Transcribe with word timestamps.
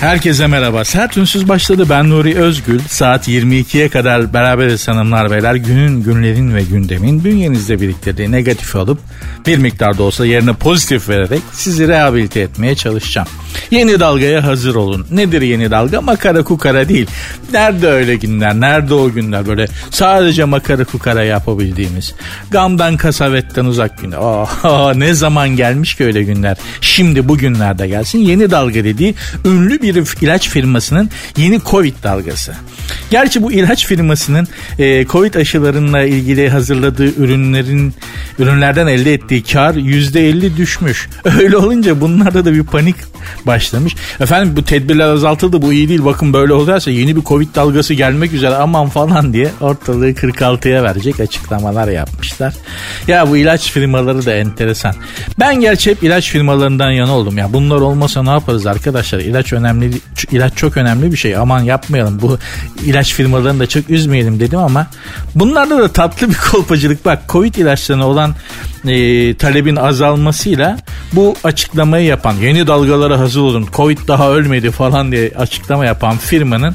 Herkese 0.00 0.46
merhaba. 0.46 0.84
Sert 0.84 1.16
Ünsüz 1.16 1.48
başladı. 1.48 1.86
Ben 1.90 2.10
Nuri 2.10 2.36
Özgül. 2.36 2.80
Saat 2.88 3.28
22'ye 3.28 3.88
kadar 3.88 4.32
beraberiz 4.32 4.88
hanımlar 4.88 5.30
beyler. 5.30 5.54
Günün, 5.54 6.02
günlerin 6.02 6.54
ve 6.54 6.62
gündemin 6.62 7.24
bünyenizde 7.24 7.80
biriktirdiği 7.80 8.32
negatifi 8.32 8.78
alıp 8.78 8.98
bir 9.46 9.58
miktar 9.58 9.98
da 9.98 10.02
olsa 10.02 10.26
yerine 10.26 10.52
pozitif 10.52 11.08
vererek 11.08 11.40
sizi 11.52 11.88
rehabilite 11.88 12.40
etmeye 12.40 12.74
çalışacağım. 12.74 13.28
Yeni 13.70 14.00
dalgaya 14.00 14.44
hazır 14.44 14.74
olun. 14.74 15.06
Nedir 15.10 15.42
yeni 15.42 15.70
dalga? 15.70 16.00
Makara 16.00 16.42
kukara 16.42 16.88
değil. 16.88 17.06
Nerede 17.52 17.88
öyle 17.88 18.16
günler? 18.16 18.60
Nerede 18.60 18.94
o 18.94 19.10
günler? 19.10 19.46
Böyle 19.46 19.66
sadece 19.90 20.44
makara 20.44 20.84
kukara 20.84 21.24
yapabildiğimiz. 21.24 22.14
Gamdan 22.50 22.96
kasavetten 22.96 23.64
uzak 23.64 24.02
günler. 24.02 24.18
Oh, 24.18 24.94
ne 24.94 25.14
zaman 25.14 25.48
gelmiş 25.48 25.94
ki 25.94 26.04
öyle 26.04 26.22
günler? 26.22 26.56
Şimdi 26.80 27.28
bugünlerde 27.28 27.88
gelsin. 27.88 28.18
Yeni 28.18 28.50
dalga 28.50 28.84
dediği 28.84 29.14
ünlü 29.44 29.82
bir 29.82 29.87
ilaç 29.96 30.48
firmasının 30.48 31.10
yeni 31.36 31.60
Covid 31.60 31.94
dalgası. 32.02 32.54
Gerçi 33.10 33.42
bu 33.42 33.52
ilaç 33.52 33.86
firmasının 33.86 34.48
e, 34.78 35.06
Covid 35.06 35.34
aşılarıyla 35.34 36.02
ilgili 36.02 36.50
hazırladığı 36.50 37.06
ürünlerin 37.06 37.94
ürünlerden 38.38 38.86
elde 38.86 39.14
ettiği 39.14 39.42
kar 39.42 39.74
%50 39.74 40.56
düşmüş. 40.56 41.08
Öyle 41.24 41.56
olunca 41.56 42.00
bunlarda 42.00 42.44
da 42.44 42.52
bir 42.52 42.62
panik 42.62 42.96
başlamış. 43.46 43.96
Efendim 44.20 44.56
bu 44.56 44.64
tedbirler 44.64 45.08
azaltıldı 45.08 45.62
bu 45.62 45.72
iyi 45.72 45.88
değil 45.88 46.04
bakın 46.04 46.32
böyle 46.32 46.52
olursa 46.52 46.90
yeni 46.90 47.16
bir 47.16 47.22
Covid 47.22 47.54
dalgası 47.54 47.94
gelmek 47.94 48.32
üzere 48.32 48.54
aman 48.54 48.88
falan 48.88 49.32
diye 49.32 49.50
ortalığı 49.60 50.10
46'ya 50.10 50.82
verecek 50.82 51.20
açıklamalar 51.20 51.88
yapmışlar. 51.88 52.54
Ya 53.08 53.30
bu 53.30 53.36
ilaç 53.36 53.72
firmaları 53.72 54.26
da 54.26 54.34
enteresan. 54.34 54.94
Ben 55.38 55.60
gerçi 55.60 55.90
hep 55.90 56.02
ilaç 56.02 56.30
firmalarından 56.30 56.90
yana 56.90 57.16
oldum. 57.16 57.38
Ya 57.38 57.52
bunlar 57.52 57.76
olmasa 57.76 58.22
ne 58.22 58.30
yaparız 58.30 58.66
arkadaşlar? 58.66 59.18
İlaç 59.18 59.52
önemli, 59.52 59.77
ilaç 60.30 60.56
çok 60.56 60.76
önemli 60.76 61.12
bir 61.12 61.16
şey. 61.16 61.36
Aman 61.36 61.60
yapmayalım. 61.60 62.18
Bu 62.22 62.38
ilaç 62.84 63.14
firmalarını 63.14 63.60
da 63.60 63.66
çok 63.66 63.90
üzmeyelim 63.90 64.40
dedim 64.40 64.58
ama 64.58 64.86
bunlarda 65.34 65.78
da 65.78 65.92
tatlı 65.92 66.28
bir 66.28 66.36
kolpacılık. 66.50 67.04
Bak 67.04 67.22
Covid 67.28 67.54
ilaçlarına 67.54 68.06
olan 68.06 68.34
e, 68.86 69.34
talebin 69.34 69.76
azalmasıyla 69.76 70.78
bu 71.12 71.34
açıklamayı 71.44 72.06
yapan 72.06 72.34
yeni 72.34 72.66
dalgalara 72.66 73.18
hazır 73.18 73.40
olun 73.40 73.66
Covid 73.72 73.98
daha 74.08 74.30
ölmedi 74.30 74.70
falan 74.70 75.12
diye 75.12 75.32
açıklama 75.36 75.84
yapan 75.84 76.16
firmanın 76.16 76.74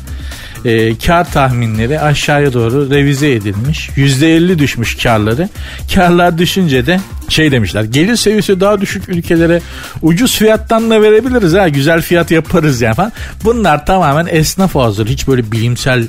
e, 0.66 0.98
kar 0.98 1.32
tahminleri 1.32 2.00
aşağıya 2.00 2.54
doğru 2.54 2.90
revize 2.90 3.32
edilmiş. 3.32 3.90
%50 3.90 4.60
düşmüş 4.60 4.96
karları. 4.96 5.50
Karlar 5.96 6.38
düşünce 6.38 6.86
de 6.86 7.00
şey 7.30 7.52
demişler. 7.52 7.84
Gelir 7.84 8.16
seviyesi 8.16 8.60
daha 8.60 8.82
düşük 8.82 9.10
ülkelere 9.10 9.62
ucuz 10.02 10.36
fiyattan 10.36 10.90
da 10.90 11.02
verebiliriz 11.02 11.54
ha. 11.54 11.68
Güzel 11.68 12.02
fiyat 12.02 12.32
yaparız 12.32 12.82
ya 12.82 12.94
falan. 12.94 13.12
Bunlar 13.44 13.86
tamamen 13.86 14.28
esnaf 14.30 14.76
hazır. 14.76 15.08
Hiç 15.08 15.28
böyle 15.28 15.52
bilimsel 15.52 16.08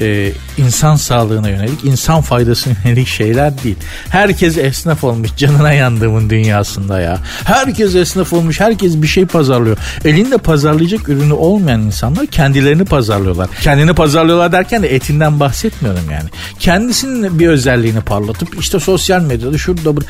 e, 0.00 0.32
insan 0.58 0.96
sağlığına 0.96 1.48
yönelik, 1.48 1.84
insan 1.84 2.20
faydasına 2.20 2.74
yönelik 2.84 3.08
şeyler 3.08 3.62
değil. 3.62 3.76
Herkes 4.08 4.58
esnaf 4.58 5.04
olmuş 5.04 5.30
canına 5.36 5.72
yandığımın 5.72 6.30
dünyasında 6.30 7.00
ya. 7.00 7.18
Herkes 7.44 7.94
esnaf 7.94 8.32
olmuş, 8.32 8.60
herkes 8.60 9.02
bir 9.02 9.06
şey 9.06 9.24
pazarlıyor. 9.24 9.76
Elinde 10.04 10.38
pazarlayacak 10.38 11.08
ürünü 11.08 11.32
olmayan 11.32 11.80
insanlar 11.80 12.26
kendilerini 12.26 12.84
pazarlıyorlar. 12.84 13.48
Kendini 13.62 13.94
pazarlıyorlar 13.94 14.52
derken 14.52 14.82
de 14.82 14.94
etinden 14.94 15.40
bahsetmiyorum 15.40 16.10
yani. 16.10 16.28
Kendisinin 16.58 17.38
bir 17.38 17.48
özelliğini 17.48 18.00
parlatıp 18.00 18.48
işte 18.60 18.80
sosyal 18.80 19.22
medyada 19.22 19.58
şurada 19.58 19.96
bu 19.96 20.00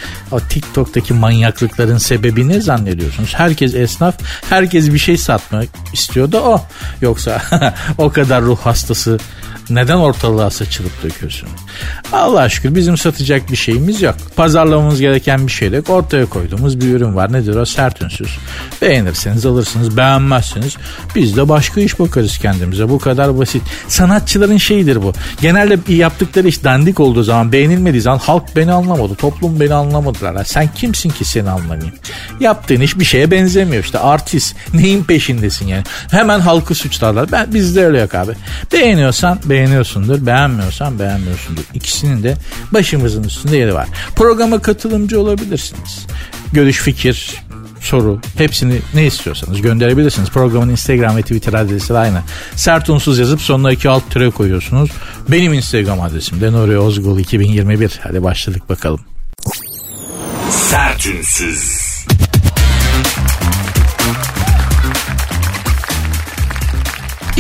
TikTok'taki 0.49 1.15
manyaklıkların 1.15 1.99
sebebi 1.99 2.49
ne 2.49 2.61
zannediyorsunuz? 2.61 3.35
Herkes 3.35 3.75
esnaf, 3.75 4.15
herkes 4.51 4.93
bir 4.93 4.99
şey 4.99 5.17
satmak 5.17 5.69
istiyor 5.93 6.33
da 6.33 6.43
o. 6.43 6.63
Yoksa 7.01 7.43
o 7.99 8.11
kadar 8.11 8.43
ruh 8.43 8.59
hastası 8.59 9.19
neden 9.71 9.97
ortalığa 9.97 10.51
saçılıp 10.51 11.03
döküyorsun? 11.03 11.49
Allah 12.13 12.41
aşkına 12.41 12.75
bizim 12.75 12.97
satacak 12.97 13.51
bir 13.51 13.57
şeyimiz 13.57 14.03
yok. 14.03 14.15
Pazarlamamız 14.37 15.01
gereken 15.01 15.47
bir 15.47 15.53
şey 15.53 15.71
yok. 15.71 15.91
Ortaya 15.91 16.27
koyduğumuz 16.27 16.81
bir 16.81 16.95
ürün 16.95 17.17
var. 17.17 17.33
Nedir 17.33 17.57
o? 17.57 17.65
Sert 17.65 18.03
ünsüz. 18.03 18.39
Beğenirseniz 18.83 19.47
alırsınız. 19.47 19.97
Beğenmezseniz 19.97 20.77
biz 21.15 21.37
de 21.37 21.49
başka 21.49 21.81
iş 21.81 21.99
bakarız 22.01 22.39
kendimize. 22.39 22.89
Bu 22.89 22.99
kadar 22.99 23.39
basit. 23.39 23.63
Sanatçıların 23.89 24.57
şeyidir 24.57 25.03
bu. 25.03 25.13
Genelde 25.41 25.93
yaptıkları 25.93 26.49
iş 26.49 26.65
dandik 26.65 27.01
olduğu 27.01 27.23
zaman 27.23 27.53
beğenilmediği 27.53 28.03
zaman 28.03 28.19
halk 28.19 28.57
beni 28.57 28.73
anlamadı. 28.73 29.15
Toplum 29.15 29.61
beni 29.61 29.75
anlamadılar. 29.75 30.45
Sen 30.45 30.69
kimsin 30.75 31.11
ki 31.11 31.25
seni 31.25 31.51
anlamayayım? 31.51 31.95
Yaptığın 32.41 32.81
iş 32.81 32.99
bir 32.99 33.05
şeye 33.05 33.31
benzemiyor. 33.31 33.85
İşte 33.85 33.99
artist. 33.99 34.57
Neyin 34.75 35.05
peşindesin 35.05 35.67
yani? 35.67 35.85
Hemen 36.11 36.41
halkı 36.41 36.75
suçlarlar. 36.75 37.33
Ben, 37.33 37.55
bizde 37.55 37.87
öyle 37.87 38.01
yok 38.01 38.15
abi. 38.15 38.33
Beğeniyorsan 38.73 39.39
beğen 39.45 39.60
beğeniyorsundur. 39.61 40.27
Beğenmiyorsan 40.27 40.99
beğenmiyorsundur. 40.99 41.63
İkisinin 41.75 42.23
de 42.23 42.37
başımızın 42.73 43.25
üstünde 43.25 43.57
yeri 43.57 43.75
var. 43.75 43.89
Programa 44.17 44.59
katılımcı 44.59 45.21
olabilirsiniz. 45.21 46.07
Görüş, 46.53 46.79
fikir, 46.79 47.43
soru 47.81 48.21
hepsini 48.37 48.79
ne 48.95 49.07
istiyorsanız 49.07 49.63
gönderebilirsiniz. 49.63 50.31
Programın 50.31 50.69
Instagram 50.69 51.17
ve 51.17 51.23
Twitter 51.23 51.53
adresi 51.53 51.99
aynı. 51.99 52.23
Sert 52.57 52.91
unsuz 52.91 53.19
yazıp 53.19 53.41
sonuna 53.41 53.73
iki 53.73 53.89
alt 53.89 54.11
türe 54.11 54.31
koyuyorsunuz. 54.31 54.91
Benim 55.29 55.53
Instagram 55.53 56.01
adresim 56.01 56.41
de 56.41 56.53
Nuri 56.53 56.79
Ozgul 56.79 57.19
2021. 57.19 58.01
Hadi 58.03 58.23
başladık 58.23 58.69
bakalım. 58.69 59.01
Sertünsüz. 60.51 61.90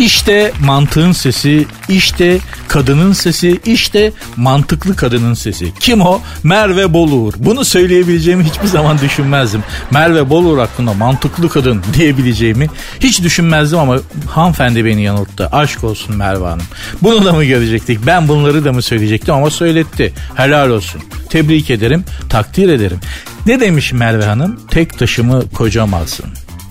İşte 0.00 0.52
mantığın 0.64 1.12
sesi, 1.12 1.66
işte 1.88 2.38
kadının 2.68 3.12
sesi, 3.12 3.60
işte 3.66 4.12
mantıklı 4.36 4.96
kadının 4.96 5.34
sesi. 5.34 5.72
Kim 5.80 6.00
o? 6.00 6.20
Merve 6.42 6.92
Boluğur. 6.92 7.34
Bunu 7.36 7.64
söyleyebileceğimi 7.64 8.44
hiçbir 8.44 8.66
zaman 8.66 8.98
düşünmezdim. 8.98 9.62
Merve 9.90 10.30
Boluğur 10.30 10.58
hakkında 10.58 10.92
mantıklı 10.92 11.48
kadın 11.48 11.82
diyebileceğimi 11.94 12.66
hiç 13.00 13.22
düşünmezdim 13.22 13.78
ama 13.78 13.98
hanımefendi 14.26 14.84
beni 14.84 15.02
yanılttı. 15.02 15.48
Aşk 15.52 15.84
olsun 15.84 16.16
Merve 16.16 16.44
Hanım. 16.44 16.66
Bunu 17.02 17.24
da 17.24 17.32
mı 17.32 17.44
görecektik? 17.44 18.06
Ben 18.06 18.28
bunları 18.28 18.64
da 18.64 18.72
mı 18.72 18.82
söyleyecektim 18.82 19.34
ama 19.34 19.50
söyletti. 19.50 20.12
Helal 20.34 20.70
olsun. 20.70 21.02
Tebrik 21.30 21.70
ederim, 21.70 22.04
takdir 22.28 22.68
ederim. 22.68 23.00
Ne 23.46 23.60
demiş 23.60 23.92
Merve 23.92 24.24
Hanım? 24.24 24.60
Tek 24.70 24.98
taşımı 24.98 25.50
kocam 25.50 25.94
alsın. 25.94 26.26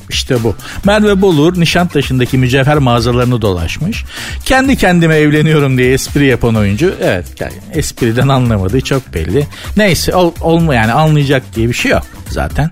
İşte 0.09 0.43
bu. 0.43 0.55
Merve 0.85 1.21
Bolur 1.21 1.59
Nişantaşı'ndaki 1.59 2.37
mücevher 2.37 2.77
mağazalarını 2.77 3.41
dolaşmış. 3.41 4.05
Kendi 4.45 4.75
kendime 4.75 5.15
evleniyorum 5.15 5.77
diye 5.77 5.93
espri 5.93 6.25
yapan 6.25 6.55
oyuncu. 6.55 6.93
Evet 7.01 7.25
yani 7.39 7.53
espriden 7.73 8.27
anlamadığı 8.27 8.81
çok 8.81 9.13
belli. 9.13 9.47
Neyse 9.77 10.15
ol, 10.15 10.33
olma 10.41 10.75
yani 10.75 10.91
anlayacak 10.91 11.43
diye 11.55 11.69
bir 11.69 11.73
şey 11.73 11.91
yok 11.91 12.03
zaten. 12.29 12.71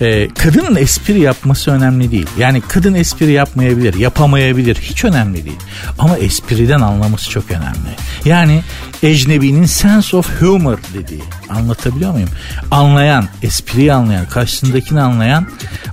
Ee, 0.00 0.28
kadının 0.38 0.76
espri 0.76 1.20
yapması 1.20 1.70
önemli 1.70 2.10
değil. 2.10 2.26
Yani 2.38 2.60
kadın 2.68 2.94
espri 2.94 3.32
yapmayabilir, 3.32 3.94
yapamayabilir. 3.94 4.76
Hiç 4.76 5.04
önemli 5.04 5.44
değil. 5.44 5.60
Ama 5.98 6.16
espriden 6.18 6.80
anlaması 6.80 7.30
çok 7.30 7.50
önemli. 7.50 7.90
Yani 8.24 8.62
ecnebinin 9.02 9.64
sense 9.64 10.16
of 10.16 10.42
humor 10.42 10.78
dediği. 10.94 11.22
Anlatabiliyor 11.48 12.12
muyum? 12.12 12.28
Anlayan, 12.70 13.28
espriyi 13.42 13.92
anlayan, 13.92 14.26
karşısındakini 14.26 15.00
anlayan, 15.00 15.46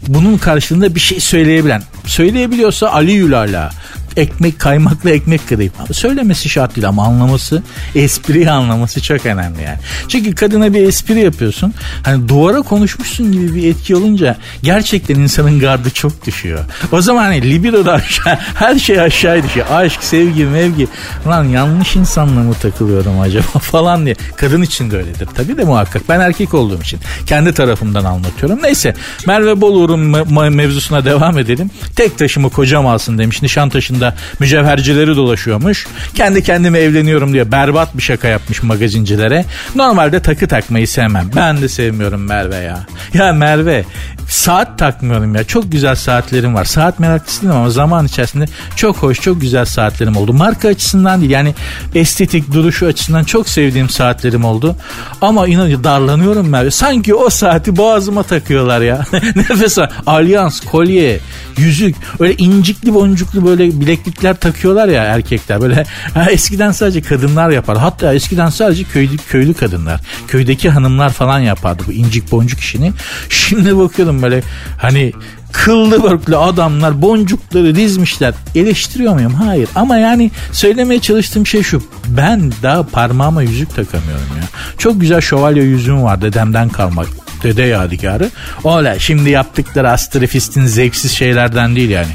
bunun 0.08 0.38
karşılığında 0.38 0.96
bir 0.96 1.00
şey 1.00 1.20
söyleyebilen. 1.20 1.84
Söyleyebiliyorsa 2.06 2.90
Ali 2.90 3.12
Yülala 3.12 3.72
ekmek 4.18 4.60
kaymakla 4.60 5.10
ekmek 5.10 5.48
kırayım. 5.50 5.74
Söylemesi 5.92 6.50
şart 6.50 6.76
değil 6.76 6.88
ama 6.88 7.06
anlaması, 7.06 7.64
espriyi 7.96 8.52
anlaması 8.52 9.02
çok 9.02 9.26
önemli 9.26 9.64
yani. 9.64 9.78
Çünkü 10.08 10.36
kadına 10.36 10.74
bir 10.74 10.84
espri 10.88 11.20
yapıyorsun. 11.20 11.74
Hani 12.04 12.28
duvara 12.28 12.62
konuşmuşsun 12.62 13.32
gibi 13.32 13.56
bir 13.56 13.70
etki 13.70 13.96
olunca 13.96 14.38
gerçekten 14.64 15.16
insanın 15.16 15.60
gardı 15.60 15.90
çok 15.90 16.26
düşüyor. 16.26 16.60
O 16.92 17.02
zaman 17.02 17.24
hani 17.24 17.42
libido 17.52 17.86
da 17.86 17.94
aşağı, 17.94 18.36
her 18.56 18.80
şey 18.80 19.02
aşağı 19.02 19.44
düşüyor. 19.44 19.66
Aşk, 19.72 20.04
sevgi, 20.04 20.46
mevgi. 20.46 20.88
Lan 21.28 21.44
yanlış 21.44 21.96
insanla 21.96 22.40
mı 22.40 22.54
takılıyorum 22.62 23.20
acaba 23.20 23.44
falan 23.62 24.06
diye. 24.06 24.16
Kadın 24.36 24.62
için 24.62 24.92
de 24.92 24.98
öyledir. 24.98 25.28
Tabii 25.36 25.58
de 25.58 25.64
muhakkak. 25.64 26.02
Ben 26.10 26.20
erkek 26.20 26.54
olduğum 26.54 26.82
için. 26.82 27.00
Kendi 27.26 27.54
tarafımdan 27.54 28.06
anlatıyorum. 28.06 28.60
Neyse 28.64 28.94
Merve 29.28 29.62
Bolur'un 29.62 30.00
me- 30.14 30.50
mevzusuna 30.50 31.06
devam 31.06 31.38
edelim. 31.38 31.72
Tek 31.96 32.18
taşımı 32.18 32.50
kocam 32.50 32.88
alsın 32.88 33.18
demiş. 33.18 33.42
Nişantaşı'nda 33.42 34.03
etrafında 34.04 34.14
mücevhercileri 34.40 35.16
dolaşıyormuş. 35.16 35.88
Kendi 36.16 36.44
kendime 36.44 36.80
evleniyorum 36.80 37.34
diye 37.34 37.52
berbat 37.52 37.98
bir 37.98 38.02
şaka 38.02 38.28
yapmış 38.28 38.64
magazincilere. 38.64 39.46
Normalde 39.76 40.20
takı 40.20 40.48
takmayı 40.48 40.88
sevmem. 40.88 41.32
Ben 41.36 41.62
de 41.62 41.70
sevmiyorum 41.70 42.26
Merve 42.26 42.56
ya. 42.56 42.86
Ya 43.14 43.34
Merve 43.34 43.86
saat 44.28 44.80
takmıyorum 44.80 45.36
ya. 45.36 45.44
Çok 45.44 45.72
güzel 45.72 45.96
saatlerim 45.96 46.56
var. 46.56 46.66
Saat 46.66 47.00
meraklısı 47.00 47.42
değilim 47.42 47.56
ama 47.56 47.70
zaman 47.70 48.06
içerisinde 48.06 48.46
çok 48.76 48.98
hoş, 48.98 49.22
çok 49.22 49.42
güzel 49.42 49.66
saatlerim 49.66 50.18
oldu. 50.18 50.34
Marka 50.34 50.68
açısından 50.68 51.22
değil 51.22 51.32
yani 51.32 51.56
estetik 51.96 52.54
duruşu 52.54 52.86
açısından 52.86 53.24
çok 53.24 53.50
sevdiğim 53.50 53.90
saatlerim 53.90 54.46
oldu. 54.46 54.76
Ama 55.22 55.48
inan 55.48 55.84
darlanıyorum 55.84 56.50
Merve. 56.50 56.72
Sanki 56.72 57.16
o 57.16 57.30
saati 57.30 57.78
boğazıma 57.78 58.24
takıyorlar 58.24 58.82
ya. 58.82 59.06
Nefes 59.36 59.78
al. 59.78 59.88
Alyans, 60.06 60.60
kolye, 60.60 61.20
yüzük. 61.58 61.96
Öyle 62.20 62.36
incikli 62.38 62.94
boncuklu 62.94 63.46
böyle 63.46 63.68
bileklikler 63.94 64.36
takıyorlar 64.36 64.88
ya 64.88 65.04
erkekler. 65.04 65.62
Böyle 65.62 65.84
eskiden 66.32 66.72
sadece 66.72 67.02
kadınlar 67.02 67.50
yapar. 67.50 67.78
Hatta 67.78 68.14
eskiden 68.14 68.50
sadece 68.50 68.84
köylü, 68.84 69.18
köylü 69.18 69.54
kadınlar. 69.54 70.02
Köydeki 70.28 70.70
hanımlar 70.70 71.10
falan 71.10 71.40
yapardı 71.40 71.84
bu 71.88 71.92
incik 71.92 72.32
boncuk 72.32 72.60
işini. 72.60 72.94
Şimdi 73.30 73.78
bakıyorum 73.78 74.22
böyle 74.22 74.42
hani 74.78 75.14
kıllı 75.52 76.04
börklü 76.04 76.38
adamlar 76.38 77.02
boncukları 77.02 77.76
dizmişler. 77.76 78.34
Eleştiriyor 78.56 79.14
muyum? 79.14 79.34
Hayır. 79.34 79.70
Ama 79.76 79.98
yani 79.98 80.32
söylemeye 80.52 81.02
çalıştığım 81.02 81.48
şey 81.48 81.64
şu. 81.64 81.84
Ben 82.08 82.54
daha 82.64 82.84
parmağıma 82.84 83.42
yüzük 83.42 83.76
takamıyorum 83.76 84.38
ya. 84.38 84.44
Çok 84.78 85.02
güzel 85.02 85.22
şövalye 85.22 85.64
yüzüğüm 85.64 86.04
var 86.04 86.22
dedemden 86.22 86.70
kalmak 86.70 87.23
dede 87.44 87.62
yadigarı. 87.62 88.30
Öyle 88.78 89.00
şimdi 89.00 89.30
yaptıkları 89.30 89.92
astrofistin 89.92 90.66
zevksiz 90.66 91.12
şeylerden 91.12 91.76
değil 91.76 91.90
yani. 91.90 92.12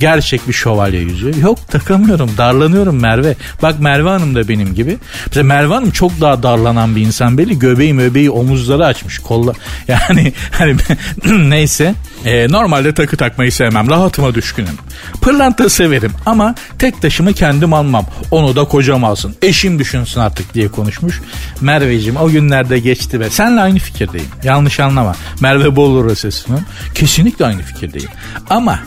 Gerçek 0.00 0.48
bir 0.48 0.52
şövalye 0.52 1.00
yüzüğü. 1.00 1.40
Yok 1.40 1.68
takamıyorum 1.68 2.30
darlanıyorum 2.38 3.00
Merve. 3.00 3.34
Bak 3.62 3.80
Merve 3.80 4.08
Hanım 4.08 4.34
da 4.34 4.48
benim 4.48 4.74
gibi. 4.74 4.98
Mesela 5.26 5.44
Merve 5.44 5.74
Hanım 5.74 5.90
çok 5.90 6.20
daha 6.20 6.42
darlanan 6.42 6.96
bir 6.96 7.02
insan 7.02 7.38
belli. 7.38 7.58
Göbeği 7.58 7.94
möbeği 7.94 8.30
omuzları 8.30 8.86
açmış. 8.86 9.18
Kolla 9.18 9.52
yani 9.88 10.32
hani 10.50 10.76
neyse. 11.50 11.94
Ee, 12.24 12.46
normalde 12.50 12.94
takı 12.94 13.16
takmayı 13.16 13.52
sevmem. 13.52 13.90
Rahatıma 13.90 14.34
düşkünüm. 14.34 14.74
Pırlanta 15.20 15.68
severim 15.68 16.12
ama 16.26 16.54
tek 16.78 17.02
taşımı 17.02 17.32
kendim 17.32 17.72
almam. 17.72 18.06
Onu 18.30 18.56
da 18.56 18.64
kocam 18.64 19.04
alsın. 19.04 19.36
Eşim 19.42 19.78
düşünsün 19.78 20.20
artık 20.20 20.54
diye 20.54 20.68
konuşmuş. 20.68 21.20
Merveciğim 21.60 22.16
o 22.16 22.28
günlerde 22.28 22.78
geçti 22.78 23.20
ve 23.20 23.30
senle 23.30 23.60
aynı 23.60 23.78
fikirdeyim. 23.78 24.28
Yanlış 24.44 24.71
anlama. 24.80 25.16
Merve 25.40 25.76
Bolur 25.76 26.16
sesinin. 26.16 26.60
Kesinlikle 26.94 27.46
aynı 27.46 27.62
fikirdeyim. 27.62 28.10
Ama 28.50 28.78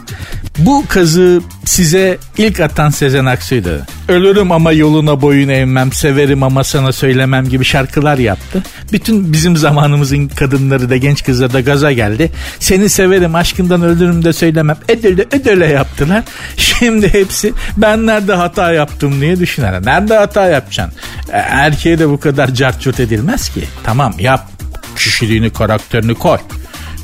bu 0.58 0.84
kazı 0.88 1.42
size 1.66 2.18
ilk 2.38 2.60
atan 2.60 2.90
Sezen 2.90 3.26
Aksu'ydu. 3.26 3.82
Ölürüm 4.08 4.52
ama 4.52 4.72
yoluna 4.72 5.22
boyun 5.22 5.50
eğmem, 5.50 5.92
severim 5.92 6.44
ama 6.44 6.64
sana 6.64 6.92
söylemem 6.92 7.50
gibi 7.50 7.66
şarkılar 7.66 8.18
yaptı. 8.18 8.64
Bütün 8.92 9.34
bizim 9.34 9.58
zamanımızın 9.58 10.28
kadınları 10.28 10.90
da 10.90 10.98
genç 10.98 11.24
kızları 11.24 11.54
da 11.54 11.62
gaza 11.62 11.92
geldi. 11.92 12.32
Seni 12.60 12.90
severim 12.90 13.36
aşkından 13.36 13.82
ölürüm 13.82 14.26
de 14.26 14.34
söylemem. 14.34 14.78
Ödele 14.90 15.26
ödele 15.32 15.66
yaptılar. 15.66 16.24
Şimdi 16.58 17.14
hepsi 17.14 17.54
ben 17.78 18.08
nerede 18.08 18.34
hata 18.34 18.74
yaptım 18.74 19.22
diye 19.22 19.40
düşünürler. 19.40 19.86
Nerede 19.86 20.18
hata 20.18 20.48
yapacaksın? 20.48 21.00
E, 21.32 21.38
erkeğe 21.38 22.00
de 22.00 22.10
bu 22.10 22.20
kadar 22.20 22.54
cartçurt 22.54 23.00
edilmez 23.00 23.50
ki. 23.50 23.64
Tamam 23.84 24.14
yap. 24.20 24.56
Kişiliğini 24.96 25.50
karakterini 25.50 26.16
koy. 26.16 26.38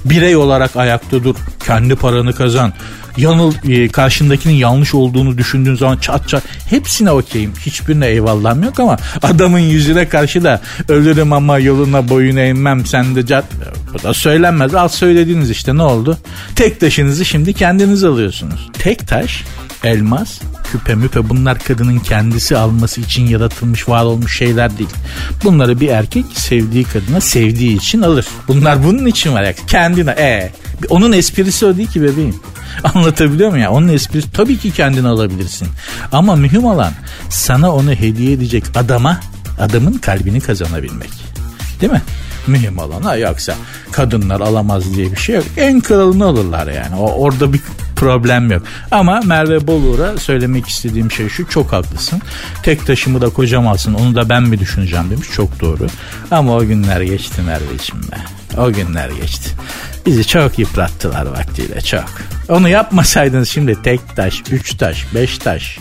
Birey 0.05 0.35
olarak 0.35 0.75
ayakta 0.75 1.23
dur. 1.23 1.35
Kendi 1.65 1.95
paranı 1.95 2.35
kazan 2.35 2.73
yanıl 3.17 3.53
e, 3.69 3.87
karşındakinin 3.87 4.53
yanlış 4.53 4.93
olduğunu 4.93 5.37
düşündüğün 5.37 5.75
zaman 5.75 5.97
çat 5.97 6.29
çat 6.29 6.43
hepsine 6.69 7.11
okeyim. 7.11 7.53
Hiçbirine 7.65 8.07
eyvallahım 8.07 8.63
yok 8.63 8.79
ama 8.79 8.97
adamın 9.21 9.59
yüzüne 9.59 10.09
karşı 10.09 10.43
da 10.43 10.61
ölürüm 10.89 11.33
ama 11.33 11.59
yoluna 11.59 12.09
boyun 12.09 12.37
eğmem 12.37 12.85
sen 12.85 13.15
de 13.15 13.25
cat 13.25 13.45
bu 13.93 14.03
da 14.03 14.13
söylenmez. 14.13 14.75
Al 14.75 14.87
söylediğiniz 14.87 15.49
işte 15.49 15.77
ne 15.77 15.83
oldu? 15.83 16.17
Tek 16.55 16.79
taşınızı 16.79 17.25
şimdi 17.25 17.53
kendiniz 17.53 18.03
alıyorsunuz. 18.03 18.69
Tek 18.73 19.07
taş 19.07 19.43
elmas, 19.83 20.39
küpe 20.71 20.95
müpe 20.95 21.29
bunlar 21.29 21.59
kadının 21.59 21.99
kendisi 21.99 22.57
alması 22.57 23.01
için 23.01 23.27
yaratılmış 23.27 23.89
var 23.89 24.03
olmuş 24.03 24.37
şeyler 24.37 24.77
değil. 24.77 24.89
Bunları 25.43 25.79
bir 25.79 25.87
erkek 25.87 26.25
sevdiği 26.33 26.83
kadına 26.83 27.21
sevdiği 27.21 27.77
için 27.77 28.01
alır. 28.01 28.27
Bunlar 28.47 28.83
bunun 28.83 29.05
için 29.05 29.33
var. 29.33 29.53
Kendine 29.67 30.11
e 30.11 30.51
onun 30.89 31.11
esprisi 31.11 31.65
o 31.65 31.77
değil 31.77 31.89
ki 31.89 32.01
bebeğim. 32.01 32.35
Anlatabiliyor 32.83 33.49
muyum 33.49 33.63
ya? 33.63 33.71
Onun 33.71 33.87
esprisi 33.87 34.31
tabii 34.31 34.57
ki 34.57 34.71
kendini 34.71 35.07
alabilirsin. 35.07 35.67
Ama 36.11 36.35
mühim 36.35 36.65
olan 36.65 36.93
sana 37.29 37.75
onu 37.75 37.91
hediye 37.91 38.31
edecek 38.31 38.63
adama 38.75 39.19
adamın 39.59 39.93
kalbini 39.93 40.41
kazanabilmek. 40.41 41.09
Değil 41.81 41.91
mi? 41.91 42.01
Mühim 42.47 42.77
olan 42.77 43.01
ha 43.01 43.15
yoksa 43.15 43.55
kadınlar 43.91 44.39
alamaz 44.39 44.95
diye 44.95 45.11
bir 45.11 45.17
şey 45.17 45.35
yok. 45.35 45.45
En 45.57 45.81
kralını 45.81 46.25
alırlar 46.25 46.67
yani. 46.67 46.95
O, 46.95 47.11
orada 47.11 47.53
bir 47.53 47.61
problem 48.01 48.51
yok. 48.51 48.63
Ama 48.91 49.19
Merve 49.25 49.67
Bolur'a 49.67 50.17
söylemek 50.17 50.67
istediğim 50.67 51.11
şey 51.11 51.29
şu 51.29 51.47
çok 51.49 51.73
haklısın. 51.73 52.21
Tek 52.63 52.85
taşımı 52.87 53.21
da 53.21 53.29
kocam 53.29 53.67
alsın 53.67 53.93
onu 53.93 54.15
da 54.15 54.29
ben 54.29 54.43
mi 54.43 54.59
düşüneceğim 54.59 55.09
demiş 55.09 55.27
çok 55.33 55.59
doğru. 55.61 55.87
Ama 56.31 56.55
o 56.55 56.65
günler 56.65 57.01
geçti 57.01 57.41
Merveciğim 57.41 58.11
be. 58.11 58.15
O 58.57 58.71
günler 58.71 59.09
geçti. 59.09 59.49
Bizi 60.05 60.27
çok 60.27 60.59
yıprattılar 60.59 61.25
vaktiyle 61.25 61.81
çok. 61.81 62.05
Onu 62.49 62.69
yapmasaydınız 62.69 63.49
şimdi 63.49 63.81
tek 63.83 64.15
taş, 64.15 64.43
üç 64.51 64.73
taş, 64.77 65.05
beş 65.15 65.37
taş. 65.37 65.77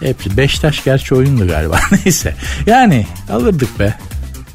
Hepsi 0.00 0.36
beş 0.36 0.58
taş 0.58 0.84
gerçi 0.84 1.14
oyundu 1.14 1.46
galiba. 1.46 1.80
Neyse. 2.04 2.34
Yani 2.66 3.06
alırdık 3.32 3.78
be. 3.78 3.94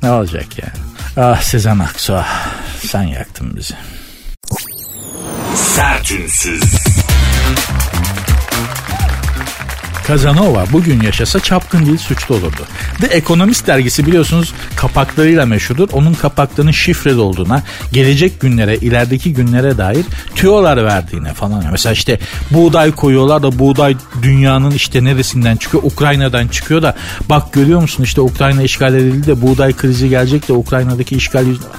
Ne 0.03 0.11
olacak 0.11 0.45
yani. 0.57 0.85
Ah 1.17 1.41
Sezen 1.41 1.79
Aksu 1.79 2.13
ah. 2.15 2.47
Sen 2.87 3.03
yaktın 3.03 3.55
bizi. 3.55 3.73
Sertünsüz. 5.55 6.63
Kazanova 10.07 10.65
bugün 10.71 11.01
yaşasa 11.01 11.39
çapkın 11.39 11.85
değil 11.85 11.97
suçlu 11.97 12.35
olurdu. 12.35 12.61
The 13.01 13.07
Economist 13.07 13.67
dergisi 13.67 14.05
biliyorsunuz 14.05 14.53
kapaklarıyla 14.75 15.45
meşhurdur. 15.45 15.89
Onun 15.91 16.13
kapaklarının 16.13 16.71
şifreli 16.71 17.19
olduğuna, 17.19 17.63
gelecek 17.91 18.41
günlere, 18.41 18.75
ilerideki 18.75 19.33
günlere 19.33 19.77
dair 19.77 20.05
tüyolar 20.35 20.85
verdiğine 20.85 21.33
falan. 21.33 21.63
Mesela 21.71 21.93
işte 21.93 22.19
buğday 22.51 22.91
koyuyorlar 22.91 23.43
da 23.43 23.59
buğday 23.59 23.95
dünyanın 24.21 24.71
işte 24.71 25.03
neresinden 25.03 25.55
çıkıyor? 25.55 25.83
Ukrayna'dan 25.83 26.47
çıkıyor 26.47 26.81
da 26.81 26.95
bak 27.29 27.53
görüyor 27.53 27.81
musun 27.81 28.03
işte 28.03 28.21
Ukrayna 28.21 28.61
işgal 28.61 28.93
edildi 28.93 29.27
de 29.27 29.41
buğday 29.41 29.73
krizi 29.73 30.09
gelecek 30.09 30.47
de 30.47 30.53
Ukrayna'daki 30.53 31.15
işgal 31.15 31.47
yüzünden. 31.47 31.69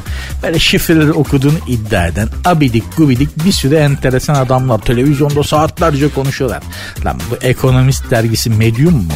Böyle 0.42 0.58
şifreleri 0.58 1.12
okuduğunu 1.12 1.58
iddia 1.68 2.06
eden 2.06 2.28
abidik 2.44 2.96
gubidik 2.96 3.44
bir 3.44 3.52
sürü 3.52 3.74
enteresan 3.74 4.34
adamlar 4.34 4.78
televizyonda 4.78 5.42
saatlerce 5.42 6.08
konuşuyorlar. 6.08 6.62
Lan 7.04 7.20
bu 7.30 7.46
Economist 7.46 8.13
dergisi 8.14 8.50
Medium 8.50 8.94
mu? 8.94 9.12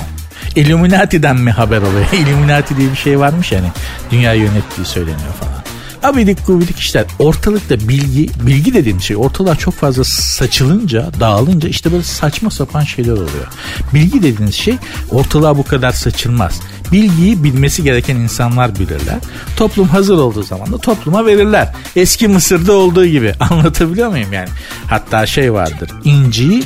Illuminati'den 0.56 1.36
mi 1.36 1.50
haber 1.50 1.78
oluyor? 1.78 2.06
Illuminati 2.12 2.76
diye 2.76 2.92
bir 2.92 2.96
şey 2.96 3.20
varmış 3.20 3.52
yani. 3.52 3.68
Dünya 4.10 4.34
yönettiği 4.34 4.86
söyleniyor 4.86 5.32
falan. 5.40 5.58
Abidik 6.02 6.46
gubidik 6.46 6.78
işler. 6.78 7.04
Ortalıkta 7.18 7.88
bilgi, 7.88 8.30
bilgi 8.46 8.74
dediğim 8.74 9.00
şey 9.00 9.16
ortalığa 9.16 9.56
çok 9.56 9.74
fazla 9.74 10.04
saçılınca, 10.04 11.10
dağılınca 11.20 11.68
işte 11.68 11.92
böyle 11.92 12.02
saçma 12.02 12.50
sapan 12.50 12.82
şeyler 12.82 13.12
oluyor. 13.12 13.48
Bilgi 13.94 14.22
dediğiniz 14.22 14.54
şey 14.54 14.76
ortalığa 15.10 15.58
bu 15.58 15.62
kadar 15.62 15.92
saçılmaz. 15.92 16.60
Bilgiyi 16.92 17.44
bilmesi 17.44 17.82
gereken 17.82 18.16
insanlar 18.16 18.74
bilirler. 18.74 19.18
Toplum 19.56 19.88
hazır 19.88 20.18
olduğu 20.18 20.42
zaman 20.42 20.72
da 20.72 20.78
topluma 20.78 21.26
verirler. 21.26 21.74
Eski 21.96 22.28
Mısır'da 22.28 22.72
olduğu 22.72 23.06
gibi. 23.06 23.34
Anlatabiliyor 23.40 24.08
muyum 24.08 24.32
yani? 24.32 24.48
Hatta 24.86 25.26
şey 25.26 25.52
vardır. 25.52 25.90
İnciyi 26.04 26.64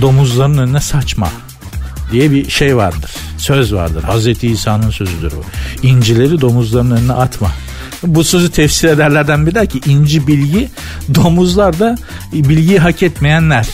domuzların 0.00 0.58
önüne 0.58 0.80
saçma 0.80 1.28
diye 2.12 2.30
bir 2.30 2.50
şey 2.50 2.76
vardır. 2.76 3.10
Söz 3.38 3.74
vardır. 3.74 4.02
Hazreti 4.02 4.48
İsa'nın 4.48 4.90
sözüdür 4.90 5.32
o. 5.32 5.42
İncileri 5.86 6.40
domuzların 6.40 6.90
önüne 6.90 7.12
atma. 7.12 7.48
Bu 8.02 8.24
sözü 8.24 8.50
tefsir 8.50 8.88
ederlerden 8.88 9.46
biri 9.46 9.54
der 9.54 9.66
ki 9.66 9.80
inci 9.86 10.26
bilgi 10.26 10.68
domuzlar 11.14 11.78
da 11.78 11.98
bilgiyi 12.32 12.78
hak 12.78 13.02
etmeyenler. 13.02 13.68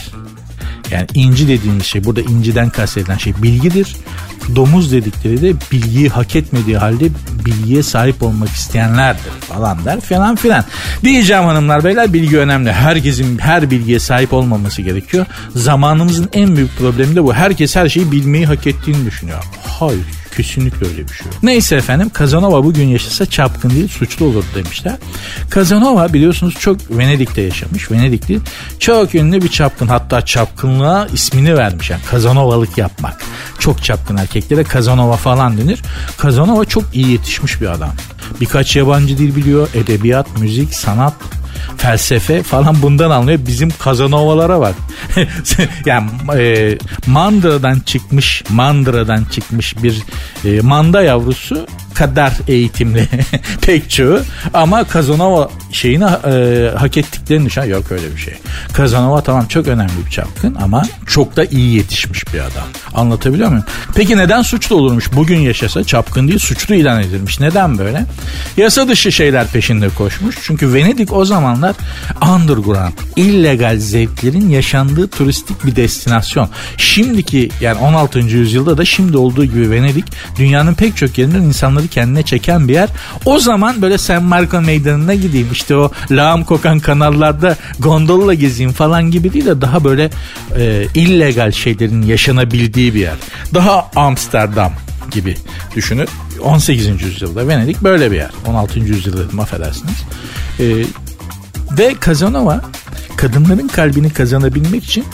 Yani 0.90 1.07
inci 1.14 1.49
dediğimiz 1.49 1.87
şey 1.87 2.04
burada 2.04 2.21
inciden 2.21 2.71
kastedilen 2.71 3.16
şey 3.16 3.33
bilgidir. 3.42 3.97
Domuz 4.57 4.92
dedikleri 4.92 5.42
de 5.42 5.52
bilgiyi 5.73 6.09
hak 6.09 6.37
etmediği 6.37 6.76
halde 6.76 7.09
bilgiye 7.45 7.83
sahip 7.83 8.23
olmak 8.23 8.49
isteyenlerdir 8.49 9.30
falan 9.49 9.85
der 9.85 10.00
falan 10.00 10.37
filan. 10.37 10.64
Diyeceğim 11.04 11.45
hanımlar 11.45 11.85
beyler 11.85 12.12
bilgi 12.12 12.38
önemli. 12.38 12.73
Herkesin 12.73 13.38
her 13.38 13.71
bilgiye 13.71 13.99
sahip 13.99 14.33
olmaması 14.33 14.83
gerekiyor. 14.83 15.26
Zamanımızın 15.54 16.28
en 16.33 16.57
büyük 16.57 16.78
problemi 16.78 17.16
de 17.16 17.25
bu. 17.25 17.35
Herkes 17.35 17.76
her 17.76 17.88
şeyi 17.88 18.12
bilmeyi 18.12 18.47
hak 18.47 18.66
ettiğini 18.66 19.07
düşünüyor. 19.07 19.45
Hayır 19.66 20.07
Kesinlikle 20.38 20.87
öyle 20.87 21.09
bir 21.09 21.12
şey 21.12 21.26
yok. 21.26 21.35
Neyse 21.42 21.76
efendim 21.76 22.11
Kazanova 22.11 22.64
bugün 22.64 22.88
yaşasa 22.88 23.26
çapkın 23.26 23.71
değil 23.71 23.88
suçlu 23.88 24.26
olur 24.26 24.45
demişler. 24.54 24.97
Kazanova 25.50 26.12
biliyorsunuz 26.12 26.54
çok 26.59 26.76
Venedik'te 26.90 27.42
yaşamış. 27.42 27.90
Venedikli 27.90 28.40
çok 28.78 29.14
ünlü 29.14 29.42
bir 29.42 29.49
çapkın. 29.49 29.87
Hatta 29.87 30.25
çapkınlığa 30.25 31.07
ismini 31.07 31.57
vermiş. 31.57 31.90
Yani 31.90 32.02
Kazanovalık 32.11 32.78
yapmak. 32.78 33.25
Çok 33.59 33.85
çapkın 33.85 34.16
erkeklere 34.16 34.64
Kazanova 34.64 35.16
falan 35.16 35.59
denir. 35.59 35.83
Kazanova 36.18 36.64
çok 36.64 36.85
iyi 36.95 37.09
yetişmiş 37.09 37.61
bir 37.61 37.66
adam. 37.66 37.92
Birkaç 38.40 38.76
yabancı 38.76 39.18
dil 39.18 39.37
biliyor. 39.37 39.68
Edebiyat, 39.75 40.38
müzik, 40.38 40.75
sanat, 40.75 41.14
felsefe 41.77 42.43
falan 42.43 42.83
bundan 42.83 43.11
anlıyor. 43.11 43.38
Bizim 43.47 43.71
Kazanovalara 43.71 44.61
bak. 44.61 44.75
yani 45.87 46.11
e, 46.38 46.79
Mandıra'dan 47.07 47.81
çıkmış, 47.81 48.45
Mandıra'dan 48.50 49.25
çıkmış 49.25 49.83
bir 49.83 50.03
e, 50.45 50.61
manda 50.61 51.03
yavrusu 51.03 51.67
kadar 51.99 52.33
eğitimli 52.49 53.09
pek 53.61 53.91
çoğu 53.91 54.21
ama 54.55 54.85
Kazanova 54.85 55.50
şeyini 55.73 56.05
e, 56.05 56.71
hak 56.77 56.97
ettiklerini 56.97 57.47
düşün. 57.47 57.62
Yok 57.62 57.93
öyle 57.93 58.15
bir 58.17 58.21
şey. 58.21 58.35
Kazanova 58.73 59.23
tamam 59.23 59.47
çok 59.47 59.69
önemli 59.69 60.07
bir 60.07 60.11
çapkın 60.11 60.55
ama 60.62 60.83
çok 61.07 61.37
da 61.37 61.45
iyi 61.45 61.77
yetişmiş 61.77 62.35
bir 62.35 62.38
adam. 62.38 62.69
Anlatabiliyor 62.95 63.49
muyum? 63.49 63.65
Peki 63.95 64.17
neden 64.17 64.43
suçlu 64.43 64.77
olurmuş? 64.77 65.12
Bugün 65.12 65.38
yaşasa 65.38 65.85
çapkın 65.85 66.29
değil 66.29 66.38
suçlu 66.38 66.75
ilan 66.75 67.00
edilmiş. 67.00 67.41
Neden 67.41 67.79
böyle? 67.79 68.05
Yasa 68.57 68.88
dışı 68.88 69.12
şeyler 69.12 69.47
peşinde 69.47 69.88
koşmuş. 69.88 70.37
Çünkü 70.43 70.75
Venedik 70.75 71.12
o 71.12 71.25
zamanlar 71.49 71.76
underground, 72.35 72.93
illegal 73.17 73.76
zevklerin 73.78 74.49
yaşandığı 74.49 75.09
turistik 75.09 75.67
bir 75.67 75.76
destinasyon. 75.76 76.49
Şimdiki 76.76 77.50
yani 77.61 77.78
16. 77.78 78.19
yüzyılda 78.19 78.78
da 78.78 78.85
şimdi 78.85 79.17
olduğu 79.17 79.45
gibi 79.45 79.71
Venedik 79.71 80.05
dünyanın 80.38 80.75
pek 80.75 80.97
çok 80.97 81.19
yerinden 81.19 81.43
insanları 81.43 81.88
kendine 81.88 82.23
çeken 82.23 82.69
bir 82.69 82.75
yer. 82.75 82.88
O 83.25 83.38
zaman 83.38 83.83
böyle 83.83 83.99
San 83.99 84.25
Marco 84.25 84.61
meydanına 84.61 85.14
gideyim 85.14 85.49
işte 85.52 85.76
o 85.76 85.93
lağım 86.11 86.45
kokan 86.45 86.81
kanallarda 86.81 87.57
gondolla 87.78 88.35
gezeyim 88.35 88.73
falan 88.73 89.11
gibi 89.11 89.33
değil 89.33 89.47
de 89.47 89.61
daha 89.61 89.85
böyle 89.85 90.11
e, 90.57 90.87
illegal 90.95 91.52
şeylerin 91.52 92.02
yaşanabildiği 92.02 92.95
bir 92.95 93.00
yer. 93.00 93.17
Daha 93.55 93.90
Amsterdam 93.97 94.73
gibi 95.11 95.37
düşünün. 95.76 96.09
18. 96.40 97.02
yüzyılda 97.02 97.49
Venedik 97.49 97.83
böyle 97.83 98.11
bir 98.11 98.17
yer. 98.17 98.31
16. 98.47 98.78
yüzyılda 98.78 99.28
dedim 99.28 99.40
affedersiniz. 99.40 100.05
Ee, 100.61 100.85
ve 101.71 101.95
Kazanova 102.01 102.61
kadınların 103.17 103.69
kalbini 103.69 104.11
kazanabilmek 104.11 104.85
için 104.85 105.05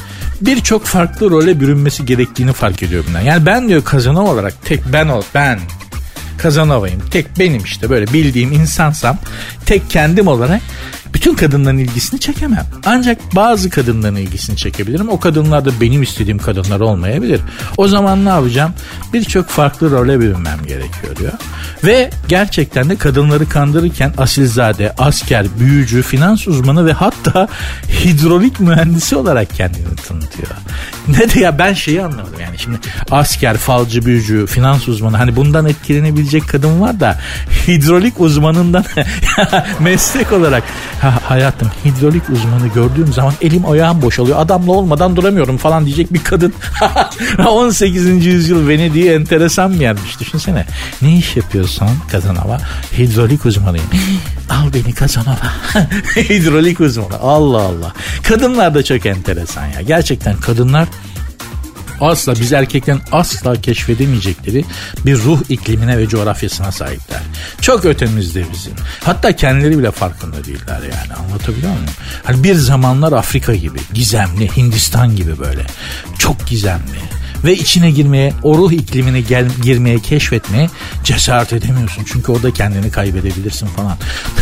birçok 0.41 0.85
farklı 0.85 1.31
role 1.31 1.61
bürünmesi 1.61 2.07
gerektiğini 2.07 2.53
fark 2.53 2.83
ediyor 2.83 3.05
bundan. 3.09 3.21
Yani 3.21 3.47
ben 3.47 3.69
diyor 3.69 3.85
Kazanova 3.85 4.31
olarak 4.31 4.55
tek 4.65 4.81
ben 4.93 5.09
ol 5.09 5.23
ben 5.35 5.59
Kazanova'yım. 6.39 7.01
Tek 7.11 7.39
benim 7.39 7.65
işte 7.65 7.91
böyle 7.91 8.13
bildiğim 8.13 8.53
insansam 8.53 9.19
tek 9.67 9.91
kendim 9.91 10.27
olarak 10.27 10.61
bütün 11.15 11.35
kadınların 11.35 11.79
ilgisini 11.79 12.21
çekemem. 12.21 12.67
Ancak 12.87 13.19
bazı 13.37 13.71
kadınların 13.71 14.17
ilgisini 14.17 14.57
çekebilirim. 14.57 15.09
O 15.09 15.21
kadınlar 15.21 15.65
da 15.65 15.71
benim 15.81 16.03
istediğim 16.03 16.39
kadınlar 16.39 16.81
olmayabilir. 16.81 17.41
O 17.77 17.89
zaman 17.89 18.25
ne 18.25 18.29
yapacağım? 18.29 18.73
Birçok 19.13 19.49
farklı 19.49 19.91
role 19.91 20.21
bürünmem 20.21 20.59
gerekiyor 20.67 21.17
diyor. 21.17 21.33
Ve 21.85 22.11
gerçekten 22.29 22.91
de 22.91 22.97
kadınları 22.97 23.49
kandırırken 23.49 24.13
asilzade, 24.19 24.95
asker, 24.99 25.47
büyücü, 25.61 26.03
finans 26.03 26.49
uzmanı 26.49 26.87
ve 26.87 26.93
hatta 26.93 27.49
hidrolik 28.05 28.61
mühendisi 28.61 29.17
olarak 29.17 29.55
kendini 29.55 29.97
tanıtıyor. 30.09 30.49
Ne 31.09 31.35
de 31.35 31.41
ya 31.41 31.59
ben 31.59 31.73
şeyi 31.73 32.03
anlamadım 32.03 32.41
yani 32.41 32.59
şimdi 32.59 32.79
asker, 33.11 33.57
falcı, 33.57 34.07
büyücü, 34.07 34.47
finans 34.47 34.89
uzmanı 34.89 35.17
hani 35.17 35.37
bundan 35.37 35.67
etkilenebilecek 35.67 36.49
kadın 36.49 36.81
var 36.81 37.01
da 37.01 37.21
hidrolik 37.67 38.21
uzmanından 38.21 38.85
meslek 39.81 40.33
olarak 40.33 40.63
ha, 41.05 41.19
hayatım 41.25 41.71
hidrolik 41.85 42.31
uzmanı 42.31 42.69
gördüğüm 42.69 43.13
zaman 43.13 43.35
elim 43.43 43.67
ayağım 43.71 44.03
boşalıyor. 44.03 44.39
Adamla 44.39 44.73
olmadan 44.73 45.17
duramıyorum 45.17 45.57
falan 45.57 45.87
diyecek 45.87 46.15
bir 46.15 46.25
kadın. 46.25 46.55
18. 47.49 48.27
yüzyıl 48.27 48.69
Venedik'i 48.69 49.11
enteresan 49.11 49.75
bir 49.75 49.81
yermiş. 49.81 50.21
Düşünsene 50.21 50.67
ne 51.03 51.17
iş 51.19 51.37
yapıyorsun 51.37 51.89
Kazanova 52.13 52.59
hidrolik 52.99 53.47
uzmanıyım. 53.47 53.87
Al 54.51 54.75
beni 54.75 54.95
Kazanova 54.95 55.53
hidrolik 56.17 56.81
uzmanı 56.81 57.19
Allah 57.21 57.61
Allah. 57.61 57.93
Kadınlar 58.23 58.75
da 58.75 58.85
çok 58.85 59.07
enteresan 59.07 59.67
ya. 59.67 59.81
Gerçekten 59.81 60.37
kadınlar 60.37 60.89
asla 62.01 62.35
biz 62.41 62.53
erkeklerin 62.53 63.01
asla 63.13 63.61
keşfedemeyecekleri 63.61 64.65
bir 65.07 65.17
ruh 65.17 65.41
iklimine 65.49 65.99
ve 65.99 66.09
coğrafyasına 66.09 66.73
sahipler. 66.73 67.21
Çok 67.61 67.85
ötemizde 67.85 68.45
bizim. 68.53 68.73
Hatta 69.05 69.37
kendileri 69.37 69.79
bile 69.79 69.91
farkında 69.91 70.45
değiller 70.45 70.81
yani 70.83 71.15
anlatabiliyor 71.15 71.73
muyum? 71.73 71.87
Hani 72.25 72.45
bir 72.45 72.55
zamanlar 72.55 73.13
Afrika 73.13 73.55
gibi 73.55 73.79
gizemli 73.95 74.57
Hindistan 74.57 75.17
gibi 75.17 75.39
böyle 75.39 75.67
çok 76.19 76.47
gizemli 76.47 76.99
ve 77.45 77.55
içine 77.57 77.91
girmeye, 77.91 78.33
o 78.43 78.59
ruh 78.59 78.73
iklimine 78.73 79.21
gel, 79.21 79.49
girmeye, 79.63 79.99
keşfetmeye 79.99 80.71
cesaret 81.05 81.53
edemiyorsun. 81.53 82.05
Çünkü 82.07 82.33
orada 82.33 82.51
kendini 82.51 82.91
kaybedebilirsin 82.91 83.67
falan. 83.67 83.97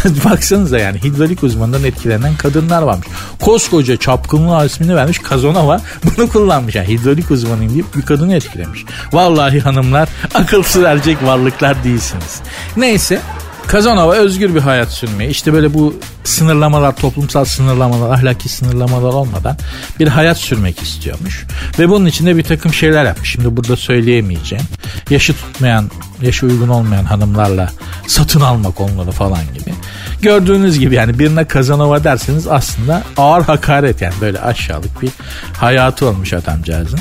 Baksanıza 0.24 0.78
yani 0.78 1.02
hidrolik 1.02 1.42
uzmanından 1.42 1.84
etkilenen 1.84 2.36
kadınlar 2.36 2.82
varmış. 2.82 3.06
Koskoca 3.40 3.96
çapkınlığa 3.96 4.64
ismini 4.64 4.96
vermiş 4.96 5.18
Kazonova 5.18 5.80
bunu 6.04 6.28
kullanmış. 6.28 6.74
Yani 6.74 6.88
hidrolik 6.88 7.30
uzmanıyım 7.30 7.72
deyip 7.72 7.96
bir 7.96 8.02
kadını 8.02 8.34
etkilemiş. 8.34 8.84
Vallahi 9.12 9.60
hanımlar 9.60 10.08
akılsız 10.34 10.82
ercek 10.82 11.22
varlıklar 11.22 11.84
değilsiniz. 11.84 12.40
Neyse 12.76 13.20
Kazanova 13.66 14.14
özgür 14.14 14.54
bir 14.54 14.60
hayat 14.60 14.92
sürmeyi 14.92 15.30
işte 15.30 15.52
böyle 15.52 15.74
bu 15.74 15.94
sınırlamalar 16.24 16.96
toplumsal 16.96 17.44
sınırlamalar 17.44 18.10
ahlaki 18.14 18.48
sınırlamalar 18.48 19.12
olmadan 19.12 19.56
bir 20.00 20.08
hayat 20.08 20.38
sürmek 20.38 20.82
istiyormuş. 20.82 21.46
Ve 21.78 21.88
bunun 21.88 22.06
için 22.06 22.26
de 22.26 22.36
bir 22.36 22.42
takım 22.42 22.74
şeyler 22.74 23.04
yapmış. 23.04 23.32
Şimdi 23.32 23.56
burada 23.56 23.76
söyleyemeyeceğim. 23.76 24.64
Yaşı 25.10 25.34
tutmayan 25.34 25.90
yaşı 26.22 26.46
uygun 26.46 26.68
olmayan 26.68 27.04
hanımlarla 27.04 27.72
satın 28.06 28.40
almak 28.40 28.80
onları 28.80 29.10
falan 29.10 29.44
gibi. 29.58 29.74
Gördüğünüz 30.22 30.78
gibi 30.78 30.94
yani 30.94 31.18
birine 31.18 31.44
Kazanova 31.44 32.04
derseniz 32.04 32.46
aslında 32.48 33.02
ağır 33.16 33.42
hakaret 33.42 34.02
yani 34.02 34.14
böyle 34.20 34.40
aşağılık 34.40 35.02
bir 35.02 35.10
hayatı 35.56 36.08
olmuş 36.08 36.32
adamcağızın. 36.32 37.00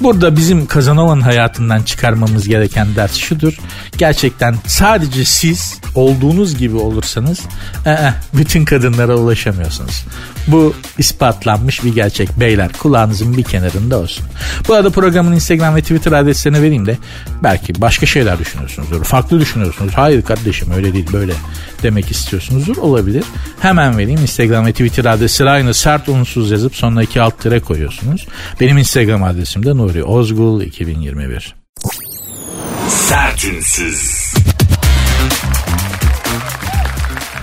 Burada 0.00 0.36
bizim 0.36 0.66
Kazanova'nın 0.66 1.20
hayatından 1.20 1.82
çıkarmamız 1.82 2.48
gereken 2.48 2.88
ders 2.96 3.14
şudur. 3.14 3.58
Gerçekten 3.98 4.56
sadece 4.66 5.24
siz 5.24 5.80
olduğunuz 5.94 6.58
gibi 6.58 6.76
olursanız 6.76 7.40
ee, 7.86 8.12
bütün 8.34 8.64
kadınlara 8.64 9.16
ulaşamıyorsunuz. 9.16 10.04
Bu 10.46 10.74
ispatlanmış 10.98 11.84
bir 11.84 11.94
gerçek. 11.94 12.40
Beyler 12.40 12.72
kulağınızın 12.72 13.36
bir 13.36 13.42
kenarında 13.42 13.98
olsun. 13.98 14.26
Bu 14.68 14.74
arada 14.74 14.90
programın 14.90 15.32
Instagram 15.32 15.76
ve 15.76 15.82
Twitter 15.82 16.12
adreslerini 16.12 16.62
vereyim 16.62 16.86
de 16.86 16.98
belki 17.42 17.80
başka 17.80 18.06
şeyler 18.06 18.38
düşünüyorsunuzdur. 18.38 19.04
Farklı 19.04 19.40
düşünüyorsunuz. 19.40 19.92
Hayır 19.96 20.22
kardeşim 20.22 20.70
öyle 20.76 20.92
değil 20.92 21.12
böyle 21.12 21.32
demek 21.82 22.10
istiyorsunuzdur. 22.56 22.76
Olabilir. 22.76 23.24
Hemen 23.60 23.98
vereyim. 23.98 24.20
Instagram 24.20 24.66
ve 24.66 24.72
Twitter 24.72 25.04
adresi 25.04 25.44
aynı 25.44 25.74
sert 25.74 26.08
unsuz 26.08 26.50
yazıp 26.50 26.76
sonuna 26.76 27.02
iki 27.02 27.20
alt 27.20 27.40
tire 27.40 27.60
koyuyorsunuz. 27.60 28.26
Benim 28.60 28.78
Instagram 28.78 29.22
adresim 29.22 29.64
de 29.64 29.76
Nuri 29.76 30.04
Ozgul 30.04 30.62
2021. 30.62 31.54
Sertünsüz. 32.88 34.34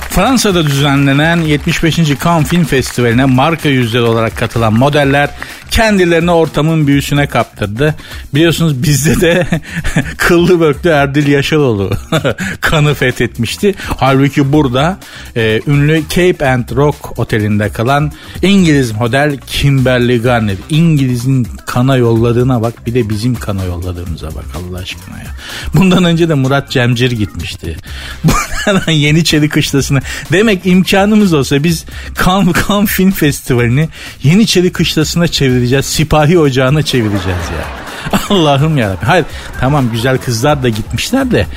Fransa'da 0.09 0.65
düzenlenen 0.65 1.37
75. 1.37 1.95
Cannes 2.23 2.47
Film 2.47 2.63
Festivali'ne 2.63 3.25
marka 3.25 3.69
yüzleri 3.69 4.03
olarak 4.03 4.37
katılan 4.37 4.73
modeller 4.73 5.29
kendilerini 5.73 6.31
ortamın 6.31 6.87
büyüsüne 6.87 7.27
kaptırdı. 7.27 7.95
Biliyorsunuz 8.33 8.83
bizde 8.83 9.21
de 9.21 9.47
kıllı 10.17 10.59
böklü 10.59 10.89
Erdil 10.89 11.27
Yaşaroğlu 11.27 11.91
kanı 12.61 12.93
fethetmişti. 12.93 13.75
Halbuki 13.97 14.53
burada 14.53 14.97
e, 15.35 15.61
ünlü 15.67 16.03
Cape 16.09 16.49
and 16.49 16.69
Rock 16.75 17.19
otelinde 17.19 17.69
kalan 17.69 18.11
İngiliz 18.41 18.91
model 18.91 19.37
Kimberly 19.47 20.21
Garner. 20.21 20.55
İngiliz'in 20.69 21.47
kana 21.65 21.97
yolladığına 21.97 22.61
bak 22.61 22.85
bir 22.85 22.93
de 22.93 23.09
bizim 23.09 23.35
kana 23.35 23.63
yolladığımıza 23.63 24.27
bak 24.27 24.45
Allah 24.55 24.77
aşkına 24.77 25.17
ya. 25.17 25.27
Bundan 25.73 26.03
önce 26.03 26.29
de 26.29 26.33
Murat 26.33 26.71
Cemcir 26.71 27.11
gitmişti. 27.11 27.77
Buradan 28.23 28.91
Yeniçeri 28.91 29.49
Kışlası'na. 29.49 29.99
Demek 30.31 30.65
imkanımız 30.65 31.33
olsa 31.33 31.63
biz 31.63 31.85
Kan, 32.15 32.51
kan 32.51 32.85
Film 32.85 33.11
Festivali'ni 33.11 33.89
Yeniçeri 34.23 34.71
Kışlası'na 34.71 35.27
çevireceğiz. 35.63 35.85
Sipahi 35.85 36.39
ocağına 36.39 36.81
çevireceğiz 36.81 37.25
ya. 37.27 37.83
Allah'ım 38.29 38.77
ya. 38.77 38.95
Hayır 39.05 39.25
tamam 39.59 39.89
güzel 39.91 40.17
kızlar 40.17 40.63
da 40.63 40.69
gitmişler 40.69 41.31
de 41.31 41.47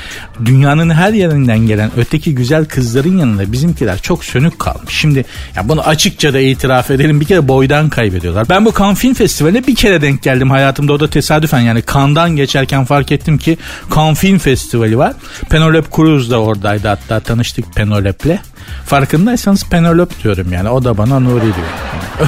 dünyanın 0.45 0.91
her 0.91 1.13
yerinden 1.13 1.59
gelen 1.59 1.91
öteki 1.97 2.35
güzel 2.35 2.65
kızların 2.65 3.19
yanında 3.19 3.53
bizimkiler 3.53 3.99
çok 3.99 4.25
sönük 4.25 4.59
kalmış. 4.59 4.95
Şimdi 4.95 5.25
ya 5.57 5.69
bunu 5.69 5.81
açıkça 5.81 6.35
da 6.35 6.41
itiraf 6.41 6.91
edelim 6.91 7.21
bir 7.21 7.25
kere 7.25 7.49
boydan 7.49 7.89
kaybediyorlar. 7.89 8.49
Ben 8.49 8.65
bu 8.65 8.75
Cannes 8.79 8.99
Film 8.99 9.15
Festivali'ne 9.15 9.67
bir 9.67 9.75
kere 9.75 10.03
denk 10.03 10.23
geldim 10.23 10.51
hayatımda 10.51 10.93
o 10.93 11.01
da 11.01 11.11
tesadüfen 11.11 11.61
yani 11.61 11.83
Cannes'dan 11.95 12.37
geçerken 12.37 12.85
fark 12.85 13.13
ettim 13.13 13.39
ki 13.39 13.59
Cannes 13.95 14.19
Film 14.19 14.39
Festivali 14.39 14.99
var. 14.99 15.13
Penelope 15.51 15.89
Cruz 15.97 16.31
da 16.31 16.41
oradaydı 16.41 16.89
hatta 16.89 17.21
tanıştık 17.21 17.75
Penelope'le. 17.75 18.39
Farkındaysanız 18.85 19.65
Penelope 19.65 20.15
diyorum 20.23 20.53
yani 20.53 20.69
o 20.69 20.85
da 20.85 20.99
bana 20.99 21.21
Nuri 21.21 21.43
diyor. 21.43 21.67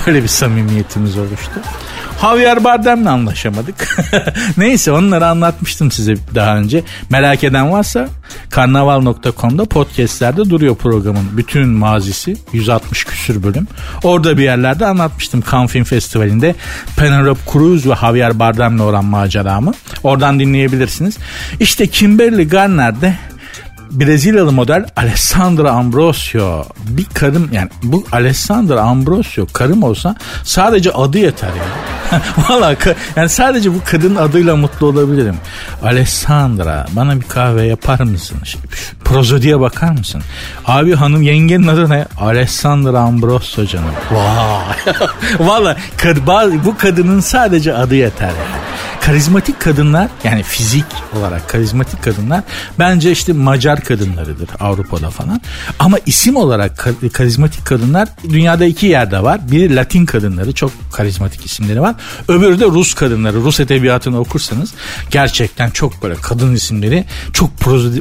Öyle 0.07 0.23
bir 0.23 0.29
samimiyetimiz 0.29 1.19
oluştu. 1.19 1.61
Javier 2.21 2.65
Bardem'le 2.65 3.07
anlaşamadık. 3.07 3.99
Neyse 4.57 4.93
onları 4.93 5.27
anlatmıştım 5.27 5.91
size 5.91 6.15
daha 6.35 6.57
önce. 6.57 6.83
Merak 7.11 7.45
eden 7.45 7.73
varsa 7.73 8.09
karnaval.com'da 8.51 9.65
podcastlerde 9.65 10.51
duruyor 10.51 10.77
programın 10.77 11.25
bütün 11.37 11.69
mazisi 11.69 12.37
160 12.53 13.05
küsür 13.05 13.43
bölüm. 13.43 13.67
Orada 14.03 14.39
bir 14.39 14.43
yerlerde 14.43 14.87
anlatmıştım 14.87 15.45
Cannes 15.53 15.89
Festivali'nde 15.89 16.55
Penelope 16.97 17.41
Cruz 17.53 17.87
ve 17.87 17.95
Javier 18.01 18.39
Bardem'le 18.39 18.81
olan 18.81 19.05
maceramı. 19.05 19.73
Oradan 20.03 20.41
dinleyebilirsiniz. 20.41 21.19
İşte 21.61 21.87
Kimberly 21.87 22.49
Garner 22.49 23.01
de 23.01 23.15
Brezilyalı 23.91 24.53
model 24.53 24.87
Alessandra 24.97 25.71
Ambrosio 25.71 26.65
bir 26.89 27.05
karım 27.05 27.49
yani 27.53 27.69
bu 27.83 28.05
Alessandra 28.13 28.81
Ambrosio 28.81 29.47
karım 29.53 29.83
olsa 29.83 30.17
sadece 30.45 30.93
adı 30.93 31.19
yeter 31.19 31.49
yani. 31.49 32.23
Valla 32.49 32.77
yani 33.17 33.29
sadece 33.29 33.75
bu 33.75 33.79
kadın 33.85 34.17
adıyla 34.17 34.57
mutlu 34.57 34.87
olabilirim. 34.87 35.37
Alessandra 35.83 36.87
bana 36.93 37.17
bir 37.17 37.23
kahve 37.29 37.63
yapar 37.63 38.01
mısın? 38.01 38.39
Prozodiye 39.05 39.61
bakar 39.61 39.91
mısın? 39.91 40.23
Abi 40.67 40.95
hanım 40.95 41.23
yengenin 41.23 41.67
adı 41.67 41.91
ne? 41.91 42.07
Alessandra 42.21 43.01
Ambrosio 43.01 43.67
canım. 43.67 43.91
Vay. 44.11 44.99
Valla 45.49 45.77
bu 46.65 46.77
kadının 46.79 47.21
sadece 47.21 47.75
adı 47.75 47.95
yeter 47.95 48.27
yani 48.29 48.58
karizmatik 49.09 49.61
kadınlar 49.61 50.09
yani 50.25 50.43
fizik 50.43 50.85
olarak 51.19 51.49
karizmatik 51.49 52.03
kadınlar 52.03 52.43
bence 52.79 53.13
işte 53.13 53.33
Macar 53.33 53.85
kadınlarıdır 53.85 54.49
Avrupa'da 54.61 55.11
falan. 55.11 55.41
Ama 55.79 55.99
isim 56.07 56.37
olarak 56.37 56.89
karizmatik 57.13 57.67
kadınlar 57.67 58.09
dünyada 58.31 58.65
iki 58.65 58.87
yerde 58.87 59.23
var. 59.23 59.51
Biri 59.51 59.77
Latin 59.77 60.07
kadınları 60.07 60.53
çok 60.53 60.73
karizmatik 60.93 61.47
isimleri 61.47 61.81
var. 61.81 61.95
Öbürü 62.29 62.61
de 62.61 62.65
Rus 62.65 62.95
kadınları. 62.95 63.37
Rus 63.37 63.61
edebiyatını 63.61 64.21
okursanız 64.21 64.75
gerçekten 65.11 65.71
çok 65.71 66.03
böyle 66.03 66.15
kadın 66.15 66.55
isimleri 66.55 67.05
çok 67.33 67.59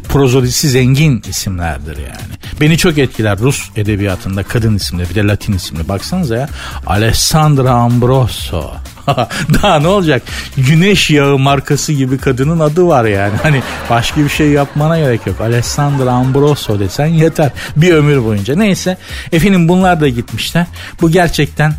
prozodisi 0.10 0.70
zengin 0.70 1.24
isimlerdir 1.30 1.98
yani. 1.98 2.62
Beni 2.62 2.78
çok 2.78 2.98
etkiler 2.98 3.40
Rus 3.40 3.70
edebiyatında 3.76 4.44
kadın 4.44 4.76
isimleri 4.76 5.10
bir 5.10 5.16
de 5.16 5.28
Latin 5.28 5.54
isimli. 5.54 5.90
Baksanıza 5.90 6.36
ya 6.36 6.50
Alessandra 6.88 7.72
Ambroso 7.72 8.74
Daha 9.64 9.80
ne 9.80 9.88
olacak? 9.88 10.22
Güneş 10.58 11.10
yağı 11.10 11.38
markası 11.38 11.94
gibi 11.94 12.18
kadının 12.18 12.60
adı 12.60 12.88
var 12.88 13.06
yani. 13.06 13.34
Hani 13.44 13.62
başka 13.90 14.24
bir 14.24 14.30
şey 14.30 14.50
yapmana 14.50 15.00
gerek 15.00 15.28
yok. 15.28 15.42
Alessandra 15.42 16.12
Ambroso 16.12 16.80
desen 16.80 17.06
yeter. 17.06 17.52
Bir 17.76 17.94
ömür 17.94 18.24
boyunca. 18.24 18.56
Neyse. 18.56 18.98
Efendim 19.32 19.70
bunlar 19.70 20.02
da 20.02 20.10
gitmişler. 20.10 20.66
Bu 21.02 21.12
gerçekten 21.12 21.74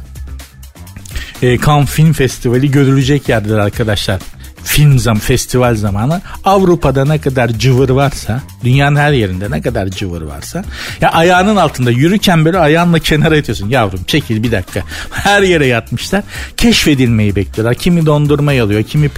e, 1.43 1.59
Cannes 1.59 1.91
Film 1.91 2.13
Festivali 2.13 2.71
görülecek 2.71 3.29
yerdir 3.29 3.55
arkadaşlar 3.59 4.21
film 4.69 4.99
zam 4.99 5.19
festival 5.19 5.75
zamanı 5.75 6.21
Avrupa'da 6.45 7.05
ne 7.05 7.19
kadar 7.19 7.49
cıvır 7.49 7.91
varsa 7.91 8.41
dünyanın 8.65 8.97
her 8.97 9.13
yerinde 9.13 9.51
ne 9.51 9.63
kadar 9.63 9.89
cıvır 9.89 10.23
varsa 10.23 10.65
ya 11.01 11.11
ayağının 11.11 11.57
altında 11.57 11.91
yürürken 11.91 12.45
böyle 12.45 12.59
ayağınla 12.59 12.99
kenara 12.99 13.37
itiyorsun 13.37 13.69
yavrum 13.69 14.01
çekil 14.07 14.43
bir 14.43 14.53
dakika. 14.53 14.83
Her 15.11 15.43
yere 15.43 15.67
yatmışlar. 15.67 16.23
Keşfedilmeyi 16.57 17.37
bekliyorlar. 17.37 17.75
Kimi 17.75 18.07
dondurma 18.07 18.51
alıyor 18.51 18.83
kimi 18.83 19.09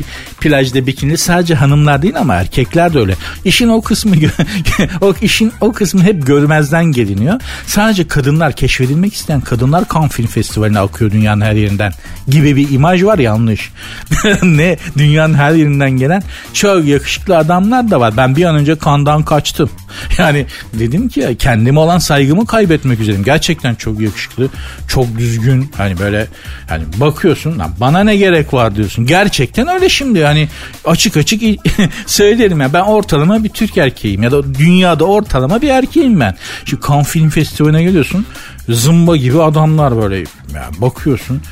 plajda 0.40 0.86
bikini. 0.86 1.18
Sadece 1.18 1.54
hanımlar 1.54 2.02
değil 2.02 2.18
ama 2.18 2.34
erkekler 2.34 2.94
de 2.94 2.98
öyle. 2.98 3.14
İşin 3.44 3.68
o 3.68 3.82
kısmı 3.82 4.14
o 5.00 5.14
işin 5.22 5.52
o 5.60 5.72
kısmı 5.72 6.02
hep 6.02 6.26
görmezden 6.26 6.84
geliniyor. 6.84 7.40
Sadece 7.66 8.08
kadınlar 8.08 8.52
keşfedilmek 8.52 9.14
isteyen 9.14 9.40
kadınlar 9.40 9.84
Cannes 9.94 10.12
Film 10.12 10.26
Festivali'ne 10.26 10.78
akıyor 10.78 11.10
dünyanın 11.10 11.40
her 11.40 11.52
yerinden 11.52 11.92
gibi 12.28 12.56
bir 12.56 12.70
imaj 12.70 13.04
var 13.04 13.18
yanlış. 13.18 13.70
Ne? 14.42 14.76
Dünyanın 14.98 15.39
her 15.40 15.52
yerinden 15.52 15.90
gelen 15.90 16.22
çok 16.52 16.84
yakışıklı 16.84 17.36
adamlar 17.36 17.90
da 17.90 18.00
var. 18.00 18.16
Ben 18.16 18.36
bir 18.36 18.44
an 18.44 18.56
önce 18.56 18.74
kandan 18.74 19.22
kaçtım. 19.22 19.70
Yani 20.18 20.46
dedim 20.72 21.08
ki 21.08 21.20
ya 21.20 21.34
kendime 21.34 21.80
olan 21.80 21.98
saygımı 21.98 22.46
kaybetmek 22.46 23.00
üzereyim. 23.00 23.24
Gerçekten 23.24 23.74
çok 23.74 24.00
yakışıklı, 24.00 24.48
çok 24.88 25.18
düzgün. 25.18 25.70
Hani 25.76 25.98
böyle 25.98 26.26
hani 26.68 26.84
bakıyorsun 26.96 27.58
lan 27.58 27.70
bana 27.80 28.04
ne 28.04 28.16
gerek 28.16 28.54
var 28.54 28.76
diyorsun. 28.76 29.06
Gerçekten 29.06 29.68
öyle 29.68 29.88
şimdi 29.88 30.24
hani 30.24 30.48
açık 30.84 31.16
açık 31.16 31.42
söylerim 32.06 32.60
ya 32.60 32.72
ben 32.72 32.80
ortalama 32.80 33.44
bir 33.44 33.48
Türk 33.48 33.76
erkeğim 33.76 34.22
ya 34.22 34.32
da 34.32 34.54
dünyada 34.54 35.04
ortalama 35.04 35.62
bir 35.62 35.68
erkeğim 35.68 36.20
ben. 36.20 36.36
Şu 36.64 36.80
Cannes 36.88 37.08
Film 37.08 37.30
Festivali'ne 37.30 37.82
geliyorsun 37.82 38.26
zımba 38.68 39.16
gibi 39.16 39.42
adamlar 39.42 40.02
böyle 40.02 40.16
yani 40.54 40.80
bakıyorsun 40.80 41.42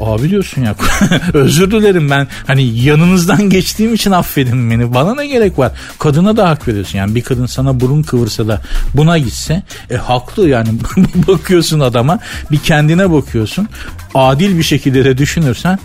Abi 0.00 0.30
diyorsun 0.30 0.62
ya 0.62 0.74
özür 1.34 1.70
dilerim 1.70 2.10
ben 2.10 2.28
hani 2.46 2.62
yanınızdan 2.78 3.50
geçtiğim 3.50 3.94
için 3.94 4.10
affedin 4.10 4.70
beni. 4.70 4.94
Bana 4.94 5.14
ne 5.14 5.26
gerek 5.26 5.58
var? 5.58 5.72
Kadına 5.98 6.36
da 6.36 6.48
hak 6.48 6.68
veriyorsun. 6.68 6.98
Yani 6.98 7.14
bir 7.14 7.22
kadın 7.22 7.46
sana 7.46 7.80
burun 7.80 8.02
kıvırsa 8.02 8.48
da 8.48 8.60
buna 8.94 9.18
gitse 9.18 9.62
e 9.90 9.96
haklı 9.96 10.48
yani 10.48 10.68
bakıyorsun 11.28 11.80
adama 11.80 12.18
bir 12.50 12.58
kendine 12.58 13.12
bakıyorsun. 13.12 13.68
Adil 14.14 14.58
bir 14.58 14.62
şekilde 14.62 15.04
de 15.04 15.18
düşünürsen 15.18 15.78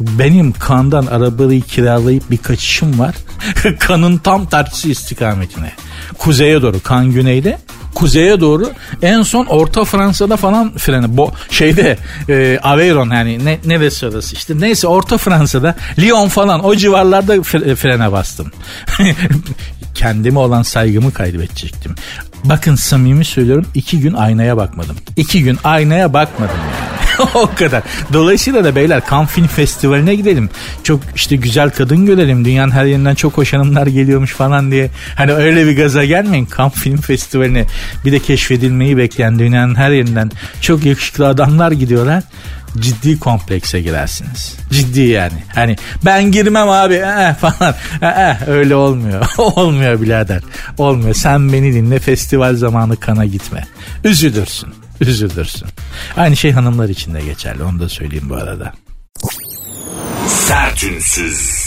benim 0.00 0.52
kandan 0.52 1.06
arabayı 1.06 1.62
kiralayıp 1.62 2.30
bir 2.30 2.38
kaçışım 2.38 2.98
var. 2.98 3.14
Kanın 3.78 4.18
tam 4.18 4.46
tersi 4.46 4.90
istikametine. 4.90 5.72
Kuzeye 6.18 6.62
doğru 6.62 6.80
kan 6.82 7.12
güneyde 7.12 7.58
kuzeye 7.94 8.40
doğru 8.40 8.70
en 9.02 9.22
son 9.22 9.46
Orta 9.46 9.84
Fransa'da 9.84 10.36
falan 10.36 10.72
freni 10.78 11.16
bo 11.16 11.32
şeyde 11.50 11.98
e, 12.28 12.58
Aveyron 12.62 13.10
yani 13.10 13.44
ne 13.44 13.58
neresi 13.64 14.06
orası 14.06 14.34
işte 14.34 14.54
neyse 14.60 14.86
Orta 14.86 15.18
Fransa'da 15.18 15.74
Lyon 15.98 16.28
falan 16.28 16.64
o 16.64 16.76
civarlarda 16.76 17.42
frene 17.76 18.12
bastım. 18.12 18.52
Kendime 19.94 20.38
olan 20.38 20.62
saygımı 20.62 21.12
kaybedecektim. 21.12 21.94
Bakın 22.44 22.74
samimi 22.74 23.24
söylüyorum 23.24 23.66
iki 23.74 24.00
gün 24.00 24.12
aynaya 24.12 24.56
bakmadım. 24.56 24.96
İki 25.16 25.42
gün 25.42 25.58
aynaya 25.64 26.12
bakmadım 26.12 26.56
yani. 26.56 26.91
o 27.34 27.50
kadar. 27.54 27.82
Dolayısıyla 28.12 28.64
da 28.64 28.76
beyler 28.76 29.02
Cannes 29.10 29.30
Film 29.30 29.46
Festivali'ne 29.46 30.14
gidelim. 30.14 30.50
Çok 30.82 31.00
işte 31.14 31.36
güzel 31.36 31.70
kadın 31.70 32.06
görelim. 32.06 32.44
Dünyanın 32.44 32.70
her 32.70 32.84
yerinden 32.84 33.14
çok 33.14 33.36
hoş 33.38 33.52
hanımlar 33.52 33.86
geliyormuş 33.86 34.32
falan 34.32 34.70
diye. 34.70 34.90
Hani 35.16 35.32
öyle 35.32 35.66
bir 35.66 35.76
gaza 35.76 36.04
gelmeyin. 36.04 36.48
Cannes 36.56 36.74
Film 36.74 37.00
Festivali'ne 37.00 37.66
bir 38.04 38.12
de 38.12 38.18
keşfedilmeyi 38.18 38.96
bekleyen 38.96 39.38
dünyanın 39.38 39.74
her 39.74 39.90
yerinden 39.90 40.30
çok 40.60 40.84
yakışıklı 40.84 41.28
adamlar 41.28 41.72
gidiyorlar 41.72 42.22
ciddi 42.80 43.18
komplekse 43.18 43.80
girersiniz. 43.80 44.56
Ciddi 44.70 45.00
yani. 45.00 45.42
Hani 45.54 45.76
ben 46.04 46.32
girmem 46.32 46.70
abi 46.70 46.94
eh, 46.94 47.34
falan. 47.34 47.74
Eh, 48.02 48.48
öyle 48.48 48.74
olmuyor. 48.74 49.26
olmuyor 49.38 50.00
birader. 50.00 50.42
Olmuyor. 50.78 51.14
Sen 51.14 51.52
beni 51.52 51.74
dinle 51.74 51.98
festival 51.98 52.56
zamanı 52.56 52.96
kana 52.96 53.24
gitme. 53.24 53.64
Üzülürsün 54.04 54.81
üzülürsün. 55.06 55.68
Aynı 56.16 56.36
şey 56.36 56.52
hanımlar 56.52 56.88
için 56.88 57.14
de 57.14 57.20
geçerli 57.20 57.62
onu 57.62 57.80
da 57.80 57.88
söyleyeyim 57.88 58.26
bu 58.28 58.34
arada. 58.34 58.72
Sertünsüz. 60.26 61.62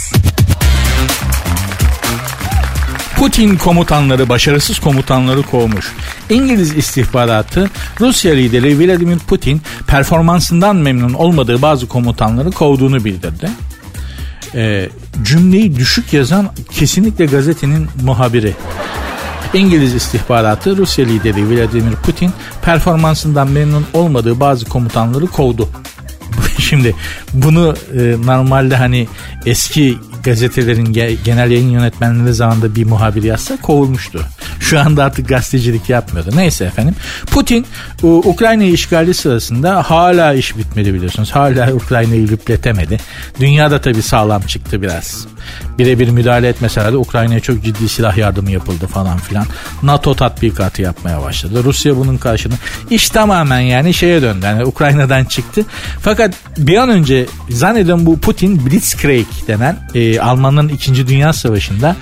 Putin 3.18 3.58
komutanları 3.58 4.30
başarısız 4.30 4.80
komutanları 4.80 5.42
kovmuş. 5.42 5.86
İngiliz 6.30 6.78
istihbaratı 6.78 7.70
Rusya 8.00 8.34
lideri 8.34 8.80
Vladimir 8.80 9.20
Putin 9.20 9.62
performansından 9.88 10.76
memnun 10.76 11.14
olmadığı 11.14 11.62
bazı 11.62 11.88
komutanları 11.88 12.52
kovduğunu 12.52 13.06
bildirdi. 13.06 13.50
E, 14.56 14.90
cümleyi 15.24 15.76
düşük 15.76 16.14
yazan 16.14 16.52
kesinlikle 16.72 17.26
gazetenin 17.26 17.88
muhabiri. 18.04 18.54
İngiliz 19.54 19.94
istihbaratı 19.94 20.78
Rusya 20.78 21.06
lideri 21.06 21.50
Vladimir 21.50 21.96
Putin 21.96 22.32
performansından 22.62 23.50
memnun 23.50 23.86
olmadığı 23.94 24.40
bazı 24.40 24.66
komutanları 24.66 25.28
kovdu. 25.28 25.70
Şimdi 26.60 26.96
bunu 27.34 27.76
e, 27.94 28.16
normalde 28.26 28.76
hani 28.76 29.08
eski 29.46 29.98
gazetelerin 30.24 30.94
genel 31.24 31.52
yayın 31.52 31.70
yönetmenleri 31.70 32.34
zamanında 32.34 32.76
bir 32.76 32.86
muhabir 32.86 33.24
yazsa 33.24 33.58
kovulmuştu. 33.62 34.22
Şu 34.60 34.80
anda 34.80 35.04
artık 35.04 35.30
gazetecilik 35.30 35.90
yapmıyordu. 35.90 36.30
Neyse 36.36 36.66
efendim. 36.66 36.96
Putin 37.32 37.66
Ukrayna'yı 38.04 38.72
işgali 38.72 39.14
sırasında 39.14 39.84
hala 39.84 40.34
iş 40.34 40.58
bitmedi 40.58 40.94
biliyorsunuz. 40.94 41.32
Hala 41.32 41.74
Ukrayna'yı 41.74 42.28
lüpletemedi. 42.28 43.00
Dünyada 43.40 43.82
tabii 43.82 44.02
sağlam 44.02 44.42
çıktı 44.42 44.82
biraz. 44.82 45.28
Birebir 45.80 46.10
müdahale 46.10 46.48
etmeseler 46.48 46.94
de 46.94 46.98
Ukrayna'ya 46.98 47.40
çok 47.40 47.64
ciddi 47.64 47.90
silah 47.90 48.18
yardımı 48.18 48.52
yapıldı 48.52 48.88
falan 48.88 49.18
filan. 49.18 49.46
NATO 49.84 50.16
tatbikatı 50.16 50.82
yapmaya 50.82 51.22
başladı. 51.22 51.64
Rusya 51.64 51.98
bunun 51.98 52.18
karşılığında 52.18 52.60
iş 52.90 53.10
tamamen 53.10 53.60
yani 53.60 53.94
şeye 53.94 54.22
döndü. 54.22 54.46
Yani 54.46 54.66
Ukrayna'dan 54.66 55.26
çıktı. 55.26 55.66
Fakat 56.02 56.34
bir 56.58 56.78
an 56.78 56.90
önce 56.90 57.26
zannediyorum 57.50 58.06
bu 58.06 58.20
Putin 58.20 58.66
Blitzkrieg 58.66 59.28
denen 59.48 59.78
e, 59.96 60.20
Almanların 60.20 60.70
2. 60.70 61.08
Dünya 61.08 61.34
Savaşı'nda 61.34 61.96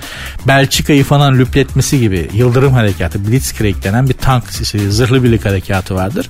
Belçika'yı 0.46 1.04
falan 1.04 1.38
lüpletmesi 1.38 2.00
gibi 2.00 2.28
Yıldırım 2.32 2.72
Harekatı 2.72 3.28
Blitzkrieg 3.28 3.84
denen 3.84 4.08
bir 4.08 4.14
tank 4.14 4.44
zırhlı 4.88 5.24
birlik 5.24 5.44
harekatı 5.44 5.94
vardır. 5.94 6.28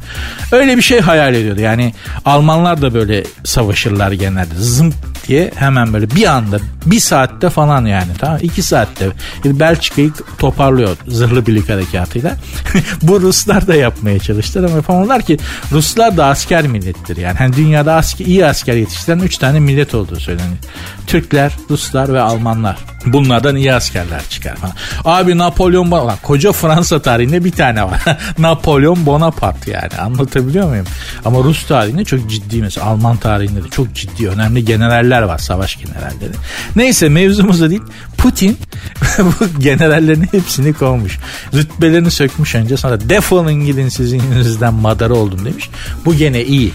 Öyle 0.52 0.76
bir 0.76 0.83
şey 0.83 1.00
hayal 1.00 1.35
ediyordu. 1.35 1.61
Yani 1.61 1.94
Almanlar 2.24 2.83
da 2.83 2.94
böyle 2.94 3.24
savaşırlar 3.44 4.12
genelde. 4.12 4.54
Zımp 4.54 4.94
diye 5.28 5.52
hemen 5.54 5.92
böyle 5.92 6.11
bir 6.11 6.26
anda 6.26 6.59
bir 6.87 7.00
saatte 7.35 7.51
falan 7.51 7.87
yani 7.87 8.12
tamam 8.18 8.38
iki 8.42 8.62
saatte 8.62 9.09
Belçika'yı 9.44 10.12
toparlıyor 10.38 10.97
zırhlı 11.09 11.47
birlik 11.47 11.68
harekatıyla. 11.68 12.37
Bu 13.03 13.20
Ruslar 13.20 13.66
da 13.66 13.75
yapmaya 13.75 14.18
çalıştılar 14.18 14.68
ama 14.68 14.77
yapamadılar 14.77 15.23
ki 15.23 15.38
Ruslar 15.73 16.16
da 16.16 16.27
asker 16.27 16.66
millettir 16.66 17.16
yani. 17.16 17.38
Hani 17.38 17.57
dünyada 17.57 17.94
asker, 17.94 18.27
iyi 18.27 18.47
asker 18.47 18.75
yetiştiren 18.75 19.18
üç 19.18 19.38
tane 19.38 19.61
millet 19.61 19.94
olduğu 19.94 20.20
söyleniyor. 20.20 20.59
Türkler, 21.07 21.53
Ruslar 21.70 22.12
ve 22.12 22.20
Almanlar. 22.20 22.77
Bunlardan 23.07 23.57
iyi 23.57 23.75
askerler 23.75 24.23
çıkar 24.31 24.57
falan. 24.57 24.75
Abi 25.05 25.38
Napolyon 25.38 25.90
Bonaparte. 25.90 26.23
Koca 26.23 26.53
Fransa 26.53 27.03
tarihinde 27.03 27.44
bir 27.44 27.53
tane 27.53 27.85
var. 27.85 28.03
Napolyon 28.38 29.07
Bonaparte 29.07 29.70
yani. 29.70 29.94
Anlatabiliyor 30.01 30.68
muyum? 30.68 30.87
Ama 31.25 31.38
Rus 31.38 31.66
tarihinde 31.66 32.05
çok 32.05 32.31
ciddi 32.31 32.61
mesela 32.62 32.87
Alman 32.87 33.16
tarihinde 33.16 33.64
de 33.64 33.68
çok 33.68 33.94
ciddi 33.94 34.29
önemli 34.29 34.64
generaller 34.64 35.23
var. 35.23 35.38
Savaş 35.38 35.77
generalleri. 35.77 36.33
Neyse 36.77 37.09
mevzumuz 37.24 37.60
da 37.60 37.70
değil. 37.70 37.82
Putin 38.18 38.58
bu 39.18 39.60
generallerin 39.60 40.28
hepsini 40.30 40.72
kovmuş. 40.72 41.18
Rütbelerini 41.54 42.10
sökmüş 42.10 42.54
önce 42.54 42.76
sonra 42.76 43.08
defolun 43.08 43.66
gidin 43.66 43.88
sizin 43.88 44.22
yüzünüzden 44.22 44.74
madara 44.74 45.14
oldum 45.14 45.44
demiş. 45.44 45.70
Bu 46.04 46.14
gene 46.14 46.44
iyi. 46.44 46.72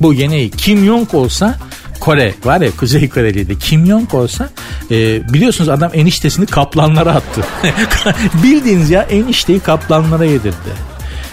Bu 0.00 0.14
gene 0.14 0.38
iyi. 0.38 0.50
Kim 0.50 0.84
Jong 0.84 1.14
olsa 1.14 1.58
Kore 2.00 2.34
var 2.44 2.60
ya 2.60 2.70
Kuzey 2.70 3.08
Koreliydi. 3.08 3.58
Kim 3.58 3.86
Jong 3.86 4.14
olsa 4.14 4.50
e, 4.90 4.96
biliyorsunuz 5.32 5.68
adam 5.68 5.90
eniştesini 5.94 6.46
kaplanlara 6.46 7.14
attı. 7.14 7.44
Bildiğiniz 8.42 8.90
ya 8.90 9.02
enişteyi 9.02 9.60
kaplanlara 9.60 10.24
yedirdi. 10.24 10.72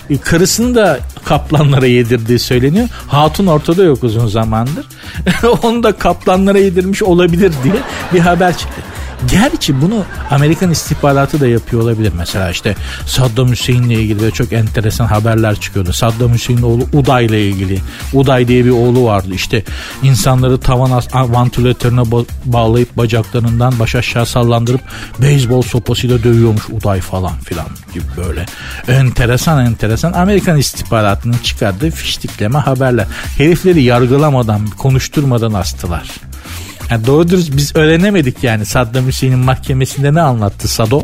E, 0.09 0.17
karısını 0.17 0.75
da 0.75 0.99
kaplanlara 1.25 1.85
yedirdiği 1.85 2.39
söyleniyor. 2.39 2.87
Hatun 3.07 3.47
ortada 3.47 3.83
yok 3.83 4.03
uzun 4.03 4.27
zamandır. 4.27 4.85
Onu 5.63 5.83
da 5.83 5.91
kaplanlara 5.91 6.59
yedirmiş 6.59 7.03
olabilir 7.03 7.53
diye 7.63 7.75
bir 8.13 8.19
haber 8.19 8.57
çıktı. 8.57 8.81
Gerçi 9.31 9.81
bunu 9.81 10.05
Amerikan 10.31 10.71
istihbaratı 10.71 11.39
da 11.39 11.47
yapıyor 11.47 11.81
olabilir. 11.81 12.13
Mesela 12.17 12.49
işte 12.51 12.75
Saddam 13.05 13.51
Hüseyin'le 13.51 13.89
ilgili 13.89 14.19
böyle 14.19 14.31
çok 14.31 14.53
enteresan 14.53 15.05
haberler 15.05 15.55
çıkıyordu. 15.55 15.93
Saddam 15.93 16.33
Hüseyin'in 16.33 16.63
oğlu 16.63 16.83
Uday 16.93 17.25
ile 17.25 17.47
ilgili. 17.47 17.81
Uday 18.13 18.47
diye 18.47 18.65
bir 18.65 18.69
oğlu 18.69 19.03
vardı. 19.03 19.29
İşte 19.33 19.63
insanları 20.03 20.59
tavan 20.59 21.01
vantilatörüne 21.13 22.01
bağlayıp 22.45 22.97
bacaklarından 22.97 23.79
baş 23.79 23.95
aşağı 23.95 24.25
sallandırıp 24.25 24.81
beyzbol 25.21 25.61
sopasıyla 25.61 26.23
dövüyormuş 26.23 26.69
Uday 26.69 27.01
falan 27.01 27.39
filan 27.39 27.67
gibi 27.93 28.05
böyle. 28.17 28.45
Enteresan 28.87 29.65
enteresan 29.65 30.13
Amerikan 30.13 30.57
istihbaratının 30.57 31.37
çıkardığı 31.43 31.91
fiştikleme 31.91 32.59
haberler. 32.59 33.05
Herifleri 33.37 33.83
yargılamadan, 33.83 34.67
konuşturmadan 34.67 35.53
astılar. 35.53 36.07
Yani 36.91 37.05
doğru 37.05 37.29
dürüst 37.29 37.57
biz 37.57 37.75
öğrenemedik 37.75 38.43
yani 38.43 38.65
Saddam 38.65 39.07
Hüseyin'in 39.07 39.39
mahkemesinde 39.39 40.13
ne 40.13 40.21
anlattı 40.21 40.67
Sado? 40.67 41.01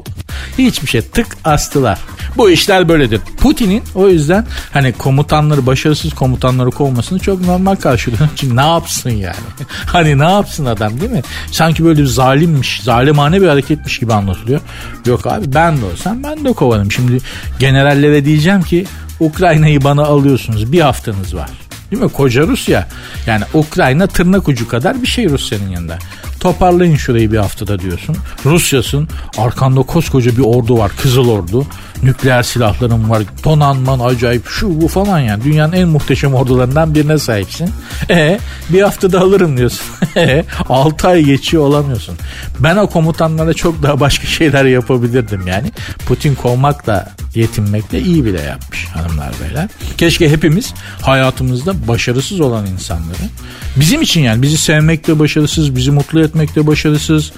Hiçbir 0.58 0.88
şey 0.88 1.02
tık 1.02 1.28
astılar. 1.44 2.00
Bu 2.38 2.50
işler 2.50 2.90
böyledir. 2.90 3.22
Putin'in 3.38 3.84
o 3.96 4.10
yüzden 4.10 4.46
hani 4.72 4.94
komutanları 4.94 5.66
başarısız 5.66 6.14
komutanları 6.14 6.72
kovmasını 6.72 7.20
çok 7.20 7.42
normal 7.42 7.76
karşılıyor. 7.76 8.30
Çünkü 8.36 8.56
ne 8.56 8.68
yapsın 8.68 9.10
yani? 9.10 9.36
hani 9.86 10.20
ne 10.20 10.32
yapsın 10.32 10.66
adam 10.66 11.02
değil 11.02 11.12
mi? 11.12 11.22
Sanki 11.52 11.86
böyle 11.86 12.02
bir 12.02 12.06
zalimmiş, 12.06 12.82
zalimane 12.84 13.42
bir 13.42 13.48
hareketmiş 13.48 14.00
gibi 14.00 14.14
anlatılıyor. 14.14 14.62
Yok 15.06 15.28
abi 15.28 15.54
ben 15.54 15.82
de 15.82 15.86
olsam 15.86 16.24
ben 16.24 16.46
de 16.46 16.54
kovanım. 16.54 16.92
Şimdi 16.92 17.18
generallere 17.60 18.26
diyeceğim 18.26 18.62
ki 18.62 18.86
Ukrayna'yı 19.20 19.84
bana 19.84 20.04
alıyorsunuz 20.04 20.72
bir 20.72 20.82
haftanız 20.82 21.36
var. 21.36 21.50
Değil 21.94 22.04
mi? 22.04 22.12
Koca 22.12 22.42
Rusya. 22.42 22.88
Yani 23.28 23.44
Ukrayna 23.54 24.08
tırnak 24.08 24.48
ucu 24.48 24.68
kadar 24.68 25.02
bir 25.02 25.08
şey 25.08 25.30
Rusya'nın 25.30 25.70
yanında. 25.70 25.98
Toparlayın 26.44 26.96
şurayı 26.96 27.32
bir 27.32 27.38
haftada 27.38 27.80
diyorsun. 27.80 28.16
Rusyasın. 28.46 29.08
Arkanda 29.38 29.82
koskoca 29.82 30.38
bir 30.38 30.44
ordu 30.44 30.78
var. 30.78 30.92
Kızıl 31.02 31.30
Ordu. 31.30 31.66
Nükleer 32.04 32.44
silahların 32.44 33.10
var. 33.10 33.24
Donanman 33.44 34.00
acayip 34.00 34.48
şu 34.48 34.82
bu 34.82 34.88
falan 34.88 35.20
yani. 35.20 35.44
Dünyanın 35.44 35.74
en 35.74 35.88
muhteşem 35.88 36.34
ordularından 36.34 36.96
birine 36.96 37.18
sahipsin. 37.18 37.70
E 38.10 38.40
bir 38.70 38.82
haftada 38.82 39.20
alırım 39.22 39.58
diyorsun. 39.58 39.86
E 40.16 40.46
6 40.70 41.08
ay 41.08 41.24
geçiyor 41.24 41.64
olamıyorsun. 41.64 42.16
Ben 42.60 42.78
o 42.78 42.88
komutanlara 42.88 43.54
çok 43.54 43.84
daha 43.84 44.00
başka 44.00 44.28
şeyler 44.28 44.66
yapabilirdim 44.66 45.48
yani. 45.48 45.72
Putin 46.08 46.36
kovmakla 46.36 47.14
yetinmekle 47.36 48.02
iyi 48.02 48.26
bile 48.26 48.42
yapmış 48.42 48.86
hanımlar 48.86 49.34
beyler. 49.44 49.68
Keşke 49.98 50.30
hepimiz 50.30 50.74
hayatımızda 51.02 51.88
başarısız 51.88 52.40
olan 52.40 52.66
insanları 52.66 53.30
bizim 53.76 54.02
için 54.02 54.22
yani 54.22 54.42
bizi 54.42 54.58
sevmekte 54.58 55.20
başarısız, 55.20 55.76
bizi 55.76 55.92
mutlu 55.92 56.20
etmekte 56.34 56.68
başarısız, 56.68 57.32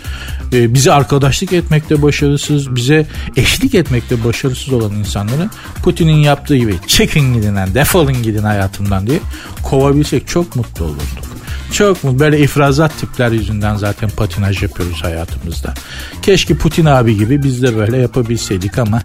e, 0.53 0.73
bize 0.73 0.93
arkadaşlık 0.93 1.53
etmekte 1.53 2.01
başarısız, 2.01 2.75
bize 2.75 3.08
eşlik 3.36 3.75
etmekte 3.75 4.23
başarısız 4.23 4.73
olan 4.73 4.91
insanları 4.91 5.49
Putin'in 5.84 6.17
yaptığı 6.17 6.55
gibi 6.55 6.75
çekin 6.88 7.34
gidin, 7.34 7.55
defolun 7.73 8.23
gidin 8.23 8.43
hayatımdan 8.43 9.08
diye 9.08 9.19
kovabilsek 9.63 10.27
çok 10.27 10.55
mutlu 10.55 10.86
olurduk. 10.86 11.25
Çok 11.71 12.04
mu? 12.04 12.19
Böyle 12.19 12.39
ifrazat 12.39 12.99
tipler 12.99 13.32
yüzünden 13.32 13.75
zaten 13.75 14.10
patinaj 14.10 14.63
yapıyoruz 14.63 15.04
hayatımızda. 15.04 15.73
Keşke 16.21 16.58
Putin 16.58 16.86
abi 16.86 17.17
gibi 17.17 17.43
biz 17.43 17.63
de 17.63 17.78
böyle 17.78 17.97
yapabilseydik 17.97 18.78
ama 18.78 19.01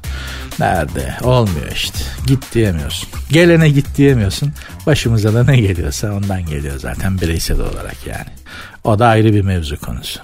nerede? 0.58 1.14
Olmuyor 1.22 1.72
işte. 1.74 1.98
Git 2.26 2.54
diyemiyorsun. 2.54 3.08
Gelene 3.30 3.68
git 3.68 3.96
diyemiyorsun. 3.96 4.52
Başımıza 4.86 5.34
da 5.34 5.44
ne 5.44 5.56
geliyorsa 5.60 6.12
ondan 6.12 6.46
geliyor 6.46 6.78
zaten 6.78 7.20
bireysel 7.20 7.60
olarak 7.60 8.06
yani. 8.06 8.30
O 8.84 8.98
da 8.98 9.06
ayrı 9.06 9.34
bir 9.34 9.42
mevzu 9.42 9.80
konusu. 9.80 10.20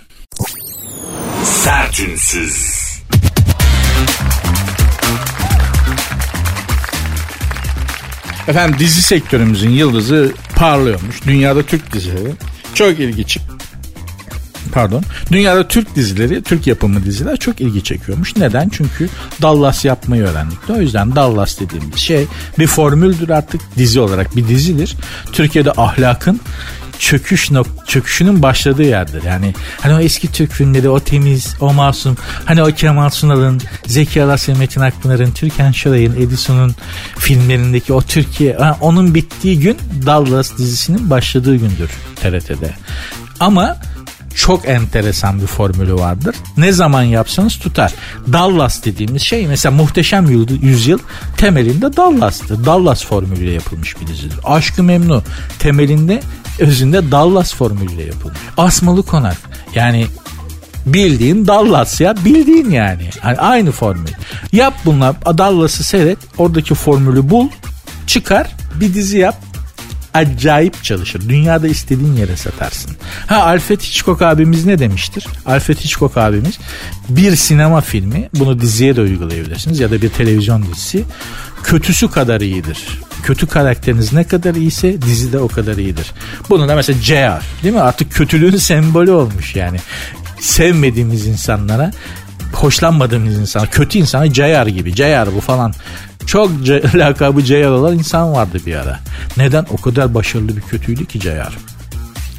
Sertünsüz. 1.44 2.75
Efendim 8.48 8.76
dizi 8.78 9.02
sektörümüzün 9.02 9.70
yıldızı 9.70 10.32
parlıyormuş. 10.54 11.26
Dünyada 11.26 11.62
Türk 11.62 11.92
dizileri 11.92 12.32
çok 12.74 13.00
ilgi 13.00 13.26
Pardon. 14.72 15.02
Dünyada 15.32 15.68
Türk 15.68 15.96
dizileri, 15.96 16.42
Türk 16.42 16.66
yapımı 16.66 17.04
diziler 17.04 17.36
çok 17.36 17.60
ilgi 17.60 17.84
çekiyormuş. 17.84 18.36
Neden? 18.36 18.68
Çünkü 18.68 19.08
Dallas 19.42 19.84
yapmayı 19.84 20.22
öğrendik. 20.22 20.58
O 20.70 20.80
yüzden 20.80 21.16
Dallas 21.16 21.60
dediğimiz 21.60 21.96
şey 21.96 22.26
bir 22.58 22.66
formüldür 22.66 23.28
artık 23.28 23.60
dizi 23.76 24.00
olarak 24.00 24.36
bir 24.36 24.48
dizidir. 24.48 24.96
Türkiye'de 25.32 25.72
ahlakın 25.72 26.40
çöküş 26.98 27.50
nok 27.50 27.66
çöküşünün 27.88 28.42
başladığı 28.42 28.82
yerdir. 28.82 29.22
Yani 29.22 29.54
hani 29.80 29.94
o 29.94 30.00
eski 30.00 30.32
Türk 30.32 30.52
filmleri 30.52 30.88
o 30.88 31.00
temiz, 31.00 31.54
o 31.60 31.72
masum, 31.72 32.16
hani 32.44 32.62
o 32.62 32.66
Kemal 32.66 33.10
Sunal'ın, 33.10 33.60
Zeki 33.86 34.22
Alasya, 34.22 34.54
Metin 34.54 34.80
Akpınar'ın, 34.80 35.30
Türkan 35.30 35.72
Şoray'ın, 35.72 36.16
Edison'un 36.16 36.74
filmlerindeki 37.18 37.92
o 37.92 38.02
Türkiye, 38.02 38.58
onun 38.80 39.14
bittiği 39.14 39.60
gün 39.60 39.78
Dallas 40.06 40.58
dizisinin 40.58 41.10
başladığı 41.10 41.56
gündür 41.56 41.90
TRT'de. 42.16 42.74
Ama 43.40 43.76
çok 44.34 44.68
enteresan 44.68 45.40
bir 45.40 45.46
formülü 45.46 45.94
vardır. 45.94 46.36
Ne 46.56 46.72
zaman 46.72 47.02
yapsanız 47.02 47.58
tutar. 47.58 47.92
Dallas 48.32 48.84
dediğimiz 48.84 49.22
şey 49.22 49.46
mesela 49.46 49.76
Muhteşem 49.76 50.46
Yüzyıl 50.62 50.98
temelinde 51.36 51.96
Dallas'tır. 51.96 52.64
Dallas 52.64 53.04
formülüyle 53.04 53.52
yapılmış 53.52 54.00
bir 54.00 54.06
dizidir. 54.06 54.38
Aşkı 54.44 54.82
Memnu 54.82 55.22
temelinde 55.58 56.22
özünde 56.58 57.10
Dallas 57.10 57.54
formülüyle 57.54 58.02
yapılmış. 58.02 58.38
Asmalı 58.56 59.02
Konak 59.02 59.36
yani 59.74 60.06
bildiğin 60.86 61.46
Dallas 61.46 62.00
ya 62.00 62.14
bildiğin 62.24 62.70
yani. 62.70 63.10
yani 63.24 63.38
aynı 63.38 63.72
formül. 63.72 64.08
Yap 64.52 64.74
bunlar 64.84 65.16
Dallas'ı 65.38 65.84
seyret 65.84 66.18
oradaki 66.38 66.74
formülü 66.74 67.30
bul 67.30 67.48
çıkar 68.06 68.50
bir 68.80 68.94
dizi 68.94 69.18
yap 69.18 69.36
acayip 70.14 70.84
çalışır. 70.84 71.28
Dünyada 71.28 71.68
istediğin 71.68 72.16
yere 72.16 72.36
satarsın. 72.36 72.96
Ha 73.26 73.36
Alfred 73.36 73.80
Hitchcock 73.80 74.22
abimiz 74.22 74.66
ne 74.66 74.78
demiştir? 74.78 75.26
Alfred 75.46 75.76
Hitchcock 75.76 76.16
abimiz 76.16 76.58
bir 77.08 77.36
sinema 77.36 77.80
filmi 77.80 78.28
bunu 78.34 78.60
diziye 78.60 78.96
de 78.96 79.00
uygulayabilirsiniz 79.00 79.80
ya 79.80 79.90
da 79.90 80.02
bir 80.02 80.08
televizyon 80.08 80.62
dizisi 80.62 81.04
kötüsü 81.62 82.10
kadar 82.10 82.40
iyidir. 82.40 82.78
Kötü 83.22 83.46
karakteriniz 83.46 84.12
ne 84.12 84.24
kadar 84.24 84.54
iyiyse 84.54 85.02
dizi 85.02 85.32
de 85.32 85.38
o 85.38 85.48
kadar 85.48 85.76
iyidir. 85.76 86.12
Bunu 86.50 86.68
da 86.68 86.74
mesela 86.74 87.00
JR 87.02 87.62
değil 87.62 87.74
mi? 87.74 87.80
Artık 87.80 88.12
kötülüğün 88.12 88.56
sembolü 88.56 89.10
olmuş 89.10 89.56
yani. 89.56 89.78
Sevmediğimiz 90.40 91.26
insanlara 91.26 91.90
hoşlanmadığımız 92.52 93.38
insan, 93.38 93.66
kötü 93.66 93.98
insana 93.98 94.32
Cayar 94.32 94.66
gibi. 94.66 94.94
Cayar 94.94 95.34
bu 95.34 95.40
falan. 95.40 95.74
Çok 96.26 96.50
lakabı 96.94 97.44
Cayar 97.44 97.70
olan 97.70 97.98
insan 97.98 98.32
vardı 98.32 98.58
bir 98.66 98.74
ara. 98.74 99.00
Neden? 99.36 99.66
O 99.70 99.76
kadar 99.76 100.14
başarılı 100.14 100.56
bir 100.56 100.62
kötüydü 100.62 101.06
ki 101.06 101.20
Cayar. 101.20 101.52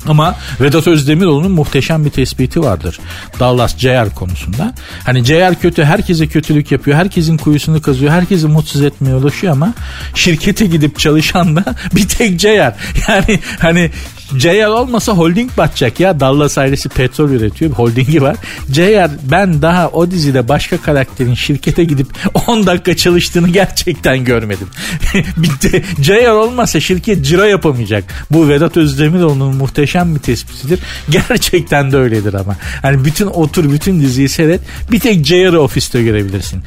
Ama 0.08 0.36
Vedat 0.62 0.88
Özdemiroğlu'nun 0.88 1.52
muhteşem 1.52 2.06
bir 2.06 2.10
tespiti 2.10 2.62
vardır. 2.62 3.00
Dallas 3.40 3.78
Ceyar 3.78 4.16
konusunda. 4.16 4.74
Hani 5.04 5.24
Ceyar 5.24 5.60
kötü, 5.60 5.84
herkese 5.84 6.28
kötülük 6.28 6.72
yapıyor, 6.72 6.98
herkesin 6.98 7.38
kuyusunu 7.38 7.82
kazıyor, 7.82 8.12
herkesi 8.12 8.48
mutsuz 8.48 8.82
etmeye 8.82 9.16
ulaşıyor 9.16 9.54
ama 9.54 9.74
şirkete 10.16 10.66
gidip 10.66 11.00
çalışan 11.00 11.56
da 11.56 11.76
bir 11.96 12.08
tek 12.08 12.40
Ceyar. 12.40 12.76
Yani 13.08 13.40
hani 13.60 13.92
Ceyar 14.38 14.68
olmasa 14.70 15.14
holding 15.14 15.52
batacak 15.58 16.00
ya. 16.00 16.20
Dallas 16.20 16.58
ailesi 16.58 16.90
petrol 16.90 17.30
üretiyor. 17.30 17.72
Holdingi 17.72 18.22
var. 18.22 18.36
Ceyar 18.72 19.12
ben 19.32 19.62
daha 19.62 19.88
o 19.90 20.12
dizide 20.12 20.48
başka 20.48 20.78
karakterin 20.78 21.34
şirkete 21.34 21.84
gidip 21.84 22.08
10 22.48 22.68
dakika 22.68 22.96
çalıştığını 22.96 23.50
gerçekten 23.50 24.24
görmedim. 24.26 24.68
Bitti. 25.38 25.84
Ceyar 26.02 26.32
olmasa 26.32 26.80
şirket 26.80 27.26
ciro 27.26 27.44
yapamayacak. 27.44 28.04
Bu 28.32 28.50
Vedat 28.50 28.78
Özdemiroğlu'nun 28.78 29.56
muhteşem 29.56 30.16
bir 30.16 30.20
tespitidir. 30.20 30.80
Gerçekten 31.10 31.92
de 31.92 31.98
öyledir 31.98 32.34
ama. 32.34 32.56
Hani 32.82 33.06
bütün 33.06 33.28
otur 33.28 33.72
bütün 33.72 34.02
diziyi 34.02 34.30
seyret. 34.30 34.62
Bir 34.92 35.00
tek 35.00 35.26
Ceyar'ı 35.26 35.62
ofiste 35.62 36.04
görebilirsin. 36.04 36.64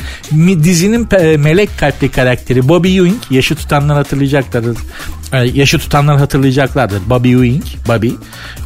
Dizinin 0.62 1.04
pe- 1.04 1.38
melek 1.38 1.78
kalpli 1.78 2.10
karakteri 2.10 2.68
Bobby 2.68 2.98
Ewing 2.98 3.22
yaşı 3.30 3.54
tutanlar 3.54 3.96
hatırlayacaklardır. 3.96 4.76
Ee, 5.32 5.38
Yaşı 5.38 5.78
tutanlar 5.78 6.18
hatırlayacaklardır. 6.18 7.10
Bobby 7.10 7.32
Ewing, 7.32 7.64
Bobby. 7.88 8.10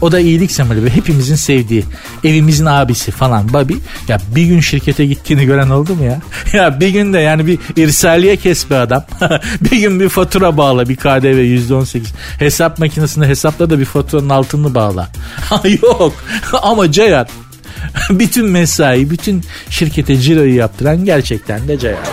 O 0.01 0.13
da 0.13 0.21
iyilik 0.21 0.51
sembolü 0.51 0.85
ve 0.85 0.91
hepimizin 0.91 1.35
sevdiği 1.35 1.85
evimizin 2.25 2.67
abisi 2.67 3.11
falan 3.11 3.53
Bobby. 3.53 3.75
Ya 4.09 4.19
bir 4.35 4.45
gün 4.45 4.61
şirkete 4.61 5.07
gittiğini 5.07 5.45
gören 5.45 5.71
oldu 5.71 5.95
mu 5.95 6.05
ya? 6.05 6.21
Ya 6.53 6.81
bir 6.81 6.89
gün 6.89 7.13
de 7.13 7.19
yani 7.19 7.47
bir 7.47 7.59
irsaliye 7.77 8.37
kes 8.37 8.71
bir 8.71 8.75
adam. 8.75 9.05
bir 9.61 9.81
gün 9.81 10.01
bir 10.01 10.09
fatura 10.09 10.57
bağla 10.57 10.89
bir 10.89 10.97
KDV 10.97 11.41
%18. 11.71 12.03
Hesap 12.39 12.79
makinesinde 12.79 13.29
hesapla 13.29 13.71
da 13.71 13.79
bir 13.79 13.85
faturanın 13.85 14.29
altını 14.29 14.75
bağla. 14.75 15.09
Yok 15.83 16.15
ama 16.63 16.93
Ceyhan 16.93 17.27
bütün 18.11 18.47
mesai, 18.47 19.11
bütün 19.11 19.45
şirkete 19.71 20.17
ciroyu 20.17 20.55
yaptıran 20.55 21.05
gerçekten 21.05 21.69
de 21.69 21.79
Ceyhan. 21.79 22.05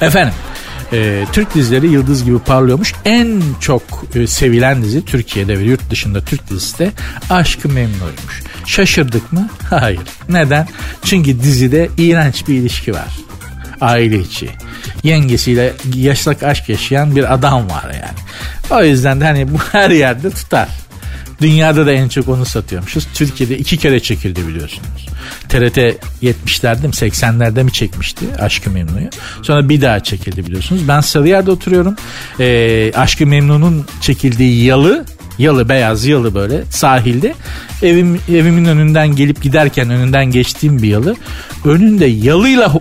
Efendim 0.00 0.34
e, 0.92 1.24
Türk 1.32 1.54
dizileri 1.54 1.88
yıldız 1.88 2.24
gibi 2.24 2.38
parlıyormuş. 2.38 2.94
En 3.04 3.42
çok 3.60 3.82
e, 4.14 4.26
sevilen 4.26 4.82
dizi 4.82 5.04
Türkiye'de 5.04 5.58
ve 5.58 5.62
yurt 5.62 5.90
dışında 5.90 6.20
Türk 6.24 6.50
dizisi 6.50 6.78
de 6.78 6.90
Aşkı 7.30 7.68
Memnu'ymuş. 7.68 8.42
Şaşırdık 8.66 9.32
mı? 9.32 9.48
Hayır. 9.70 10.00
Neden? 10.28 10.68
Çünkü 11.04 11.42
dizide 11.42 11.88
iğrenç 11.98 12.48
bir 12.48 12.54
ilişki 12.54 12.92
var. 12.92 13.18
Aile 13.80 14.18
içi. 14.18 14.48
Yengesiyle 15.02 15.72
yaşlak 15.94 16.42
aşk 16.42 16.68
yaşayan 16.68 17.16
bir 17.16 17.34
adam 17.34 17.70
var 17.70 17.84
yani. 17.84 18.18
O 18.70 18.84
yüzden 18.84 19.20
de 19.20 19.24
hani 19.24 19.52
bu 19.52 19.58
her 19.72 19.90
yerde 19.90 20.30
tutar. 20.30 20.68
Dünyada 21.40 21.86
da 21.86 21.92
en 21.92 22.08
çok 22.08 22.28
onu 22.28 22.44
satıyormuşuz. 22.44 23.06
Türkiye'de 23.14 23.58
iki 23.58 23.76
kere 23.76 24.00
çekildi 24.00 24.48
biliyorsunuz. 24.48 25.08
TRT 25.48 25.78
70'lerde 26.22 26.86
mi 26.86 26.92
80'lerde 26.92 27.62
mi 27.62 27.72
çekmişti 27.72 28.26
Aşkı 28.38 28.70
Memnu'yu. 28.70 29.08
Sonra 29.42 29.68
bir 29.68 29.80
daha 29.80 30.00
çekildi 30.00 30.46
biliyorsunuz. 30.46 30.88
Ben 30.88 31.00
Sarıyer'de 31.00 31.50
oturuyorum. 31.50 31.96
Ee, 32.40 32.92
Aşkı 32.94 33.26
Memnu'nun 33.26 33.86
çekildiği 34.00 34.64
yalı 34.64 35.04
Yalı 35.38 35.68
beyaz 35.68 36.06
yalı 36.06 36.34
böyle 36.34 36.64
sahilde. 36.70 37.34
Evim 37.82 38.20
evimin 38.28 38.64
önünden 38.64 39.08
gelip 39.16 39.42
giderken 39.42 39.90
önünden 39.90 40.26
geçtiğim 40.26 40.82
bir 40.82 40.88
yalı. 40.88 41.16
Önünde 41.64 42.06
yalıyla 42.06 42.72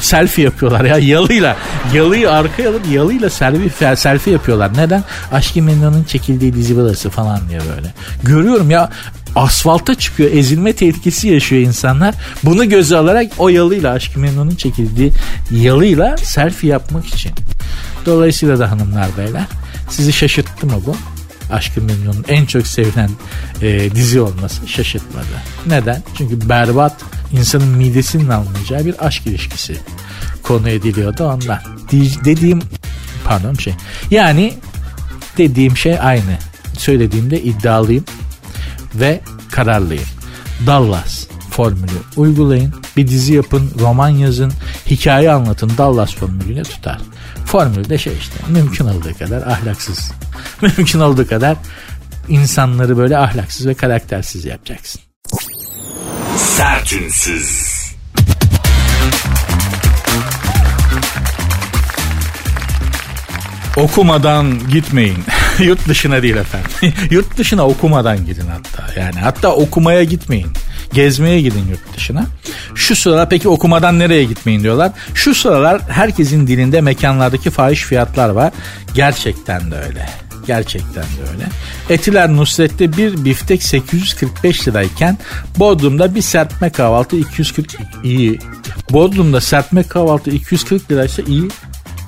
selfie 0.00 0.44
yapıyorlar 0.44 0.84
ya 0.84 0.98
yalıyla. 0.98 1.56
Yalıyı 1.94 2.30
arkaya 2.30 2.70
alıp 2.70 2.86
yalıyla 2.92 3.30
selfie, 3.30 3.96
selfie 3.96 4.32
yapıyorlar. 4.32 4.76
Neden? 4.76 5.04
Aşkı 5.32 5.62
Memnu'nun 5.62 6.04
çekildiği 6.04 6.54
dizi 6.54 6.76
burası 6.76 7.10
falan 7.10 7.40
diye 7.48 7.60
böyle. 7.76 7.94
Görüyorum 8.22 8.70
ya 8.70 8.90
asfalta 9.36 9.94
çıkıyor 9.94 10.30
ezilme 10.32 10.72
tehlikesi 10.72 11.28
yaşıyor 11.28 11.62
insanlar. 11.62 12.14
Bunu 12.42 12.68
göze 12.68 12.96
alarak 12.96 13.32
o 13.38 13.48
yalıyla 13.48 13.92
Aşkı 13.92 14.20
Memnu'nun 14.20 14.54
çekildiği 14.54 15.12
yalıyla 15.50 16.16
selfie 16.16 16.70
yapmak 16.70 17.06
için. 17.06 17.32
Dolayısıyla 18.06 18.58
da 18.58 18.70
hanımlar 18.70 19.08
beyler 19.18 19.44
sizi 19.88 20.12
şaşırttı 20.12 20.66
mı 20.66 20.72
bu 20.86 20.96
Aşkı 21.52 21.80
Memnun'un 21.80 22.24
en 22.28 22.46
çok 22.46 22.66
sevilen 22.66 23.10
e, 23.62 23.94
dizi 23.94 24.20
olması 24.20 24.68
şaşırtmadı. 24.68 25.26
Neden? 25.66 26.02
Çünkü 26.14 26.48
berbat 26.48 26.96
insanın 27.32 27.68
midesinin 27.68 28.28
almayacağı 28.28 28.84
bir 28.84 29.06
aşk 29.06 29.26
ilişkisi 29.26 29.76
konu 30.42 30.68
ediliyordu 30.68 31.24
ondan. 31.24 31.58
Di- 31.90 32.24
dediğim 32.24 32.60
pardon 33.24 33.54
şey. 33.54 33.74
Yani 34.10 34.54
dediğim 35.38 35.76
şey 35.76 35.98
aynı. 36.00 36.38
Söylediğimde 36.78 37.42
iddialıyım 37.42 38.04
ve 38.94 39.20
kararlıyım. 39.50 40.04
Dallas 40.66 41.26
formülü 41.50 41.90
uygulayın. 42.16 42.74
Bir 42.96 43.08
dizi 43.08 43.34
yapın, 43.34 43.70
roman 43.80 44.08
yazın, 44.08 44.52
hikaye 44.90 45.32
anlatın. 45.32 45.72
Dallas 45.78 46.14
formülüyle 46.14 46.62
tutar. 46.62 46.98
Formül 47.52 47.88
de 47.88 47.98
şey 47.98 48.12
işte 48.18 48.34
mümkün 48.48 48.86
olduğu 48.86 49.18
kadar 49.18 49.42
ahlaksız. 49.42 50.12
mümkün 50.62 51.00
olduğu 51.00 51.28
kadar 51.28 51.56
insanları 52.28 52.96
böyle 52.96 53.18
ahlaksız 53.18 53.66
ve 53.66 53.74
karaktersiz 53.74 54.44
yapacaksın. 54.44 55.00
Sertünsüz. 56.36 57.72
Okumadan 63.76 64.68
gitmeyin. 64.68 65.24
Yurt 65.58 65.88
dışına 65.88 66.22
değil 66.22 66.36
efendim. 66.36 66.70
yurt 67.10 67.38
dışına 67.38 67.66
okumadan 67.66 68.26
gidin 68.26 68.46
hatta. 68.46 69.00
Yani 69.00 69.20
hatta 69.20 69.54
okumaya 69.54 70.04
gitmeyin. 70.04 70.48
Gezmeye 70.94 71.40
gidin 71.40 71.66
yurt 71.70 71.96
dışına. 71.96 72.26
Şu 72.74 72.96
sıralar 72.96 73.28
peki 73.28 73.48
okumadan 73.48 73.98
nereye 73.98 74.24
gitmeyin 74.24 74.62
diyorlar. 74.62 74.92
Şu 75.14 75.34
sıralar 75.34 75.82
herkesin 75.88 76.46
dilinde 76.46 76.80
mekanlardaki 76.80 77.50
fahiş 77.50 77.82
fiyatlar 77.82 78.28
var. 78.28 78.52
Gerçekten 78.94 79.70
de 79.70 79.76
öyle. 79.76 80.08
Gerçekten 80.46 81.02
de 81.02 81.30
öyle. 81.32 81.48
Etiler 81.90 82.28
Nusret'te 82.36 82.96
bir 82.96 83.24
biftek 83.24 83.62
845 83.62 84.68
lirayken 84.68 85.18
Bodrum'da 85.58 86.14
bir 86.14 86.22
serpme 86.22 86.70
kahvaltı 86.70 87.16
240 87.16 87.76
iyi. 88.04 88.38
Bodrum'da 88.90 89.40
serpme 89.40 89.82
kahvaltı 89.82 90.30
240 90.30 90.90
liraysa 90.90 91.22
iyi. 91.22 91.48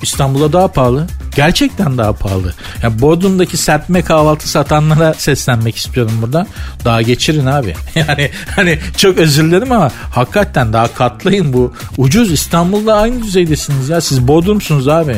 İstanbul'a 0.02 0.52
daha 0.52 0.68
pahalı. 0.68 1.06
Gerçekten 1.36 1.98
daha 1.98 2.12
pahalı. 2.12 2.54
Ya 2.82 3.00
Bodrum'daki 3.00 3.56
serpme 3.56 4.02
kahvaltı 4.02 4.48
satanlara 4.48 5.14
seslenmek 5.14 5.76
istiyorum 5.76 6.12
burada. 6.22 6.46
Daha 6.84 7.02
geçirin 7.02 7.46
abi. 7.46 7.74
Yani 8.08 8.30
hani 8.56 8.78
çok 8.96 9.18
özür 9.18 9.44
dilerim 9.44 9.72
ama 9.72 9.90
hakikaten 10.10 10.72
daha 10.72 10.94
katlayın 10.94 11.52
bu. 11.52 11.72
Ucuz 11.96 12.32
İstanbul'da 12.32 12.94
aynı 12.94 13.22
düzeydesiniz 13.22 13.88
ya. 13.88 14.00
Siz 14.00 14.28
Bodrum'sunuz 14.28 14.88
abi. 14.88 15.16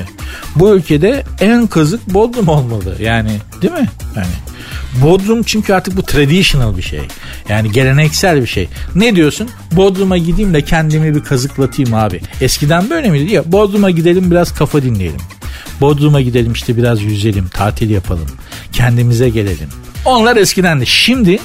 Bu 0.56 0.74
ülkede 0.74 1.24
en 1.40 1.66
kazık 1.66 2.14
Bodrum 2.14 2.48
olmalı. 2.48 2.96
Yani 3.00 3.30
değil 3.62 3.72
mi? 3.72 3.88
Yani 4.16 4.26
Bodrum 5.02 5.42
çünkü 5.42 5.74
artık 5.74 5.96
bu 5.96 6.02
traditional 6.02 6.76
bir 6.76 6.82
şey. 6.82 7.00
Yani 7.48 7.72
geleneksel 7.72 8.42
bir 8.42 8.46
şey. 8.46 8.68
Ne 8.94 9.16
diyorsun? 9.16 9.48
Bodrum'a 9.72 10.18
gideyim 10.18 10.54
de 10.54 10.62
kendimi 10.62 11.14
bir 11.14 11.24
kazıklatayım 11.24 11.94
abi. 11.94 12.20
Eskiden 12.40 12.90
böyle 12.90 13.10
miydi? 13.10 13.34
Ya 13.34 13.52
Bodrum'a 13.52 13.90
gidelim 13.90 14.30
biraz 14.30 14.54
kafa 14.54 14.82
dinleyelim. 14.82 15.20
Bodrum'a 15.80 16.20
gidelim 16.20 16.52
işte 16.52 16.76
biraz 16.76 17.02
yüzelim, 17.02 17.48
tatil 17.48 17.90
yapalım. 17.90 18.28
Kendimize 18.72 19.28
gelelim. 19.28 19.68
Onlar 20.04 20.36
eskidendi. 20.36 20.86
Şimdi 20.86 21.38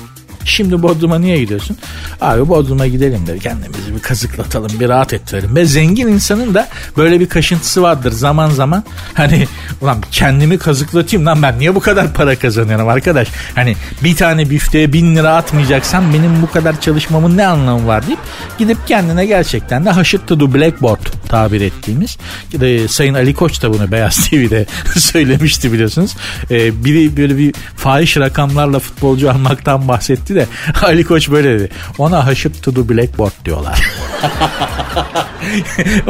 Şimdi 0.46 0.84
Bodrum'a 0.84 1.20
niye 1.20 1.40
gidiyorsun? 1.40 1.78
Abi 2.22 2.48
Bodrum'a 2.48 2.88
gidelim 2.88 3.28
dedi. 3.28 3.40
Kendimizi 3.40 3.96
bir 3.96 4.00
kazıklatalım, 4.00 4.80
bir 4.80 4.90
rahat 4.90 5.14
ettirelim. 5.14 5.56
Ve 5.56 5.66
zengin 5.66 6.08
insanın 6.08 6.54
da 6.54 6.68
böyle 6.98 7.20
bir 7.20 7.30
kaşıntısı 7.30 7.82
vardır 7.82 8.12
zaman 8.12 8.50
zaman. 8.50 8.84
Hani 9.14 9.48
ulan 9.82 9.98
kendimi 10.12 10.58
kazıklatayım 10.58 11.26
lan 11.26 11.42
ben 11.42 11.60
niye 11.60 11.76
bu 11.76 11.80
kadar 11.80 12.14
para 12.14 12.36
kazanıyorum 12.36 12.88
arkadaş? 12.88 13.28
Hani 13.56 13.76
bir 14.04 14.16
tane 14.16 14.50
bifteye 14.50 14.94
bin 14.94 15.16
lira 15.16 15.36
atmayacaksam 15.36 16.14
benim 16.14 16.42
bu 16.42 16.52
kadar 16.52 16.82
çalışmamın 16.82 17.38
ne 17.38 17.48
anlamı 17.48 17.88
var 17.88 18.08
deyip 18.08 18.20
gidip 18.58 18.88
kendine 18.88 19.26
gerçekten 19.26 19.86
de 19.86 19.90
haşırt 19.90 20.28
to 20.28 20.54
blackboard 20.54 21.06
tabir 21.30 21.62
ettiğimiz. 21.62 22.18
E, 22.62 22.88
Sayın 22.88 23.14
Ali 23.14 23.34
Koç 23.34 23.64
da 23.64 23.74
bunu 23.74 23.92
Beyaz 23.92 24.30
TV'de 24.30 24.66
söylemişti 25.00 25.74
biliyorsunuz. 25.74 26.16
E, 26.52 26.86
biri 26.86 27.18
böyle 27.18 27.38
bir 27.38 27.54
fahiş 27.76 28.18
rakamlarla 28.18 28.80
futbolcu 28.80 29.32
almaktan 29.32 29.88
bahsetti 29.88 30.31
de 30.36 30.48
Ali 30.82 31.04
Koç 31.04 31.30
böyle 31.32 31.60
dedi. 31.60 31.70
Ona 31.98 32.26
haşırt 32.26 32.64
to 32.64 32.90
blackboard 32.90 33.32
diyorlar. 33.46 33.90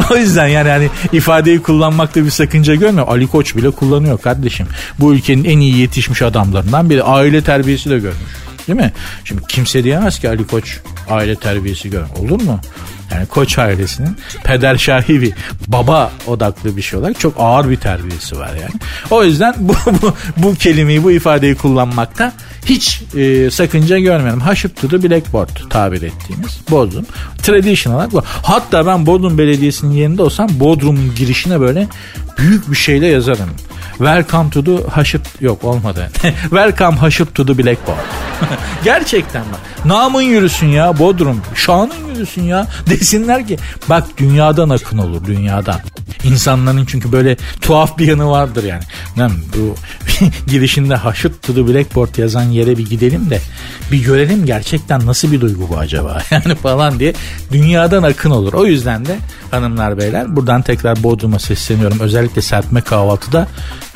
o 0.11 0.15
yüzden 0.15 0.47
yani 0.47 0.69
hani 0.69 0.89
ifadeyi 1.11 1.61
kullanmakta 1.61 2.25
bir 2.25 2.29
sakınca 2.29 2.75
görmüyor. 2.75 3.07
Ali 3.07 3.27
Koç 3.27 3.55
bile 3.55 3.71
kullanıyor 3.71 4.17
kardeşim. 4.17 4.67
Bu 4.99 5.13
ülkenin 5.13 5.43
en 5.43 5.59
iyi 5.59 5.77
yetişmiş 5.77 6.21
adamlarından 6.21 6.89
biri. 6.89 7.03
Aile 7.03 7.41
terbiyesi 7.41 7.89
de 7.89 7.99
görmüş. 7.99 8.19
Değil 8.67 8.79
mi? 8.79 8.91
Şimdi 9.23 9.41
kimse 9.47 9.83
diyemez 9.83 10.19
ki 10.19 10.29
Ali 10.29 10.47
Koç 10.47 10.79
aile 11.09 11.35
terbiyesi 11.35 11.89
gör. 11.89 12.05
Olur 12.19 12.41
mu? 12.41 12.59
Yani 13.11 13.25
Koç 13.25 13.57
ailesinin 13.57 14.17
pederşahi 14.43 15.21
bir 15.21 15.33
baba 15.67 16.11
odaklı 16.27 16.77
bir 16.77 16.81
şey 16.81 16.99
olarak 16.99 17.19
çok 17.19 17.33
ağır 17.37 17.69
bir 17.69 17.75
terbiyesi 17.75 18.39
var 18.39 18.51
yani. 18.61 18.73
O 19.11 19.23
yüzden 19.23 19.55
bu, 19.59 19.75
bu, 20.01 20.15
bu 20.37 20.55
kelimeyi 20.55 21.03
bu 21.03 21.11
ifadeyi 21.11 21.55
kullanmakta 21.55 22.33
hiç 22.65 23.01
e, 23.17 23.51
sakınca 23.51 23.99
görmüyorum. 23.99 24.39
Haşıp 24.39 24.81
to 24.81 25.03
blackboard 25.03 25.49
tabir 25.69 26.01
ettiğimiz 26.01 26.59
Bodrum. 26.71 27.05
Traditional 27.43 27.95
olarak 27.95 28.11
bu. 28.11 28.23
Hatta 28.25 28.85
ben 28.85 29.05
Bodrum 29.05 29.37
Belediyesi'nin 29.37 29.91
yerinde 29.91 30.21
olsam 30.21 30.49
Bodrum'un 30.59 31.15
girişine 31.15 31.59
böyle 31.59 31.87
büyük 32.37 32.71
bir 32.71 32.75
şeyle 32.75 33.07
yazarım. 33.07 33.49
Welcome 33.97 34.49
to 34.49 34.63
the 34.63 34.89
Haşıp 34.89 35.21
yok 35.41 35.63
olmadı. 35.63 36.09
Welcome 36.41 36.97
Haşıp 36.97 37.35
to 37.35 37.45
the 37.45 37.57
Blackboard. 37.57 37.97
Gerçekten 38.83 39.43
bak. 39.51 39.85
Namın 39.85 40.21
yürüsün 40.21 40.67
ya 40.67 40.99
Bodrum. 40.99 41.41
Şanın 41.55 42.07
yürüsün 42.15 42.43
ya. 42.43 42.67
Desinler 42.89 43.47
ki 43.47 43.57
bak 43.89 44.07
dünyadan 44.17 44.69
akın 44.69 44.97
olur 44.97 45.25
dünyadan. 45.25 45.79
İnsanların 46.23 46.85
çünkü 46.85 47.11
böyle 47.11 47.37
tuhaf 47.61 47.97
bir 47.97 48.07
yanı 48.07 48.29
vardır 48.29 48.63
yani. 48.63 48.83
Lan 49.17 49.31
bu 49.57 49.75
girişinde 50.47 50.95
Haşıp 50.95 51.43
to 51.43 51.53
the 51.53 51.67
Blackboard 51.67 52.17
yazan 52.17 52.50
yere 52.51 52.77
bir 52.77 52.89
gidelim 52.89 53.29
de 53.29 53.41
bir 53.91 54.03
görelim 54.03 54.45
gerçekten 54.45 55.05
nasıl 55.05 55.31
bir 55.31 55.41
duygu 55.41 55.69
bu 55.69 55.77
acaba 55.77 56.21
yani 56.31 56.55
falan 56.55 56.99
diye 56.99 57.13
dünyadan 57.51 58.03
akın 58.03 58.31
olur. 58.31 58.53
O 58.53 58.65
yüzden 58.65 59.05
de 59.05 59.17
hanımlar 59.51 59.97
beyler 59.97 60.35
buradan 60.35 60.61
tekrar 60.61 61.03
Bodrum'a 61.03 61.39
sesleniyorum. 61.39 61.99
Özellikle 61.99 62.41
serpme 62.41 62.81
kahvaltıda 62.81 63.47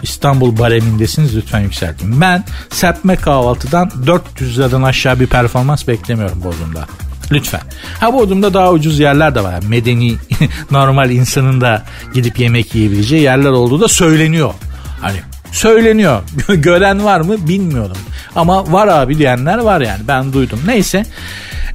İstanbul 0.02 0.60
baremindesiniz 0.60 1.36
lütfen 1.36 1.60
yükseltin. 1.60 2.22
Ben 2.22 2.44
serpme 2.70 3.16
kahvaltıdan 3.16 3.92
400 4.08 4.60
liradan 4.60 4.84
aşağı 4.84 5.20
bir 5.20 5.28
performans 5.28 5.88
beklemiyorum 5.88 6.44
Bodrum'da. 6.44 6.86
Lütfen. 7.32 7.62
Ha 8.00 8.14
Bodrum'da 8.14 8.54
daha 8.54 8.72
ucuz 8.72 9.00
yerler 9.00 9.36
de 9.36 9.44
var. 9.44 9.64
Medeni, 9.68 10.16
normal 10.72 11.12
insanın 11.12 11.62
da 11.62 11.84
gidip 12.14 12.40
yemek 12.40 12.76
yiyebileceği 12.76 13.22
yerler 13.22 13.50
olduğu 13.50 13.82
da 13.82 13.88
söyleniyor. 13.88 14.54
Hani 15.02 15.18
söyleniyor. 15.56 16.24
Gören 16.48 17.06
var 17.06 17.22
mı 17.22 17.48
bilmiyorum. 17.48 17.98
Ama 18.36 18.72
var 18.72 18.88
abi 18.88 19.18
diyenler 19.18 19.58
var 19.58 19.82
yani 19.82 20.02
ben 20.08 20.34
duydum. 20.34 20.60
Neyse 20.66 21.06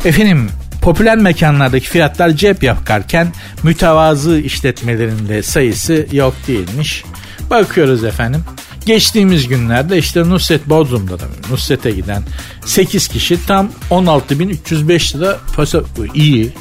efendim 0.05 0.51
popüler 0.83 1.19
mekanlardaki 1.19 1.89
fiyatlar 1.89 2.31
cep 2.31 2.63
yakarken 2.63 3.33
mütevazı 3.63 4.39
işletmelerinde 4.39 5.43
sayısı 5.43 6.07
yok 6.13 6.35
değilmiş. 6.47 7.05
Bakıyoruz 7.51 8.05
efendim. 8.05 8.45
Geçtiğimiz 8.87 9.49
günlerde 9.49 9.99
işte 9.99 10.21
Nusret 10.21 10.69
Bodrum'da 10.69 11.21
da 11.21 11.25
Nusret'e 11.51 11.91
giden 11.91 12.23
8 12.65 13.09
kişi 13.09 13.47
tam 13.47 13.71
16.305 13.91 15.19
lira 15.19 15.39
pasa 15.57 15.81
iyi. 16.15 16.53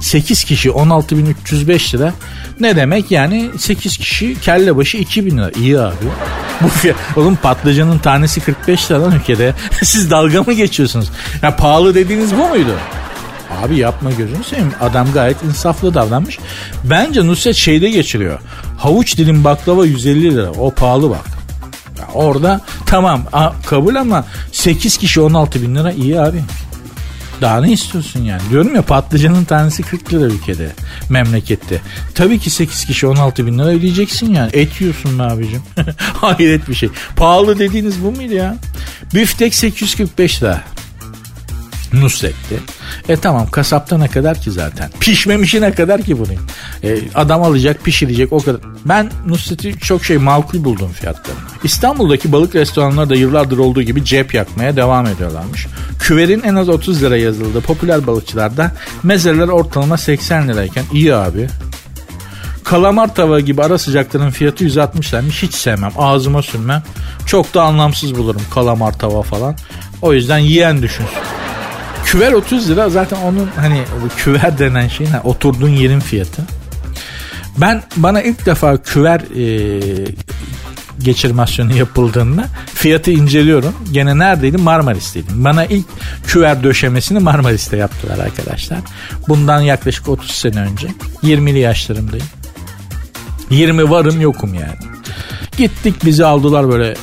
8 0.00 0.44
kişi 0.44 0.68
16.305 0.68 1.94
lira 1.94 2.12
ne 2.60 2.76
demek 2.76 3.10
yani 3.10 3.50
8 3.58 3.96
kişi 3.96 4.40
kelle 4.40 4.76
başı 4.76 4.96
2000 4.96 5.38
lira 5.38 5.50
iyi 5.50 5.80
abi. 5.80 5.94
Bu 6.60 7.20
oğlum 7.20 7.36
patlıcanın 7.36 7.98
tanesi 7.98 8.40
45 8.40 8.90
lira 8.90 9.02
lan 9.02 9.12
ülkede. 9.12 9.54
Siz 9.82 10.10
dalga 10.10 10.42
mı 10.42 10.52
geçiyorsunuz? 10.52 11.10
Ya 11.42 11.56
pahalı 11.56 11.94
dediğiniz 11.94 12.36
bu 12.36 12.48
muydu? 12.48 12.74
Abi 13.62 13.78
yapma 13.78 14.10
gözünü 14.10 14.44
seveyim. 14.44 14.72
Adam 14.80 15.12
gayet 15.12 15.42
insaflı 15.42 15.94
davranmış. 15.94 16.38
Bence 16.84 17.26
Nusret 17.26 17.56
şeyde 17.56 17.90
geçiriyor. 17.90 18.40
Havuç 18.78 19.18
dilim 19.18 19.44
baklava 19.44 19.86
150 19.86 20.34
lira. 20.34 20.50
O 20.50 20.70
pahalı 20.70 21.10
bak. 21.10 21.24
Orada 22.14 22.60
tamam 22.86 23.22
kabul 23.66 23.94
ama 23.94 24.24
8 24.52 24.96
kişi 24.96 25.20
16 25.20 25.62
bin 25.62 25.74
lira 25.74 25.92
iyi 25.92 26.20
abi. 26.20 26.42
Daha 27.40 27.60
ne 27.60 27.72
istiyorsun 27.72 28.24
yani? 28.24 28.42
Diyorum 28.50 28.74
ya 28.74 28.82
patlıcanın 28.82 29.44
tanesi 29.44 29.82
40 29.82 30.12
lira 30.12 30.24
ülkede. 30.24 30.70
Memlekette. 31.08 31.80
Tabii 32.14 32.38
ki 32.38 32.50
8 32.50 32.84
kişi 32.84 33.06
16 33.06 33.46
bin 33.46 33.58
lira 33.58 33.66
ödeyeceksin 33.66 34.34
yani. 34.34 34.50
Et 34.52 34.80
yiyorsun 34.80 35.18
be 35.18 35.22
abicim. 35.22 35.62
Hayret 35.98 36.68
bir 36.68 36.74
şey. 36.74 36.88
Pahalı 37.16 37.58
dediğiniz 37.58 38.04
bu 38.04 38.12
muydu 38.12 38.34
ya? 38.34 38.56
Büftek 39.14 39.54
845 39.54 40.42
lira. 40.42 40.62
Nusret'ti. 41.92 42.60
E 43.08 43.16
tamam 43.16 43.50
kasapta 43.50 43.98
ne 43.98 44.08
kadar 44.08 44.40
ki 44.40 44.50
zaten. 44.50 44.90
Pişmemişi 45.00 45.60
ne 45.60 45.72
kadar 45.72 46.02
ki 46.02 46.18
bunun. 46.18 46.36
E, 46.84 46.98
adam 47.14 47.42
alacak 47.42 47.84
pişirecek 47.84 48.32
o 48.32 48.38
kadar. 48.38 48.60
Ben 48.84 49.10
Nusret'i 49.26 49.78
çok 49.78 50.04
şey 50.04 50.18
makul 50.18 50.64
buldum 50.64 50.90
fiyatlarını. 50.92 51.40
İstanbul'daki 51.64 52.32
balık 52.32 52.54
restoranları 52.54 53.10
da 53.10 53.14
yıllardır 53.14 53.58
olduğu 53.58 53.82
gibi 53.82 54.04
cep 54.04 54.34
yakmaya 54.34 54.76
devam 54.76 55.06
ediyorlarmış. 55.06 55.66
Küverin 56.00 56.42
en 56.42 56.54
az 56.54 56.68
30 56.68 57.02
lira 57.02 57.16
yazıldığı 57.16 57.60
popüler 57.60 58.06
balıkçılarda 58.06 58.72
mezeler 59.02 59.48
ortalama 59.48 59.96
80 59.96 60.48
lirayken 60.48 60.84
iyi 60.92 61.14
abi. 61.14 61.48
Kalamar 62.64 63.14
tava 63.14 63.40
gibi 63.40 63.62
ara 63.62 63.78
sıcakların 63.78 64.30
fiyatı 64.30 64.64
160 64.64 65.12
liraymış. 65.12 65.42
Hiç 65.42 65.54
sevmem. 65.54 65.92
Ağzıma 65.98 66.42
sürmem. 66.42 66.82
Çok 67.26 67.54
da 67.54 67.62
anlamsız 67.62 68.14
bulurum 68.14 68.42
kalamar 68.54 68.98
tava 68.98 69.22
falan. 69.22 69.56
O 70.02 70.12
yüzden 70.12 70.38
yiyen 70.38 70.82
düşünsün. 70.82 71.27
Küver 72.10 72.32
30 72.32 72.70
lira 72.70 72.88
zaten 72.88 73.16
onun 73.16 73.48
hani 73.56 73.82
küver 74.16 74.58
denen 74.58 74.88
şeyin 74.88 75.10
oturduğun 75.24 75.68
yerin 75.68 76.00
fiyatı. 76.00 76.42
Ben 77.56 77.82
bana 77.96 78.22
ilk 78.22 78.46
defa 78.46 78.82
küver 78.82 79.20
e, 79.20 79.80
geçirmasyonu 80.98 81.76
yapıldığında 81.76 82.44
fiyatı 82.74 83.10
inceliyorum. 83.10 83.74
Gene 83.92 84.18
neredeydim? 84.18 84.60
Marmaris'teydim. 84.60 85.44
Bana 85.44 85.64
ilk 85.64 85.86
küver 86.26 86.62
döşemesini 86.62 87.18
Marmaris'te 87.18 87.76
yaptılar 87.76 88.18
arkadaşlar. 88.18 88.78
Bundan 89.28 89.60
yaklaşık 89.60 90.08
30 90.08 90.30
sene 90.30 90.60
önce. 90.60 90.88
20'li 91.22 91.58
yaşlarımdayım. 91.58 92.26
20 93.50 93.90
varım 93.90 94.20
yokum 94.20 94.54
yani. 94.54 94.78
Gittik 95.56 96.04
bizi 96.04 96.24
aldılar 96.24 96.68
böyle 96.68 96.94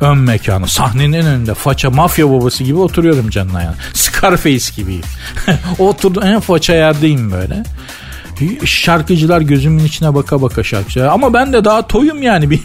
ön 0.00 0.18
mekanı 0.18 0.68
sahnenin 0.68 1.12
en 1.12 1.26
önünde 1.26 1.54
faça 1.54 1.90
mafya 1.90 2.30
babası 2.30 2.64
gibi 2.64 2.78
oturuyorum 2.78 3.30
canına 3.30 3.62
yani. 3.62 3.76
Scarface 3.92 4.64
gibiyim. 4.76 5.04
Oturdum 5.78 6.22
en 6.22 6.40
faça 6.40 6.74
yerdeyim 6.74 7.32
böyle. 7.32 7.62
Şarkıcılar 8.64 9.40
gözümün 9.40 9.84
içine 9.84 10.14
baka 10.14 10.42
baka 10.42 10.64
şarkıcılar. 10.64 11.06
Ama 11.06 11.34
ben 11.34 11.52
de 11.52 11.64
daha 11.64 11.86
toyum 11.86 12.22
yani. 12.22 12.44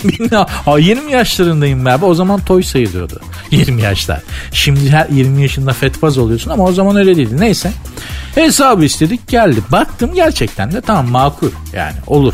20 0.77 1.11
yaşlarındayım 1.11 1.85
ben. 1.85 1.99
O 2.01 2.13
zaman 2.13 2.39
toy 2.39 2.63
sayılıyordu. 2.63 3.19
20 3.51 3.81
yaşlar. 3.81 4.21
Şimdi 4.51 4.89
her 4.89 5.09
20 5.09 5.41
yaşında 5.41 5.73
fetfaz 5.73 6.17
oluyorsun 6.17 6.51
ama 6.51 6.63
o 6.63 6.71
zaman 6.71 6.95
öyle 6.95 7.15
değildi. 7.15 7.35
Neyse. 7.39 7.71
Hesabı 8.35 8.85
istedik 8.85 9.27
geldi. 9.27 9.59
Baktım 9.71 10.13
gerçekten 10.13 10.71
de 10.71 10.81
tamam 10.81 11.07
makul. 11.07 11.51
Yani 11.73 11.95
olur. 12.07 12.33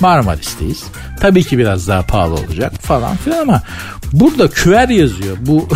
Marmaris'teyiz. 0.00 0.84
Tabii 1.20 1.44
ki 1.44 1.58
biraz 1.58 1.88
daha 1.88 2.02
pahalı 2.02 2.34
olacak 2.34 2.72
falan 2.80 3.16
filan 3.16 3.38
ama 3.38 3.62
burada 4.12 4.48
küver 4.48 4.88
yazıyor. 4.88 5.36
Bu 5.40 5.68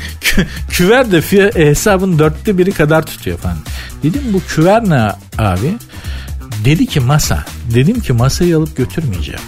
küver 0.70 1.12
de 1.12 1.20
hesabın 1.54 2.18
dörtte 2.18 2.58
biri 2.58 2.72
kadar 2.72 3.06
tutuyor 3.06 3.38
falan. 3.38 3.58
Dedim 4.02 4.22
bu 4.32 4.40
küver 4.48 4.88
ne 4.88 5.12
abi? 5.38 5.74
Dedi 6.64 6.86
ki 6.86 7.00
masa. 7.00 7.44
Dedim 7.74 8.00
ki 8.00 8.12
masayı 8.12 8.56
alıp 8.56 8.76
götürmeyeceğim. 8.76 9.40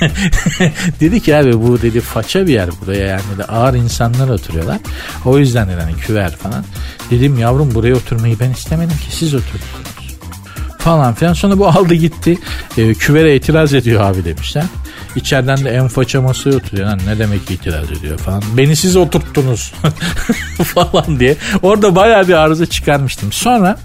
dedi 1.00 1.20
ki 1.20 1.36
abi 1.36 1.62
bu 1.62 1.82
dedi 1.82 2.00
faça 2.00 2.46
bir 2.46 2.52
yer 2.52 2.68
buraya 2.80 3.06
yani 3.06 3.38
de 3.38 3.44
ağır 3.44 3.74
insanlar 3.74 4.28
oturuyorlar. 4.28 4.78
O 5.24 5.38
yüzden 5.38 5.68
dedi 5.68 5.80
hani 5.80 5.96
küver 5.96 6.36
falan. 6.36 6.64
Dedim 7.10 7.38
yavrum 7.38 7.74
buraya 7.74 7.94
oturmayı 7.94 8.40
ben 8.40 8.50
istemedim 8.50 8.96
ki 8.96 9.16
siz 9.16 9.34
oturdunuz. 9.34 9.99
Falan 10.80 11.14
filan. 11.14 11.32
Sonra 11.32 11.58
bu 11.58 11.68
aldı 11.68 11.94
gitti. 11.94 12.38
E, 12.78 12.94
küvere 12.94 13.36
itiraz 13.36 13.74
ediyor 13.74 14.02
abi 14.04 14.24
demişler. 14.24 14.64
İçeriden 15.16 15.64
de 15.64 15.70
en 15.70 15.88
faça 15.88 16.20
masaya 16.22 16.56
oturuyor. 16.56 16.86
Lan 16.86 17.00
ne 17.06 17.18
demek 17.18 17.50
itiraz 17.50 17.90
ediyor 17.90 18.18
falan. 18.18 18.42
Beni 18.56 18.76
siz 18.76 18.96
oturttunuz 18.96 19.72
falan 20.64 21.20
diye. 21.20 21.36
Orada 21.62 21.96
bayağı 21.96 22.28
bir 22.28 22.34
arıza 22.34 22.66
çıkarmıştım. 22.66 23.32
Sonra 23.32 23.78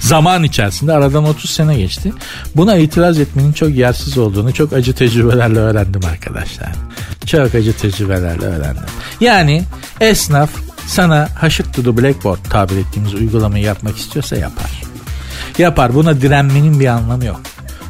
zaman 0.00 0.42
içerisinde 0.42 0.92
aradan 0.92 1.24
30 1.24 1.50
sene 1.50 1.76
geçti. 1.76 2.12
Buna 2.56 2.76
itiraz 2.76 3.18
etmenin 3.18 3.52
çok 3.52 3.70
yersiz 3.70 4.18
olduğunu 4.18 4.54
çok 4.54 4.72
acı 4.72 4.92
tecrübelerle 4.94 5.58
öğrendim 5.58 6.00
arkadaşlar. 6.12 6.72
Çok 7.26 7.54
acı 7.54 7.76
tecrübelerle 7.76 8.44
öğrendim. 8.44 8.84
Yani 9.20 9.62
esnaf 10.00 10.50
sana 10.86 11.28
haşırt 11.34 11.74
to 11.74 11.82
the 11.82 11.96
blackboard 12.02 12.38
tabir 12.50 12.76
ettiğimiz 12.76 13.14
uygulamayı 13.14 13.64
yapmak 13.64 13.96
istiyorsa 13.96 14.36
yapar. 14.36 14.81
Yapar. 15.58 15.94
Buna 15.94 16.20
direnmenin 16.20 16.80
bir 16.80 16.86
anlamı 16.86 17.24
yok. 17.24 17.40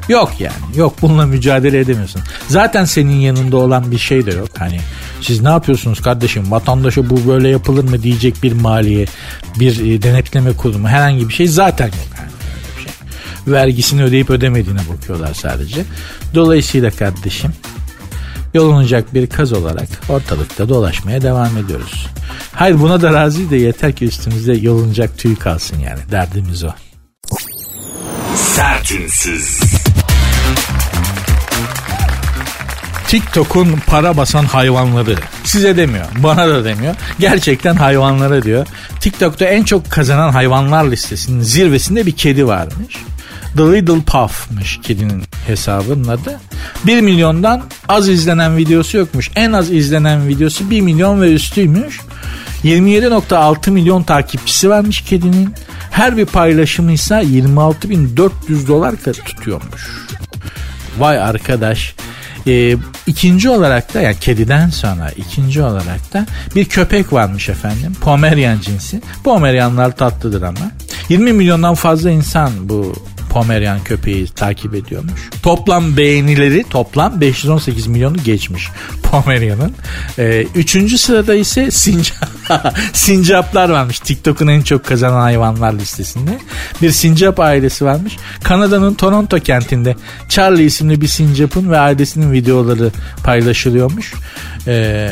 Yok 0.08 0.32
yani. 0.38 0.76
Yok 0.76 0.94
bununla 1.02 1.26
mücadele 1.26 1.78
edemiyorsun. 1.78 2.22
Zaten 2.48 2.84
senin 2.84 3.20
yanında 3.20 3.56
olan 3.56 3.90
bir 3.90 3.98
şey 3.98 4.26
de 4.26 4.30
yok. 4.30 4.48
Hani 4.58 4.80
siz 5.20 5.40
ne 5.40 5.48
yapıyorsunuz 5.48 6.00
kardeşim? 6.00 6.50
Vatandaşa 6.50 7.10
bu 7.10 7.28
böyle 7.28 7.48
yapılır 7.48 7.84
mı 7.84 8.02
diyecek 8.02 8.42
bir 8.42 8.52
maliye, 8.52 9.06
bir 9.60 9.92
e, 9.92 10.02
denetleme 10.02 10.52
kurumu 10.52 10.88
herhangi 10.88 11.28
bir 11.28 11.34
şey 11.34 11.46
zaten 11.46 11.86
yok. 11.86 11.94
Yani 12.18 12.30
bir 12.76 12.82
şey. 12.82 12.92
Vergisini 13.52 14.02
ödeyip 14.04 14.30
ödemediğine 14.30 14.80
bakıyorlar 14.94 15.34
sadece. 15.34 15.84
Dolayısıyla 16.34 16.90
kardeşim 16.90 17.52
yolunacak 18.54 19.14
bir 19.14 19.26
kaz 19.26 19.52
olarak 19.52 19.88
ortalıkta 20.08 20.68
dolaşmaya 20.68 21.22
devam 21.22 21.56
ediyoruz. 21.56 22.06
Hayır 22.52 22.80
buna 22.80 23.02
da 23.02 23.12
razı 23.12 23.50
da 23.50 23.56
yeter 23.56 23.92
ki 23.92 24.04
üstümüzde 24.04 24.52
yolunacak 24.52 25.18
tüy 25.18 25.36
kalsın 25.36 25.78
yani 25.78 26.00
derdimiz 26.10 26.64
o. 26.64 26.70
Sertünsüz. 28.36 29.60
TikTok'un 33.08 33.78
para 33.86 34.16
basan 34.16 34.44
hayvanları. 34.44 35.14
Size 35.44 35.76
demiyor, 35.76 36.04
bana 36.18 36.48
da 36.48 36.64
demiyor. 36.64 36.94
Gerçekten 37.18 37.74
hayvanlara 37.74 38.42
diyor. 38.42 38.66
TikTok'ta 39.00 39.44
en 39.44 39.62
çok 39.62 39.90
kazanan 39.90 40.30
hayvanlar 40.30 40.90
listesinin 40.90 41.40
zirvesinde 41.40 42.06
bir 42.06 42.12
kedi 42.12 42.46
varmış. 42.46 42.96
The 43.56 43.62
Little 43.62 44.00
Puff'mış 44.00 44.80
kedinin 44.82 45.22
hesabının 45.46 46.08
adı. 46.08 46.40
1 46.86 47.00
milyondan 47.00 47.62
az 47.88 48.08
izlenen 48.08 48.56
videosu 48.56 48.98
yokmuş. 48.98 49.30
En 49.36 49.52
az 49.52 49.70
izlenen 49.70 50.28
videosu 50.28 50.70
1 50.70 50.80
milyon 50.80 51.22
ve 51.22 51.32
üstüymüş. 51.32 52.00
27.6 52.64 53.70
milyon 53.70 54.02
takipçisi 54.02 54.70
varmış 54.70 55.00
kedinin. 55.00 55.54
Her 55.92 56.16
bir 56.16 56.26
paylaşımı 56.26 56.92
ise 56.92 57.14
26.400 57.14 58.68
dolar 58.68 58.94
tutuyormuş. 58.96 60.06
Vay 60.98 61.18
arkadaş. 61.18 61.94
Ee, 62.46 62.76
ikinci 63.06 63.50
olarak 63.50 63.94
da 63.94 64.00
yani 64.00 64.16
kediden 64.20 64.70
sonra 64.70 65.10
ikinci 65.10 65.62
olarak 65.62 66.12
da 66.12 66.26
bir 66.54 66.64
köpek 66.64 67.12
varmış 67.12 67.48
efendim. 67.48 67.96
Pomerian 68.00 68.58
cinsi. 68.60 69.02
Pomerianlar 69.24 69.96
tatlıdır 69.96 70.42
ama. 70.42 70.70
20 71.08 71.32
milyondan 71.32 71.74
fazla 71.74 72.10
insan 72.10 72.50
bu 72.68 72.94
Pomerian 73.32 73.84
köpeği 73.84 74.26
takip 74.26 74.74
ediyormuş. 74.74 75.30
Toplam 75.42 75.96
beğenileri 75.96 76.64
toplam 76.70 77.20
518 77.20 77.86
milyonu 77.86 78.16
geçmiş 78.24 78.68
Pomerian'ın. 79.02 79.72
Ee, 80.18 80.46
üçüncü 80.54 80.98
sırada 80.98 81.34
ise 81.34 81.70
sincap, 81.70 82.28
sincaplar 82.92 83.68
varmış. 83.68 84.00
TikTok'un 84.00 84.46
en 84.46 84.62
çok 84.62 84.84
kazanan 84.84 85.20
hayvanlar 85.20 85.72
listesinde. 85.72 86.38
Bir 86.82 86.90
sincap 86.90 87.40
ailesi 87.40 87.84
varmış. 87.84 88.16
Kanada'nın 88.44 88.94
Toronto 88.94 89.38
kentinde 89.38 89.96
Charlie 90.28 90.64
isimli 90.64 91.00
bir 91.00 91.08
sincapın 91.08 91.70
ve 91.70 91.78
ailesinin 91.78 92.32
videoları 92.32 92.90
paylaşılıyormuş. 93.24 94.12
Ee, 94.66 95.10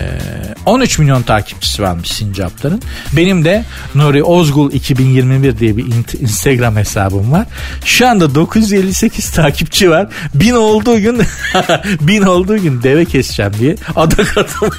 13 0.66 0.98
milyon 0.98 1.22
takipçisi 1.22 1.82
varmış 1.82 2.08
sincapların. 2.08 2.82
Benim 3.12 3.44
de 3.44 3.64
Nuri 3.94 4.22
Ozgul 4.22 4.72
2021 4.72 5.58
diye 5.58 5.76
bir 5.76 5.86
Instagram 6.20 6.76
hesabım 6.76 7.32
var. 7.32 7.46
Şu 7.84 8.08
anda 8.08 8.34
958 8.34 9.30
takipçi 9.30 9.90
var. 9.90 10.08
Bin 10.34 10.52
olduğu 10.52 11.00
gün 11.00 11.22
bin 12.00 12.22
olduğu 12.22 12.58
gün 12.58 12.82
deve 12.82 13.04
keseceğim 13.04 13.52
diye 13.58 13.76
adak 13.96 14.38
atılmış. 14.38 14.78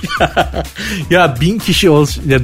ya 1.10 1.36
bin 1.42 1.60
kişi 1.60 1.90
olsun. 1.90 2.24
Ya 2.28 2.40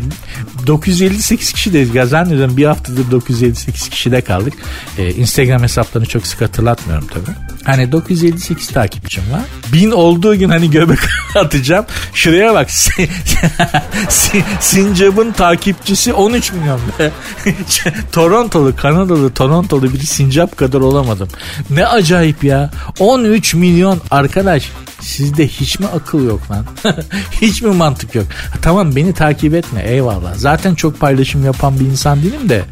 958 0.68 1.54
kişi 1.54 1.74
de 1.74 2.06
zannediyorum 2.06 2.58
bir 2.58 2.66
haftadır 2.66 3.12
958 3.12 3.90
kişide 3.90 4.22
kaldık. 4.22 4.54
Ee, 4.98 5.12
Instagram 5.12 5.64
hesaplarını 5.64 6.08
çok 6.08 6.28
sık 6.28 6.42
hatırlatmıyorum 6.42 7.08
tabii. 7.08 7.36
Hani 7.64 7.92
958 7.92 8.68
takipçim 8.68 9.24
var. 9.32 9.42
Bin 9.74 9.92
olduğu 9.92 10.36
gün 10.36 10.50
hani 10.50 10.72
göbek 10.72 11.00
atacağım. 11.36 11.86
Şuraya 12.18 12.54
bak. 12.54 12.70
Sincap'ın 14.60 15.32
takipçisi 15.32 16.14
13 16.14 16.52
milyon. 16.52 16.80
Torontolu, 18.12 18.76
Kanadalı, 18.76 19.34
Torontolu 19.34 19.94
bir 19.94 20.00
Sincap 20.00 20.58
kadar 20.58 20.80
olamadım. 20.80 21.28
Ne 21.70 21.88
acayip 21.88 22.44
ya. 22.44 22.72
13 23.00 23.54
milyon 23.54 24.02
arkadaş. 24.12 24.72
Sizde 25.02 25.48
hiç 25.48 25.80
mi 25.80 25.86
akıl 25.86 26.26
yok 26.26 26.52
lan? 26.52 26.66
hiç 27.42 27.62
mi 27.62 27.74
mantık 27.74 28.16
yok? 28.16 28.26
tamam 28.62 28.96
beni 28.96 29.14
takip 29.14 29.54
etme 29.54 29.82
eyvallah. 29.82 30.36
Zaten 30.36 30.76
çok 30.76 31.00
paylaşım 31.00 31.46
yapan 31.46 31.80
bir 31.80 31.86
insan 31.86 32.24
değilim 32.24 32.50
de. 32.50 32.64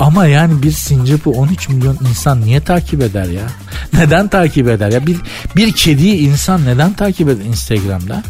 Ama 0.00 0.26
yani 0.26 0.62
bir 0.62 0.72
sincapı 0.72 1.30
13 1.30 1.68
milyon 1.68 1.98
insan 2.10 2.40
niye 2.40 2.60
takip 2.60 3.02
eder 3.02 3.24
ya? 3.24 3.46
Neden 3.92 4.28
takip 4.28 4.68
eder 4.68 4.90
ya? 4.90 5.06
Bir, 5.06 5.16
bir 5.56 5.72
kediyi 5.72 6.16
insan 6.16 6.64
neden 6.64 6.92
takip 6.92 7.28
eder 7.28 7.44
Instagram'da? 7.44 8.22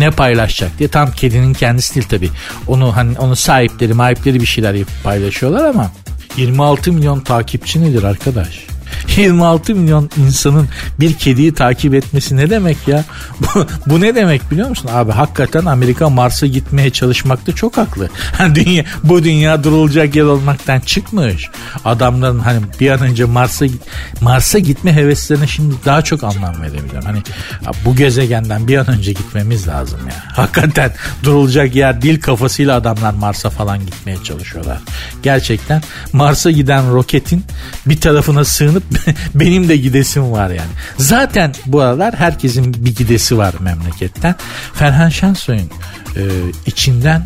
Ne 0.00 0.10
paylaşacak 0.10 0.78
diye. 0.78 0.88
Tam 0.88 1.12
kedinin 1.12 1.54
kendisi 1.54 1.94
değil 1.94 2.06
tabii. 2.08 2.30
Onu 2.66 2.96
hani 2.96 3.18
onu 3.18 3.36
sahipleri, 3.36 3.94
mahipleri 3.94 4.40
bir 4.40 4.46
şeyler 4.46 4.76
paylaşıyorlar 5.04 5.64
ama 5.64 5.92
26 6.36 6.92
milyon 6.92 7.20
takipçi 7.20 7.82
nedir 7.82 8.02
arkadaş? 8.02 8.69
26 9.16 9.74
milyon 9.74 10.10
insanın 10.16 10.68
bir 11.00 11.14
kediyi 11.14 11.54
takip 11.54 11.94
etmesi 11.94 12.36
ne 12.36 12.50
demek 12.50 12.88
ya? 12.88 13.04
Bu, 13.40 13.66
bu 13.86 14.00
ne 14.00 14.14
demek 14.14 14.50
biliyor 14.50 14.68
musun? 14.68 14.90
Abi 14.92 15.12
hakikaten 15.12 15.64
Amerika 15.64 16.10
Mars'a 16.10 16.46
gitmeye 16.46 16.90
çalışmakta 16.90 17.52
çok 17.52 17.76
haklı. 17.76 18.08
Hani 18.38 18.54
dünya, 18.54 18.84
bu 19.04 19.24
dünya 19.24 19.64
durulacak 19.64 20.16
yer 20.16 20.24
olmaktan 20.24 20.80
çıkmış. 20.80 21.48
Adamların 21.84 22.38
hani 22.38 22.60
bir 22.80 22.90
an 22.90 23.00
önce 23.00 23.24
Mars'a 23.24 23.66
Mars'a 24.20 24.58
gitme 24.58 24.92
heveslerine 24.96 25.46
şimdi 25.46 25.74
daha 25.84 26.02
çok 26.02 26.24
anlam 26.24 26.62
verebiliyorum. 26.62 27.04
Hani 27.04 27.22
bu 27.84 27.96
gezegenden 27.96 28.68
bir 28.68 28.78
an 28.78 28.90
önce 28.90 29.12
gitmemiz 29.12 29.68
lazım 29.68 30.00
ya. 30.08 30.14
Hakikaten 30.36 30.92
durulacak 31.24 31.74
yer 31.74 32.02
değil 32.02 32.20
kafasıyla 32.20 32.76
adamlar 32.76 33.12
Mars'a 33.12 33.50
falan 33.50 33.86
gitmeye 33.86 34.22
çalışıyorlar. 34.24 34.78
Gerçekten 35.22 35.82
Mars'a 36.12 36.50
giden 36.50 36.94
roketin 36.94 37.44
bir 37.86 38.00
tarafına 38.00 38.44
sığınıp 38.44 38.89
benim 39.34 39.68
de 39.68 39.76
gidesim 39.76 40.32
var 40.32 40.50
yani. 40.50 40.70
Zaten 40.96 41.54
bu 41.66 41.80
aralar 41.80 42.14
herkesin 42.14 42.74
bir 42.84 42.94
gidesi 42.94 43.38
var 43.38 43.54
memleketten. 43.60 44.34
Ferhan 44.74 45.08
Şensoy'un 45.08 45.70
e, 46.16 46.22
içinden 46.66 47.22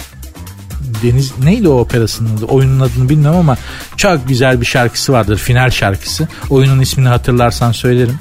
Deniz 1.03 1.39
neydi 1.39 1.69
o 1.69 1.79
operasının 1.79 2.37
adı? 2.37 2.45
Oyunun 2.45 2.81
adını 2.81 3.09
bilmiyorum 3.09 3.39
ama 3.39 3.57
çok 3.97 4.29
güzel 4.29 4.61
bir 4.61 4.67
şarkısı 4.67 5.13
vardır. 5.13 5.39
Final 5.39 5.71
şarkısı. 5.71 6.29
Oyunun 6.51 6.81
ismini 6.81 7.09
hatırlarsan 7.09 7.73
söylerim. 7.73 8.19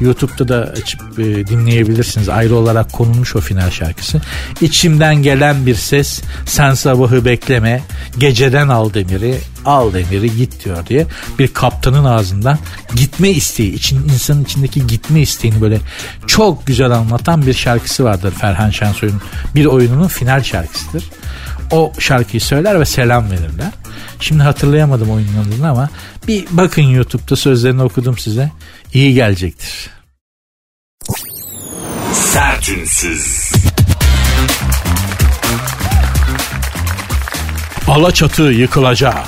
YouTube'da 0.00 0.48
da 0.48 0.72
açıp 0.72 1.18
e, 1.18 1.46
dinleyebilirsiniz. 1.46 2.28
Ayrı 2.28 2.56
olarak 2.56 2.92
konulmuş 2.92 3.36
o 3.36 3.40
final 3.40 3.70
şarkısı. 3.70 4.20
İçimden 4.60 5.22
gelen 5.22 5.66
bir 5.66 5.74
ses 5.74 6.22
sen 6.46 6.74
sabahı 6.74 7.24
bekleme 7.24 7.82
geceden 8.18 8.68
al 8.68 8.94
demiri 8.94 9.38
al 9.68 9.92
demiri 9.92 10.36
git 10.36 10.64
diyor 10.64 10.86
diye 10.86 11.06
bir 11.38 11.48
kaptanın 11.48 12.04
ağzından 12.04 12.58
gitme 12.94 13.30
isteği 13.30 13.74
için 13.74 14.08
insanın 14.08 14.44
içindeki 14.44 14.86
gitme 14.86 15.20
isteğini 15.20 15.60
böyle 15.60 15.80
çok 16.26 16.66
güzel 16.66 16.90
anlatan 16.90 17.46
bir 17.46 17.54
şarkısı 17.54 18.04
vardır 18.04 18.32
Ferhan 18.38 18.70
Şensoy'un 18.70 19.20
bir 19.54 19.64
oyununun 19.64 20.08
final 20.08 20.42
şarkısıdır 20.42 21.04
o 21.70 21.92
şarkıyı 21.98 22.40
söyler 22.40 22.80
ve 22.80 22.84
selam 22.84 23.30
verirler. 23.30 23.72
Şimdi 24.20 24.42
hatırlayamadım 24.42 25.10
oyunun 25.10 25.44
adını 25.46 25.68
ama 25.70 25.88
bir 26.28 26.44
bakın 26.50 26.82
YouTube'da 26.82 27.36
sözlerini 27.36 27.82
okudum 27.82 28.18
size. 28.18 28.50
İyi 28.94 29.14
gelecektir. 29.14 29.90
Sertünsüz. 32.12 33.52
Alaçatı 37.88 38.42
yıkılacak. 38.42 39.26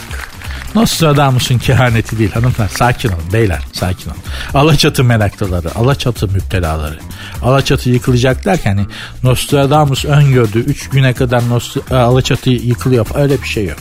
Nostradamus'un 0.75 1.59
kehaneti 1.59 2.19
değil 2.19 2.33
hanımlar. 2.33 2.69
Sakin 2.69 3.09
olun 3.09 3.33
beyler 3.33 3.61
sakin 3.73 4.11
olun. 4.11 4.21
Alaçatı 4.55 5.05
meraklıları, 5.05 5.75
Alaçatı 5.75 6.29
müptelaları. 6.29 6.99
Alaçatı 7.43 7.91
yıkılacak 7.91 8.45
derken 8.45 8.77
hani 8.77 8.87
Nostradamus 9.23 10.05
öngördü 10.05 10.59
3 10.59 10.89
güne 10.89 11.13
kadar 11.13 11.41
Nostra- 11.43 11.97
Alaçatı 12.03 12.51
yıkılıyor 12.51 13.07
öyle 13.15 13.43
bir 13.43 13.47
şey 13.49 13.65
yok. 13.67 13.79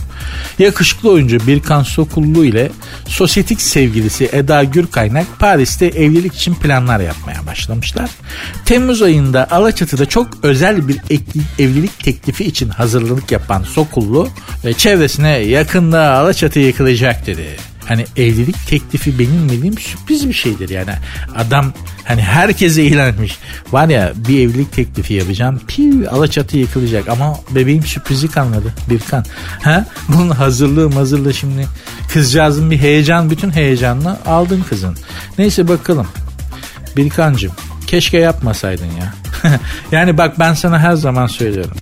Yakışıklı 0.59 1.11
oyuncu 1.11 1.47
Birkan 1.47 1.83
Sokullu 1.83 2.45
ile 2.45 2.71
sosyetik 3.07 3.61
sevgilisi 3.61 4.29
Eda 4.33 4.63
Gürkaynak 4.63 5.25
Paris'te 5.39 5.85
evlilik 5.85 6.35
için 6.35 6.55
planlar 6.55 6.99
yapmaya 6.99 7.45
başlamışlar. 7.47 8.09
Temmuz 8.65 9.01
ayında 9.01 9.51
Alaçatı'da 9.51 10.05
çok 10.05 10.27
özel 10.43 10.87
bir 10.87 10.97
evlilik 11.59 11.99
teklifi 12.03 12.45
için 12.45 12.69
hazırlık 12.69 13.31
yapan 13.31 13.63
Sokullu 13.63 14.27
ve 14.65 14.73
çevresine 14.73 15.29
yakında 15.37 16.11
Alaçatı 16.13 16.59
yıkılacak 16.59 17.27
dedi. 17.27 17.47
Hani 17.89 18.05
evlilik 18.17 18.67
teklifi 18.67 19.19
benim 19.19 19.49
bildiğim 19.49 19.77
sürpriz 19.77 20.27
bir 20.27 20.33
şeydir 20.33 20.69
yani. 20.69 20.91
Adam 21.35 21.73
hani 22.05 22.21
herkese 22.21 22.83
ilan 22.83 23.07
etmiş. 23.07 23.37
Var 23.71 23.89
ya 23.89 24.13
bir 24.15 24.39
evlilik 24.39 24.73
teklifi 24.73 25.13
yapacağım. 25.13 25.61
Piv 25.67 26.07
alaçatı 26.11 26.57
yıkılacak 26.57 27.09
ama 27.09 27.37
bebeğim 27.51 27.83
sürprizi 27.83 28.27
kalmadı. 28.27 28.73
Bir 28.89 28.99
kan. 28.99 29.25
Ha? 29.61 29.85
Bunun 30.07 30.29
hazırlığı 30.29 30.91
hazırlığı 30.91 31.33
şimdi 31.33 31.67
kızcağızın 32.13 32.71
bir 32.71 32.77
heyecan 32.77 33.29
bütün 33.29 33.51
heyecanla 33.51 34.19
aldın 34.25 34.65
kızın. 34.69 34.97
Neyse 35.37 35.67
bakalım. 35.67 36.07
Birkancım 36.97 37.51
keşke 37.87 38.17
yapmasaydın 38.17 38.89
ya. 38.99 39.13
yani 39.91 40.17
bak 40.17 40.39
ben 40.39 40.53
sana 40.53 40.79
her 40.79 40.93
zaman 40.93 41.27
söylüyorum. 41.27 41.77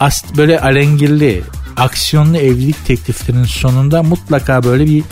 As 0.00 0.24
böyle 0.36 0.60
alengirli 0.60 1.42
aksiyonlu 1.76 2.36
evlilik 2.36 2.86
tekliflerinin 2.86 3.44
sonunda 3.44 4.02
mutlaka 4.02 4.62
böyle 4.62 4.86
bir 4.86 5.04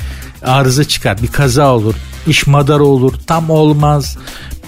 arıza 0.42 0.84
çıkar. 0.84 1.22
Bir 1.22 1.26
kaza 1.28 1.74
olur. 1.74 1.94
iş 2.26 2.46
madar 2.46 2.80
olur. 2.80 3.12
Tam 3.26 3.50
olmaz. 3.50 4.18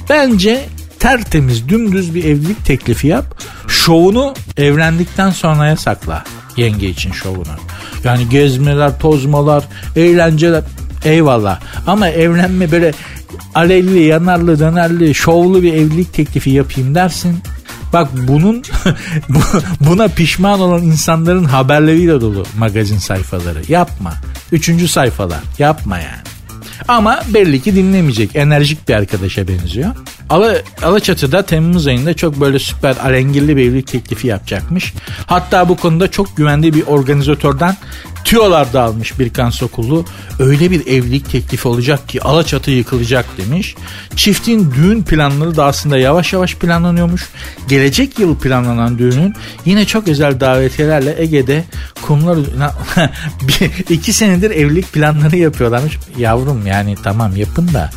Bence 0.08 0.64
tertemiz 0.98 1.68
dümdüz 1.68 2.14
bir 2.14 2.24
evlilik 2.24 2.64
teklifi 2.64 3.06
yap. 3.06 3.42
Şovunu 3.68 4.34
evlendikten 4.56 5.30
sonraya 5.30 5.76
sakla. 5.76 6.24
Yenge 6.56 6.88
için 6.88 7.12
şovunu. 7.12 7.56
Yani 8.04 8.28
gezmeler, 8.28 8.98
tozmalar, 8.98 9.64
eğlenceler 9.96 10.62
eyvallah. 11.04 11.60
Ama 11.86 12.08
evlenme 12.08 12.72
böyle 12.72 12.92
alelli, 13.54 14.02
yanarlı, 14.02 14.58
dönerli, 14.58 15.14
şovlu 15.14 15.62
bir 15.62 15.72
evlilik 15.74 16.12
teklifi 16.12 16.50
yapayım 16.50 16.94
dersin. 16.94 17.38
Bak 17.92 18.08
bunun 18.14 18.62
buna 19.80 20.08
pişman 20.08 20.60
olan 20.60 20.82
insanların 20.82 21.44
haberleriyle 21.44 22.20
dolu 22.20 22.46
magazin 22.58 22.98
sayfaları. 22.98 23.62
Yapma. 23.68 24.12
Üçüncü 24.52 24.88
sayfalar. 24.88 25.40
Yapma 25.58 25.98
yani. 25.98 26.22
Ama 26.88 27.20
belli 27.34 27.62
ki 27.62 27.76
dinlemeyecek. 27.76 28.36
Enerjik 28.36 28.88
bir 28.88 28.94
arkadaşa 28.94 29.48
benziyor. 29.48 29.94
Ala, 30.32 30.62
Alaçatı'da 30.82 31.42
Temmuz 31.42 31.86
ayında 31.86 32.14
çok 32.14 32.40
böyle 32.40 32.58
süper 32.58 32.96
alengirli 32.96 33.56
bir 33.56 33.68
evlilik 33.68 33.86
teklifi 33.86 34.26
yapacakmış. 34.26 34.94
Hatta 35.26 35.68
bu 35.68 35.76
konuda 35.76 36.10
çok 36.10 36.36
güvendiği 36.36 36.74
bir 36.74 36.86
organizatörden 36.86 37.76
tüyolar 38.24 38.72
da 38.72 38.82
almış 38.82 39.18
Birkan 39.18 39.50
Sokullu. 39.50 40.04
Öyle 40.38 40.70
bir 40.70 40.86
evlilik 40.86 41.30
teklifi 41.30 41.68
olacak 41.68 42.08
ki 42.08 42.22
Alaçatı 42.22 42.70
yıkılacak 42.70 43.26
demiş. 43.38 43.74
Çiftin 44.16 44.74
düğün 44.74 45.02
planları 45.02 45.56
da 45.56 45.64
aslında 45.64 45.98
yavaş 45.98 46.32
yavaş 46.32 46.54
planlanıyormuş. 46.54 47.28
Gelecek 47.68 48.18
yıl 48.18 48.36
planlanan 48.36 48.98
düğünün 48.98 49.34
yine 49.64 49.84
çok 49.84 50.08
özel 50.08 50.40
davetiyelerle 50.40 51.22
Ege'de 51.22 51.64
kumlar 52.02 52.38
iki 53.90 54.12
senedir 54.12 54.50
evlilik 54.50 54.92
planları 54.92 55.36
yapıyorlarmış. 55.36 55.98
Yavrum 56.18 56.66
yani 56.66 56.96
tamam 57.02 57.36
yapın 57.36 57.74
da 57.74 57.90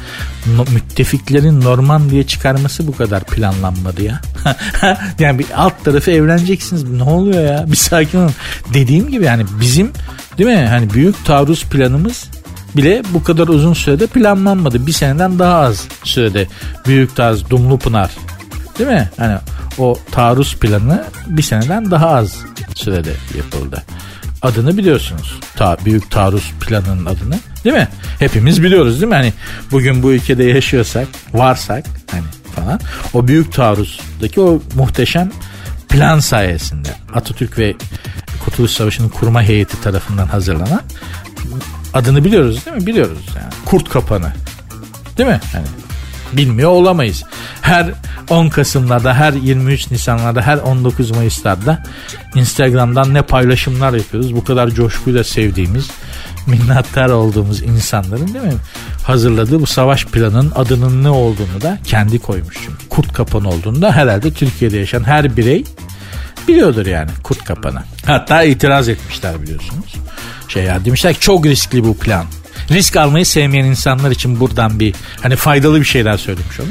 no, 0.57 0.65
müttefiklerin 0.73 1.61
Norman 1.61 2.09
diye 2.09 2.27
çıkarması 2.27 2.87
bu 2.87 2.97
kadar 2.97 3.23
planlanmadı 3.23 4.03
ya. 4.03 4.21
yani 5.19 5.39
bir 5.39 5.45
alt 5.55 5.85
tarafı 5.85 6.11
evleneceksiniz. 6.11 6.83
Ne 6.83 7.03
oluyor 7.03 7.43
ya? 7.43 7.65
Bir 7.71 7.77
sakin 7.77 8.19
olun. 8.19 8.33
Dediğim 8.73 9.11
gibi 9.11 9.25
yani 9.25 9.45
bizim 9.61 9.91
değil 10.37 10.49
mi? 10.49 10.67
Hani 10.69 10.93
büyük 10.93 11.25
taarruz 11.25 11.63
planımız 11.63 12.29
bile 12.75 13.03
bu 13.13 13.23
kadar 13.23 13.47
uzun 13.47 13.73
sürede 13.73 14.07
planlanmadı. 14.07 14.87
Bir 14.87 14.91
seneden 14.91 15.39
daha 15.39 15.55
az 15.55 15.87
sürede 16.03 16.47
büyük 16.87 17.15
taarruz 17.15 17.49
Dumlu 17.49 17.79
Pınar 17.79 18.11
değil 18.79 18.89
mi? 18.89 19.09
Hani 19.17 19.37
o 19.77 19.97
taarruz 20.11 20.55
planı 20.55 21.03
bir 21.27 21.41
seneden 21.41 21.91
daha 21.91 22.09
az 22.09 22.37
sürede 22.75 23.13
yapıldı. 23.37 23.83
Adını 24.45 24.77
biliyorsunuz. 24.77 25.39
Ta, 25.55 25.77
büyük 25.85 26.11
taarruz 26.11 26.53
planının 26.59 27.05
adını. 27.05 27.39
Değil 27.63 27.75
mi? 27.75 27.87
Hepimiz 28.19 28.63
biliyoruz 28.63 29.01
değil 29.01 29.09
mi? 29.09 29.15
Hani 29.15 29.33
bugün 29.71 30.03
bu 30.03 30.11
ülkede 30.11 30.43
yaşıyorsak, 30.43 31.07
varsak 31.33 31.85
hani 32.11 32.23
falan. 32.55 32.79
O 33.13 33.27
büyük 33.27 33.53
taarruzdaki 33.53 34.41
o 34.41 34.61
muhteşem 34.75 35.31
plan 35.89 36.19
sayesinde 36.19 36.89
Atatürk 37.13 37.59
ve 37.59 37.75
Kurtuluş 38.45 38.71
Savaşı'nın 38.71 39.09
kurma 39.09 39.41
heyeti 39.43 39.81
tarafından 39.81 40.27
hazırlanan 40.27 40.81
adını 41.93 42.23
biliyoruz 42.23 42.65
değil 42.65 42.77
mi? 42.77 42.87
Biliyoruz 42.87 43.25
yani. 43.35 43.53
Kurt 43.65 43.89
kapanı. 43.89 44.33
Değil 45.17 45.29
mi? 45.29 45.39
Yani 45.53 45.65
bilmiyor 46.33 46.69
olamayız. 46.69 47.23
Her 47.61 47.91
10 48.29 48.49
Kasım'larda, 48.49 49.13
her 49.13 49.33
23 49.33 49.91
Nisan'larda, 49.91 50.41
her 50.41 50.57
19 50.57 51.11
Mayıs'larda 51.11 51.83
Instagram'dan 52.35 53.13
ne 53.13 53.21
paylaşımlar 53.21 53.93
yapıyoruz. 53.93 54.35
Bu 54.35 54.43
kadar 54.43 54.69
coşkuyla 54.69 55.23
sevdiğimiz, 55.23 55.89
minnettar 56.47 57.09
olduğumuz 57.09 57.61
insanların 57.61 58.33
değil 58.33 58.45
mi? 58.45 58.53
Hazırladığı 59.03 59.61
bu 59.61 59.65
savaş 59.65 60.05
planının 60.05 60.51
adının 60.55 61.03
ne 61.03 61.09
olduğunu 61.09 61.61
da 61.61 61.77
kendi 61.83 62.19
koymuş. 62.19 62.55
Çünkü. 62.65 62.89
Kurt 62.89 63.13
kapanı 63.13 63.49
olduğunu 63.49 63.81
da 63.81 63.91
herhalde 63.91 64.33
Türkiye'de 64.33 64.77
yaşayan 64.77 65.03
her 65.03 65.37
birey 65.37 65.63
biliyordur 66.47 66.85
yani 66.85 67.09
kurt 67.23 67.43
kapanı. 67.43 67.83
Hatta 68.05 68.43
itiraz 68.43 68.89
etmişler 68.89 69.41
biliyorsunuz. 69.41 69.95
Şey 70.47 70.63
ya 70.63 70.85
demişler 70.85 71.13
ki 71.13 71.19
çok 71.19 71.45
riskli 71.45 71.83
bu 71.83 71.97
plan. 71.97 72.25
Risk 72.71 72.95
almayı 72.95 73.25
sevmeyen 73.25 73.65
insanlar 73.65 74.11
için 74.11 74.39
buradan 74.39 74.79
bir 74.79 74.95
hani 75.21 75.35
faydalı 75.35 75.79
bir 75.79 75.85
şeyler 75.85 76.17
söylemiş 76.17 76.59
onu. 76.59 76.67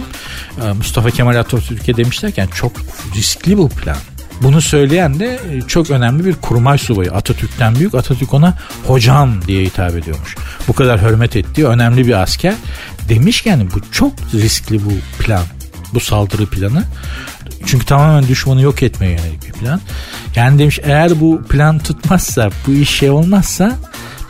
Ee, 0.67 0.73
Mustafa 0.73 1.11
Kemal 1.11 1.37
Atatürk'e 1.37 1.97
demişlerken 1.97 2.47
çok 2.47 2.73
riskli 3.15 3.59
bu 3.59 3.69
plan. 3.69 3.97
Bunu 4.43 4.61
söyleyen 4.61 5.21
de 5.21 5.41
e, 5.51 5.61
çok 5.61 5.91
önemli 5.91 6.25
bir 6.25 6.35
kurmay 6.35 6.79
subayı. 6.79 7.13
Atatürk'ten 7.13 7.75
büyük. 7.75 7.95
Atatürk 7.95 8.35
ona 8.35 8.59
hocam 8.87 9.43
diye 9.47 9.65
hitap 9.65 9.97
ediyormuş. 9.97 10.37
Bu 10.69 10.73
kadar 10.73 11.03
hürmet 11.03 11.37
ettiği 11.37 11.67
önemli 11.67 12.07
bir 12.07 12.23
asker. 12.23 12.55
Demiş 13.09 13.43
ki 13.43 13.49
yani 13.49 13.67
bu 13.75 13.93
çok 13.93 14.13
riskli 14.35 14.85
bu 14.85 15.23
plan. 15.23 15.45
Bu 15.95 16.01
saldırı 16.01 16.47
planı. 16.47 16.85
Çünkü 17.67 17.87
tamamen 17.87 18.29
düşmanı 18.29 18.63
yok 18.63 18.83
etmeye 18.83 19.11
yönelik 19.11 19.47
bir 19.47 19.53
plan. 19.53 19.81
Yani 20.37 20.59
demiş 20.59 20.81
eğer 20.83 21.21
bu 21.21 21.43
plan 21.43 21.79
tutmazsa, 21.79 22.51
bu 22.67 22.73
iş 22.73 22.91
şey 22.91 23.11
olmazsa 23.11 23.77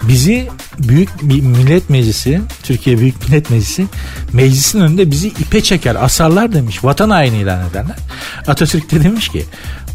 bizi 0.09 0.49
büyük 0.79 1.23
millet 1.23 1.91
meclisi, 1.91 2.41
Türkiye 2.63 2.99
Büyük 2.99 3.29
Millet 3.29 3.51
Meclisi 3.51 3.87
meclisin 4.33 4.81
önünde 4.81 5.11
bizi 5.11 5.29
ipe 5.29 5.63
çeker, 5.63 5.95
asarlar 5.95 6.53
demiş. 6.53 6.85
Vatan 6.85 7.11
haini 7.11 7.37
ilan 7.37 7.71
ederler. 7.71 7.97
Atatürk 8.47 8.91
de 8.91 9.05
demiş 9.05 9.29
ki 9.29 9.45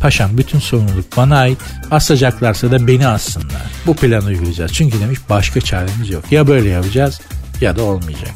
paşam 0.01 0.37
bütün 0.37 0.59
sorumluluk 0.59 1.17
bana 1.17 1.37
ait. 1.37 1.57
Asacaklarsa 1.91 2.71
da 2.71 2.87
beni 2.87 3.07
assınlar. 3.07 3.61
Bu 3.85 3.95
planı 3.95 4.25
uygulayacağız. 4.25 4.73
Çünkü 4.73 4.99
demiş 4.99 5.19
başka 5.29 5.61
çaremiz 5.61 6.09
yok. 6.09 6.31
Ya 6.31 6.47
böyle 6.47 6.69
yapacağız 6.69 7.21
ya 7.61 7.75
da 7.75 7.83
olmayacak. 7.83 8.31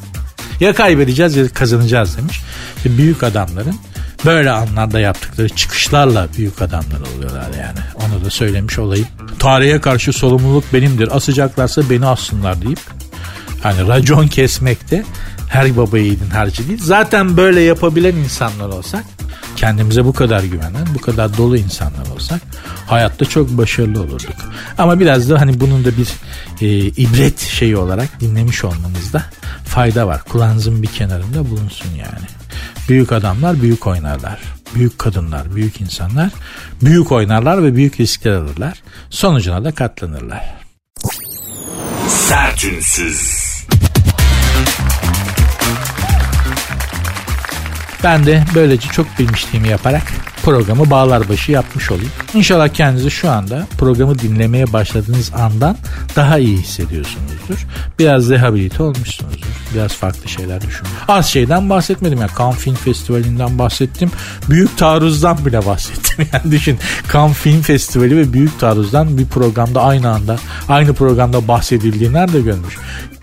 Ya 0.60 0.74
kaybedeceğiz 0.74 1.36
ya 1.36 1.48
kazanacağız 1.48 2.16
demiş. 2.16 2.40
İşte 2.76 2.98
büyük 2.98 3.22
adamların 3.22 3.76
böyle 4.24 4.50
anlarda 4.50 5.00
yaptıkları 5.00 5.48
çıkışlarla 5.48 6.28
büyük 6.36 6.62
adamlar 6.62 7.00
oluyorlar 7.16 7.50
yani. 7.60 7.78
Onu 7.94 8.24
da 8.24 8.30
söylemiş 8.30 8.78
olayım. 8.78 9.06
Tarihe 9.38 9.80
karşı 9.80 10.12
sorumluluk 10.12 10.64
benimdir. 10.72 11.16
Asacaklarsa 11.16 11.90
beni 11.90 12.06
assınlar 12.06 12.62
deyip 12.62 12.80
hani 13.62 13.88
racon 13.88 14.26
kesmekte 14.26 15.04
her 15.48 15.76
baba 15.76 15.98
yiğidin 15.98 16.30
harcı 16.30 16.68
değil. 16.68 16.80
Zaten 16.82 17.36
böyle 17.36 17.60
yapabilen 17.60 18.16
insanlar 18.16 18.68
olsak 18.68 19.04
kendimize 19.56 20.04
bu 20.04 20.12
kadar 20.12 20.42
güvenen, 20.42 20.86
bu 20.94 21.00
kadar 21.00 21.36
dolu 21.36 21.56
insanlar 21.56 22.06
olsak 22.14 22.40
hayatta 22.86 23.24
çok 23.24 23.48
başarılı 23.48 24.00
olurduk. 24.00 24.36
Ama 24.78 25.00
biraz 25.00 25.30
da 25.30 25.40
hani 25.40 25.60
bunun 25.60 25.84
da 25.84 25.90
bir 25.96 26.08
e, 26.60 26.76
ibret 26.86 27.40
şeyi 27.40 27.76
olarak 27.76 28.20
dinlemiş 28.20 28.64
olmanızda 28.64 29.22
fayda 29.64 30.06
var. 30.06 30.22
Kulağınızın 30.24 30.82
bir 30.82 30.88
kenarında 30.88 31.50
bulunsun 31.50 31.88
yani. 31.90 32.26
Büyük 32.88 33.12
adamlar 33.12 33.62
büyük 33.62 33.86
oynarlar. 33.86 34.38
Büyük 34.74 34.98
kadınlar, 34.98 35.54
büyük 35.54 35.80
insanlar 35.80 36.30
büyük 36.82 37.12
oynarlar 37.12 37.62
ve 37.62 37.74
büyük 37.74 38.00
riskler 38.00 38.32
alırlar. 38.32 38.82
Sonucuna 39.10 39.64
da 39.64 39.72
katlanırlar. 39.72 40.54
Sertünsüz. 42.08 43.44
Ben 48.04 48.26
de 48.26 48.44
böylece 48.54 48.88
çok 48.88 49.18
bilmişliğimi 49.18 49.68
yaparak 49.68 50.02
programı 50.44 50.90
bağlar 50.90 51.28
başı 51.28 51.52
yapmış 51.52 51.90
olayım. 51.90 52.10
İnşallah 52.34 52.68
kendinizi 52.68 53.10
şu 53.10 53.30
anda 53.30 53.66
programı 53.78 54.18
dinlemeye 54.18 54.72
başladığınız 54.72 55.32
andan 55.34 55.76
daha 56.16 56.38
iyi 56.38 56.58
hissediyorsunuzdur. 56.58 57.66
Biraz 57.98 58.30
rehabilite 58.30 58.82
olmuşsunuzdur. 58.82 59.46
Biraz 59.74 59.92
farklı 59.92 60.28
şeyler 60.28 60.60
düşünün. 60.60 60.90
Az 61.08 61.26
şeyden 61.26 61.70
bahsetmedim 61.70 62.20
ya. 62.20 62.28
Cannes 62.38 62.56
Film 62.56 62.74
Festivali'nden 62.74 63.58
bahsettim. 63.58 64.10
Büyük 64.50 64.78
taarruzdan 64.78 65.46
bile 65.46 65.66
bahsettim. 65.66 66.04
Yani 66.32 66.52
düşün 66.52 66.78
Cannes 67.12 67.36
Film 67.36 67.62
Festivali 67.62 68.16
ve 68.16 68.32
Büyük 68.32 68.60
Taarruz'dan 68.60 69.18
bir 69.18 69.26
programda 69.26 69.82
aynı 69.82 70.10
anda 70.10 70.36
aynı 70.68 70.94
programda 70.94 71.48
bahsedildiği 71.48 72.12
nerede 72.12 72.40
görmüş? 72.40 72.74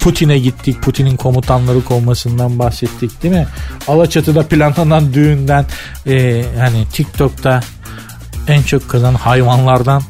Putin'e 0.02 0.40
gittik. 0.40 0.82
Putin'in 0.82 1.18
komutanları 1.18 1.84
kovmasından 1.84 2.60
bahsettik 2.60 3.24
değil 3.24 3.34
mi? 3.34 3.48
Alaçatı'da 3.88 4.44
planlanan 4.48 5.14
düğünden 5.14 5.66
e, 6.08 6.46
hani 6.60 6.86
TikTok'ta 6.94 7.62
en 8.48 8.62
çok 8.62 8.90
kazanan 8.90 9.16
hayvanlardan 9.16 10.04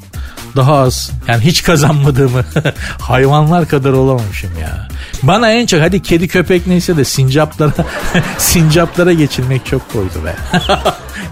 daha 0.56 0.74
az 0.74 1.12
yani 1.28 1.44
hiç 1.44 1.64
kazanmadığımı 1.64 2.46
hayvanlar 3.00 3.68
kadar 3.68 3.94
olamamışım 3.94 4.50
ya. 4.62 4.88
Bana 5.24 5.52
en 5.52 5.66
çok 5.66 5.82
hadi 5.82 6.02
kedi 6.02 6.28
köpek 6.28 6.68
neyse 6.68 6.98
de 6.98 7.06
sincaplara 7.06 7.74
sincaplara 8.38 9.14
geçilmek 9.14 9.66
çok 9.66 9.94
koydu 9.94 10.26
be. 10.26 10.36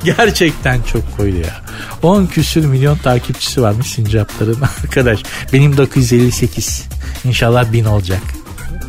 Gerçekten 0.03 0.81
çok 0.81 1.17
koydu 1.17 1.37
ya. 1.37 1.61
10 2.01 2.25
küsür 2.25 2.65
milyon 2.65 2.97
takipçisi 2.97 3.61
varmış 3.61 3.87
sincapların 3.87 4.61
arkadaş. 4.83 5.19
Benim 5.53 5.77
958. 5.77 6.85
İnşallah 7.25 7.71
1000 7.73 7.85
olacak 7.85 8.21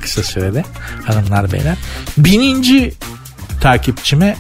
kısa 0.01 0.23
sürede 0.23 0.65
hanımlar 1.05 1.53
beyler. 1.53 1.77
Bininci 2.19 2.95
takipçime 3.61 4.37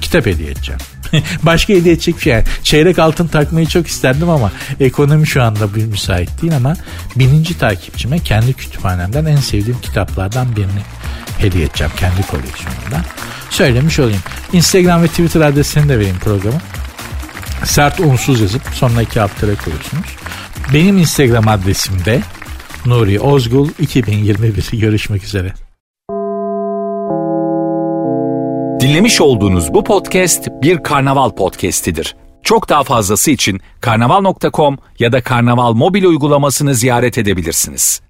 kitap 0.00 0.26
hediye 0.26 0.50
edeceğim. 0.50 0.80
Başka 1.42 1.72
hediye 1.72 1.94
edecek 1.94 2.16
bir 2.16 2.20
şey. 2.20 2.32
Yani 2.32 2.44
çeyrek 2.62 2.98
altın 2.98 3.26
takmayı 3.26 3.66
çok 3.66 3.86
isterdim 3.86 4.30
ama 4.30 4.52
ekonomi 4.80 5.26
şu 5.26 5.42
anda 5.42 5.74
bir 5.74 5.86
müsait 5.86 6.42
değil 6.42 6.56
ama 6.56 6.76
bininci 7.16 7.58
takipçime 7.58 8.18
kendi 8.18 8.52
kütüphanemden 8.52 9.24
en 9.24 9.36
sevdiğim 9.36 9.80
kitaplardan 9.80 10.56
birini 10.56 10.82
hediye 11.38 11.64
edeceğim 11.64 11.92
kendi 11.96 12.26
koleksiyonumdan. 12.26 13.04
Söylemiş 13.50 13.98
olayım. 13.98 14.20
Instagram 14.52 15.02
ve 15.02 15.08
Twitter 15.08 15.40
adresini 15.40 15.88
de 15.88 15.98
vereyim 15.98 16.18
programı. 16.18 16.60
Sert 17.64 18.00
unsuz 18.00 18.40
yazıp 18.40 18.62
sonuna 18.72 19.02
iki 19.02 19.20
alt 19.20 19.40
koyuyorsunuz. 19.40 20.06
Benim 20.72 20.98
Instagram 20.98 21.48
adresim 21.48 22.04
de 22.04 22.20
Nuri 22.86 23.20
Ozgul 23.20 23.68
2021 23.78 24.80
görüşmek 24.80 25.24
üzere. 25.24 25.52
Dinlemiş 28.80 29.20
olduğunuz 29.20 29.74
bu 29.74 29.84
podcast 29.84 30.48
bir 30.62 30.82
karnaval 30.82 31.30
podcastidir. 31.30 32.16
Çok 32.42 32.68
daha 32.68 32.84
fazlası 32.84 33.30
için 33.30 33.60
karnaval.com 33.80 34.78
ya 34.98 35.12
da 35.12 35.22
karnaval 35.22 35.72
mobil 35.72 36.04
uygulamasını 36.04 36.74
ziyaret 36.74 37.18
edebilirsiniz. 37.18 38.02